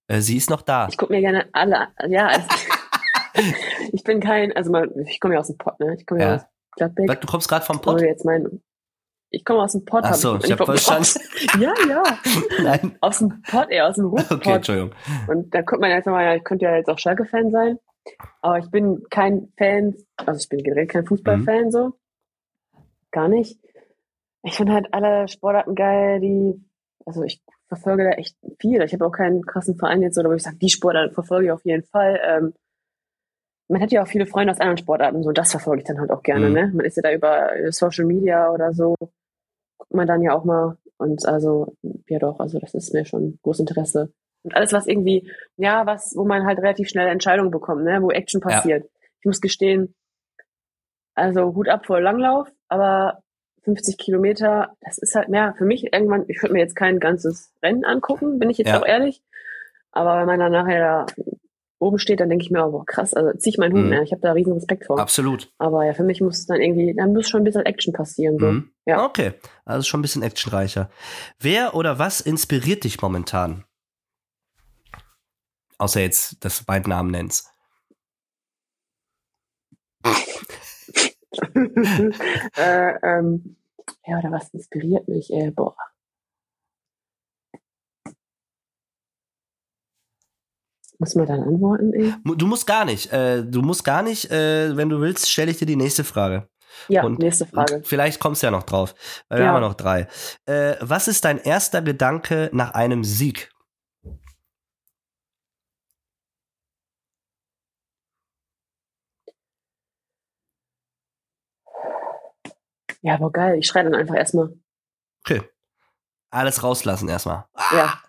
Äh, 0.09 0.19
sie 0.21 0.35
ist 0.37 0.49
noch 0.49 0.61
da. 0.63 0.87
Ich 0.89 0.97
gucke 0.97 1.13
mir 1.13 1.21
gerne 1.21 1.47
alle, 1.53 1.87
ja, 2.07 2.27
also, 2.27 2.47
ich 3.93 4.03
bin 4.03 4.19
kein, 4.19 4.51
also 4.55 4.71
mal, 4.71 4.91
ich 5.07 5.19
komme 5.19 5.35
ja 5.35 5.39
aus 5.39 5.47
dem 5.47 5.57
Pott, 5.57 5.79
ne? 5.79 5.95
Ich 5.97 6.05
komme 6.05 6.19
ja, 6.21 6.27
Ja. 6.27 6.35
aus 6.35 6.41
Gladbeck. 6.75 7.21
Du 7.21 7.27
kommst 7.27 7.47
gerade 7.47 7.63
vom 7.65 7.79
Pott? 7.79 8.01
jetzt 8.01 8.25
mein, 8.25 8.61
ich 9.29 9.45
komme 9.45 9.61
aus 9.61 9.73
dem 9.73 9.85
Pott. 9.85 10.03
Ach 10.05 10.15
so, 10.15 10.37
ich 10.43 10.51
hab 10.51 10.57
vom 10.57 10.65
verstanden. 10.65 11.07
Ja, 11.59 11.73
ja, 11.87 12.03
Nein. 12.63 12.97
aus 13.01 13.19
dem 13.19 13.41
Pott, 13.43 13.69
eher 13.69 13.87
aus 13.87 13.95
dem 13.95 14.05
Ruhrpott. 14.07 14.31
Okay, 14.39 14.53
Entschuldigung. 14.53 14.91
Und 15.27 15.53
da 15.53 15.61
kommt 15.61 15.81
man 15.81 15.91
jetzt 15.91 16.07
mal, 16.07 16.23
ja, 16.25 16.35
ich 16.35 16.43
könnte 16.43 16.65
ja 16.65 16.75
jetzt 16.75 16.89
auch 16.89 16.97
Schalke-Fan 16.99 17.51
sein, 17.51 17.77
aber 18.41 18.57
ich 18.57 18.69
bin 18.71 19.03
kein 19.11 19.53
Fan, 19.57 19.95
also 20.17 20.39
ich 20.39 20.49
bin 20.49 20.63
generell 20.63 20.87
kein 20.87 21.05
Fußballfan 21.05 21.65
Mhm. 21.65 21.71
so. 21.71 21.93
Gar 23.11 23.27
nicht. 23.27 23.59
Ich 24.43 24.55
finde 24.55 24.73
halt 24.73 24.87
alle 24.93 25.27
Sportarten 25.27 25.75
geil, 25.75 26.19
die, 26.19 26.63
also 27.05 27.23
ich 27.23 27.41
verfolge 27.69 28.03
da 28.03 28.09
echt 28.11 28.35
viel. 28.59 28.81
Ich 28.81 28.93
habe 28.93 29.05
auch 29.05 29.11
keinen 29.11 29.45
krassen 29.45 29.77
Verein 29.77 30.01
jetzt, 30.01 30.17
oder 30.17 30.29
wo 30.29 30.33
ich 30.33 30.43
sage, 30.43 30.57
die 30.57 30.69
Sportart 30.69 31.13
verfolge 31.13 31.45
ich 31.45 31.51
auf 31.51 31.63
jeden 31.63 31.83
Fall. 31.85 32.19
Ähm, 32.23 32.53
man 33.69 33.81
hat 33.81 33.91
ja 33.91 34.01
auch 34.03 34.07
viele 34.07 34.25
Freunde 34.25 34.51
aus 34.51 34.59
anderen 34.59 34.77
Sportarten, 34.77 35.23
so 35.23 35.31
das 35.31 35.51
verfolge 35.51 35.81
ich 35.83 35.87
dann 35.87 35.99
halt 35.99 36.11
auch 36.11 36.23
gerne, 36.23 36.47
Mhm. 36.47 36.53
ne? 36.53 36.71
Man 36.75 36.85
ist 36.85 36.97
ja 36.97 37.03
da 37.03 37.13
über 37.13 37.51
Social 37.71 38.05
Media 38.05 38.49
oder 38.51 38.73
so, 38.73 38.95
guckt 39.77 39.93
man 39.93 40.07
dann 40.07 40.21
ja 40.23 40.33
auch 40.33 40.43
mal. 40.43 40.77
Und 40.97 41.25
also, 41.25 41.75
ja 42.09 42.19
doch, 42.19 42.39
also 42.39 42.59
das 42.59 42.73
ist 42.73 42.93
mir 42.93 43.05
schon 43.05 43.39
großes 43.43 43.61
Interesse. 43.61 44.11
Und 44.43 44.55
alles, 44.55 44.73
was 44.73 44.87
irgendwie, 44.87 45.31
ja, 45.57 45.85
was, 45.85 46.13
wo 46.15 46.25
man 46.25 46.45
halt 46.45 46.59
relativ 46.59 46.89
schnell 46.89 47.07
Entscheidungen 47.07 47.51
bekommt, 47.51 47.83
ne, 47.83 48.01
wo 48.01 48.09
Action 48.09 48.41
Ja. 48.41 48.47
passiert. 48.49 48.89
Ich 49.19 49.25
muss 49.25 49.39
gestehen, 49.39 49.93
also 51.15 51.53
Hut 51.55 51.69
ab 51.69 51.85
vor 51.85 52.01
Langlauf, 52.01 52.47
aber 52.69 53.21
50 53.63 53.97
Kilometer, 53.97 54.75
das 54.81 54.97
ist 54.97 55.15
halt 55.15 55.29
mehr 55.29 55.53
für 55.57 55.65
mich 55.65 55.91
irgendwann, 55.93 56.25
ich 56.27 56.41
würde 56.41 56.53
mir 56.53 56.59
jetzt 56.59 56.75
kein 56.75 56.99
ganzes 56.99 57.53
Rennen 57.63 57.85
angucken, 57.85 58.39
bin 58.39 58.49
ich 58.49 58.57
jetzt 58.57 58.69
Ja. 58.69 58.79
auch 58.81 58.85
ehrlich. 58.85 59.21
Aber 59.91 60.19
wenn 60.19 60.27
man 60.27 60.39
dann 60.39 60.51
nachher 60.51 60.79
da 60.79 61.05
oben 61.79 61.97
steht, 61.97 62.19
dann 62.19 62.29
denke 62.29 62.43
ich 62.43 62.51
mir, 62.51 62.65
oh, 62.65 62.71
boah, 62.71 62.85
krass, 62.85 63.13
also 63.13 63.31
zieh 63.37 63.49
ich 63.49 63.57
meinen 63.57 63.73
Hut, 63.73 63.83
Mhm. 63.83 63.89
ne? 63.89 64.03
ich 64.03 64.11
habe 64.11 64.21
da 64.21 64.33
riesen 64.33 64.53
Respekt 64.53 64.85
vor. 64.85 64.99
Absolut. 64.99 65.51
Aber 65.57 65.85
ja, 65.85 65.93
für 65.93 66.03
mich 66.03 66.19
muss 66.21 66.39
es 66.39 66.45
dann 66.45 66.59
irgendwie, 66.61 66.93
dann 66.93 67.13
muss 67.13 67.29
schon 67.29 67.41
ein 67.41 67.45
bisschen 67.45 67.65
Action 67.65 67.93
passieren. 67.93 68.37
So. 68.37 68.45
Mhm. 68.47 68.71
Ja. 68.85 69.05
Okay, 69.05 69.33
also 69.65 69.83
schon 69.87 69.99
ein 69.99 70.01
bisschen 70.01 70.21
actionreicher. 70.23 70.89
Wer 71.39 71.75
oder 71.75 71.97
was 71.97 72.21
inspiriert 72.21 72.83
dich 72.83 73.01
momentan? 73.01 73.63
Außer 75.77 76.01
jetzt, 76.01 76.43
dass 76.43 76.59
du 76.59 76.65
beiden 76.65 76.89
Namen 76.89 77.11
nennst. 77.11 77.49
äh, 82.57 82.93
ähm, 83.03 83.55
ja, 84.05 84.19
oder 84.19 84.31
was 84.31 84.49
inspiriert 84.53 85.07
mich? 85.07 85.31
Äh, 85.31 85.51
boah. 85.51 85.75
Muss 90.97 91.15
man 91.15 91.25
dann 91.27 91.43
antworten? 91.43 91.93
Ey? 91.93 92.13
Du 92.35 92.45
musst 92.45 92.67
gar 92.67 92.83
nicht. 92.83 93.11
Äh, 93.13 93.43
du 93.45 93.61
musst 93.61 93.83
gar 93.85 94.01
nicht. 94.01 94.29
Äh, 94.31 94.75
wenn 94.75 94.89
du 94.89 94.99
willst, 94.99 95.29
stelle 95.29 95.49
ich 95.51 95.57
dir 95.57 95.65
die 95.65 95.77
nächste 95.77 96.03
Frage. 96.03 96.49
Ja, 96.87 97.03
Und- 97.03 97.19
nächste 97.19 97.45
Frage. 97.45 97.81
Vielleicht 97.83 98.19
kommst 98.19 98.43
du 98.43 98.47
ja 98.47 98.51
noch 98.51 98.63
drauf. 98.63 98.93
Wir 99.29 99.39
Ja. 99.39 99.53
haben 99.53 99.61
noch 99.61 99.73
drei. 99.75 100.07
Äh, 100.45 100.75
was 100.81 101.07
ist 101.07 101.23
dein 101.25 101.37
erster 101.37 101.81
Gedanke 101.81 102.49
nach 102.53 102.71
einem 102.73 103.03
Sieg? 103.03 103.49
Ja, 113.01 113.15
aber 113.15 113.31
geil. 113.31 113.59
Ich 113.59 113.67
schreie 113.67 113.83
dann 113.83 113.95
einfach 113.95 114.15
erstmal. 114.15 114.53
Okay. 115.23 115.41
Alles 116.31 116.63
rauslassen 116.63 117.09
erstmal. 117.09 117.45
Ja. 117.71 118.01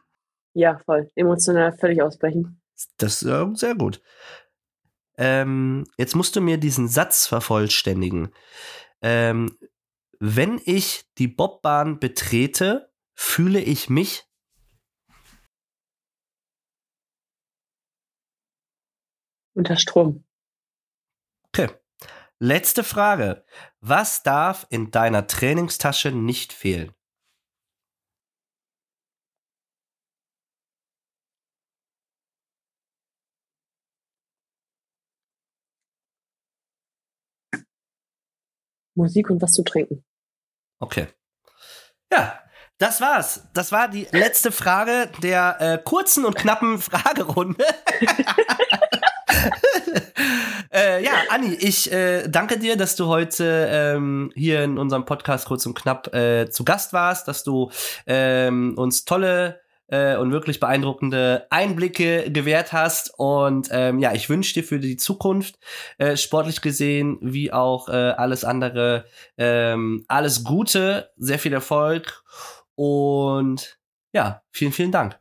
Ja, 0.52 0.78
voll. 0.78 1.10
Emotional 1.14 1.72
völlig 1.72 2.02
ausbrechen. 2.02 2.60
Das 2.96 3.22
ist 3.22 3.28
äh, 3.28 3.46
sehr 3.54 3.74
gut. 3.74 4.02
Ähm, 5.16 5.86
jetzt 5.96 6.16
musst 6.16 6.34
du 6.34 6.40
mir 6.40 6.58
diesen 6.58 6.88
Satz 6.88 7.26
vervollständigen. 7.26 8.32
Ähm, 9.02 9.56
wenn 10.18 10.60
ich 10.64 11.04
die 11.18 11.28
Bobbahn 11.28 12.00
betrete, 12.00 12.92
fühle 13.14 13.60
ich 13.60 13.88
mich. 13.88 14.26
Unter 19.54 19.76
Strom. 19.76 20.24
Letzte 22.42 22.84
Frage. 22.84 23.44
Was 23.80 24.22
darf 24.22 24.66
in 24.70 24.90
deiner 24.90 25.26
Trainingstasche 25.26 26.10
nicht 26.10 26.54
fehlen? 26.54 26.94
Musik 38.94 39.28
und 39.28 39.42
was 39.42 39.52
zu 39.52 39.62
trinken. 39.62 40.02
Okay. 40.78 41.08
Ja, 42.10 42.40
das 42.78 43.02
war's. 43.02 43.48
Das 43.52 43.70
war 43.70 43.88
die 43.88 44.08
letzte 44.12 44.50
Frage 44.50 45.12
der 45.22 45.56
äh, 45.60 45.78
kurzen 45.84 46.24
und 46.24 46.36
knappen 46.36 46.78
Fragerunde. 46.80 47.64
Anni, 51.30 51.54
ich 51.54 51.92
äh, 51.92 52.26
danke 52.28 52.58
dir, 52.58 52.76
dass 52.76 52.96
du 52.96 53.06
heute 53.06 53.68
ähm, 53.70 54.32
hier 54.34 54.64
in 54.64 54.78
unserem 54.78 55.04
Podcast 55.04 55.46
kurz 55.46 55.64
und 55.64 55.74
knapp 55.74 56.12
äh, 56.12 56.50
zu 56.50 56.64
Gast 56.64 56.92
warst, 56.92 57.28
dass 57.28 57.44
du 57.44 57.70
ähm, 58.04 58.74
uns 58.76 59.04
tolle 59.04 59.60
äh, 59.86 60.16
und 60.16 60.32
wirklich 60.32 60.58
beeindruckende 60.58 61.46
Einblicke 61.50 62.32
gewährt 62.32 62.72
hast. 62.72 63.12
Und 63.16 63.68
ähm, 63.70 64.00
ja, 64.00 64.12
ich 64.12 64.28
wünsche 64.28 64.54
dir 64.54 64.64
für 64.64 64.80
die 64.80 64.96
Zukunft, 64.96 65.56
äh, 65.98 66.16
sportlich 66.16 66.62
gesehen, 66.62 67.18
wie 67.20 67.52
auch 67.52 67.88
äh, 67.88 67.92
alles 67.92 68.44
andere, 68.44 69.04
ähm, 69.38 70.04
alles 70.08 70.42
Gute, 70.42 71.12
sehr 71.16 71.38
viel 71.38 71.52
Erfolg 71.52 72.24
und 72.74 73.78
ja, 74.12 74.42
vielen, 74.50 74.72
vielen 74.72 74.90
Dank. 74.90 75.16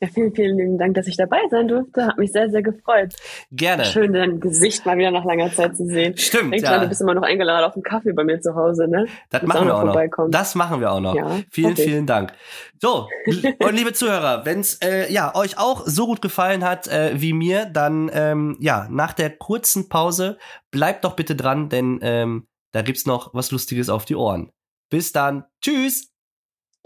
Ja, 0.00 0.06
vielen, 0.06 0.32
vielen 0.32 0.56
lieben 0.56 0.78
Dank, 0.78 0.94
dass 0.94 1.08
ich 1.08 1.16
dabei 1.16 1.40
sein 1.50 1.66
durfte. 1.66 2.06
Hat 2.06 2.18
mich 2.18 2.30
sehr, 2.30 2.48
sehr 2.50 2.62
gefreut. 2.62 3.14
Gerne. 3.50 3.84
Schön, 3.84 4.12
dein 4.12 4.38
Gesicht 4.38 4.86
mal 4.86 4.96
wieder 4.96 5.10
nach 5.10 5.24
langer 5.24 5.50
Zeit 5.52 5.76
zu 5.76 5.86
sehen. 5.86 6.16
Stimmt, 6.16 6.52
Denk 6.52 6.62
ja. 6.62 6.78
du 6.78 6.88
bist 6.88 7.00
immer 7.00 7.14
noch 7.14 7.22
eingeladen 7.22 7.64
auf 7.64 7.74
einen 7.74 7.82
Kaffee 7.82 8.12
bei 8.12 8.22
mir 8.22 8.40
zu 8.40 8.54
Hause, 8.54 8.86
ne? 8.86 9.06
Das 9.30 9.42
Musst 9.42 9.54
machen 9.54 9.66
wir 9.66 9.76
auch 9.76 9.84
noch. 9.84 10.30
Das 10.30 10.54
machen 10.54 10.80
wir 10.80 10.92
auch 10.92 11.00
noch. 11.00 11.16
Ja, 11.16 11.40
vielen, 11.50 11.74
vielen 11.74 12.06
Dank. 12.06 12.32
So, 12.80 13.08
und 13.26 13.74
liebe 13.74 13.92
Zuhörer, 13.92 14.44
wenn 14.44 14.60
es 14.60 14.74
äh, 14.82 15.12
ja, 15.12 15.34
euch 15.34 15.58
auch 15.58 15.84
so 15.86 16.06
gut 16.06 16.22
gefallen 16.22 16.64
hat 16.64 16.86
äh, 16.86 17.20
wie 17.20 17.32
mir, 17.32 17.66
dann 17.66 18.08
ähm, 18.14 18.56
ja, 18.60 18.86
nach 18.90 19.14
der 19.14 19.30
kurzen 19.30 19.88
Pause 19.88 20.38
bleibt 20.70 21.04
doch 21.04 21.16
bitte 21.16 21.34
dran, 21.34 21.70
denn 21.70 21.98
ähm, 22.02 22.46
da 22.70 22.82
gibt's 22.82 23.04
noch 23.04 23.34
was 23.34 23.50
Lustiges 23.50 23.88
auf 23.88 24.04
die 24.04 24.14
Ohren. 24.14 24.52
Bis 24.90 25.10
dann. 25.10 25.44
Tschüss. 25.60 26.12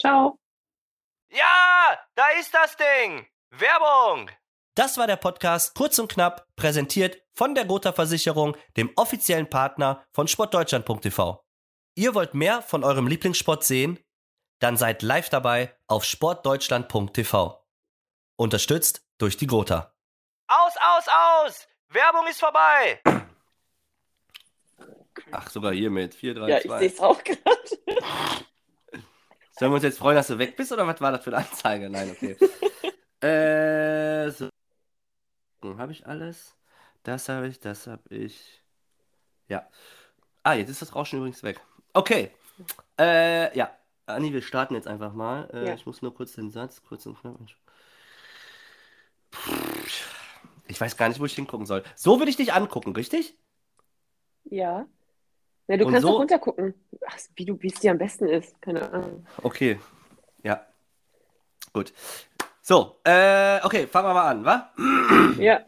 Ciao. 0.01 0.39
Ja, 1.35 1.99
da 2.15 2.29
ist 2.39 2.53
das 2.53 2.77
Ding. 2.77 3.27
Werbung. 3.51 4.31
Das 4.75 4.99
war 4.99 5.07
der 5.07 5.17
Podcast 5.17 5.75
Kurz 5.75 5.99
und 5.99 6.13
Knapp, 6.13 6.47
präsentiert 6.57 7.23
von 7.33 7.55
der 7.55 7.65
Gotha 7.65 7.93
Versicherung, 7.93 8.55
dem 8.77 8.91
offiziellen 8.97 9.49
Partner 9.49 10.05
von 10.13 10.29
sportdeutschland.tv. 10.29 11.43
Ihr 11.95 12.15
wollt 12.15 12.35
mehr 12.35 12.61
von 12.61 12.85
eurem 12.85 13.07
Lieblingssport 13.07 13.65
sehen? 13.65 13.99
Dann 14.59 14.77
seid 14.77 15.01
live 15.01 15.31
dabei 15.31 15.75
auf 15.87 16.05
sportdeutschland.tv. 16.05 17.67
Unterstützt 18.37 19.03
durch 19.17 19.39
die 19.39 19.47
Gotha. 19.47 19.95
Aus, 20.49 20.75
aus, 20.77 21.07
aus. 21.09 21.69
Werbung 21.89 22.27
ist 22.27 22.41
vorbei. 22.41 23.01
Ach, 25.31 25.49
sogar 25.49 25.73
hier 25.73 25.91
mit 25.91 26.15
4, 26.15 26.35
3, 26.35 26.49
Ja, 26.49 26.57
ich 26.59 26.63
sehe 26.71 26.89
es 26.89 27.01
auch 27.01 27.25
gerade. 27.25 27.43
Sollen 29.63 29.71
wir 29.71 29.77
uns 29.77 29.85
jetzt 29.85 29.99
freuen, 29.99 30.17
dass 30.17 30.27
du 30.27 30.39
weg 30.39 30.57
bist 30.57 30.73
oder 30.73 30.89
was 30.89 31.01
war 31.01 31.13
das 31.13 31.23
für 31.23 31.31
eine 31.31 31.47
Anzeige? 31.47 31.89
Nein, 31.89 32.11
okay. 32.11 32.37
äh, 33.25 34.29
so. 34.33 34.49
Habe 35.79 35.93
ich 35.93 36.05
alles? 36.05 36.57
Das 37.05 37.29
habe 37.29 37.47
ich, 37.47 37.61
das 37.61 37.87
habe 37.87 38.03
ich. 38.13 38.61
Ja. 39.47 39.69
Ah, 40.43 40.55
jetzt 40.55 40.69
ist 40.69 40.83
das 40.83 40.97
Rauschen 40.97 41.21
übrigens 41.21 41.45
weg. 41.45 41.61
Okay. 41.93 42.33
Äh, 42.99 43.57
ja. 43.57 43.71
Anni, 44.07 44.33
wir 44.33 44.43
starten 44.43 44.75
jetzt 44.75 44.89
einfach 44.89 45.13
mal. 45.13 45.49
Äh, 45.53 45.69
Ja. 45.69 45.75
Ich 45.75 45.87
muss 45.87 46.03
nur 46.03 46.13
kurz 46.13 46.33
den 46.33 46.51
Satz, 46.51 46.83
kurz 46.83 47.07
und 47.07 47.21
knapp. 47.21 47.39
Ich 50.67 50.81
weiß 50.81 50.97
gar 50.97 51.09
nicht, 51.09 51.21
wo 51.21 51.25
ich 51.25 51.37
hingucken 51.37 51.67
soll. 51.67 51.85
So 51.95 52.19
würde 52.19 52.31
ich 52.31 52.37
dich 52.37 52.53
angucken, 52.53 52.97
richtig? 52.97 53.39
Ja. 54.43 54.89
Ja 55.69 55.77
du 55.77 55.87
Und 55.87 55.93
kannst 55.93 56.07
so- 56.07 56.15
auch 56.15 56.19
runtergucken. 56.21 56.75
Ach, 57.07 57.17
wie 57.37 57.45
du, 57.45 57.59
es 57.63 57.75
dir 57.81 57.91
am 57.93 57.99
besten 57.99 58.29
ist. 58.29 58.61
Keine 58.63 58.91
Ahnung. 58.93 59.27
Okay. 59.43 59.79
Ja. 60.43 60.67
Gut. 61.73 61.93
So, 62.61 62.97
äh, 63.05 63.61
okay, 63.65 63.87
fangen 63.87 64.09
wir 64.09 64.15
mal 64.15 64.29
an, 64.31 64.45
wa? 64.45 64.73
Ja. 65.39 65.61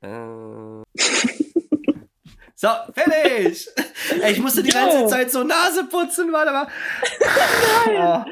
Äh. 0.00 0.82
So, 2.60 2.68
fertig! 2.92 3.68
Ey, 4.20 4.32
ich 4.32 4.40
musste 4.40 4.64
die 4.64 4.70
ganze 4.70 5.06
Zeit 5.06 5.30
so 5.30 5.44
Nase 5.44 5.84
putzen, 5.84 6.32
warte 6.32 6.50
mal. 6.52 6.66
Oh. 7.90 8.24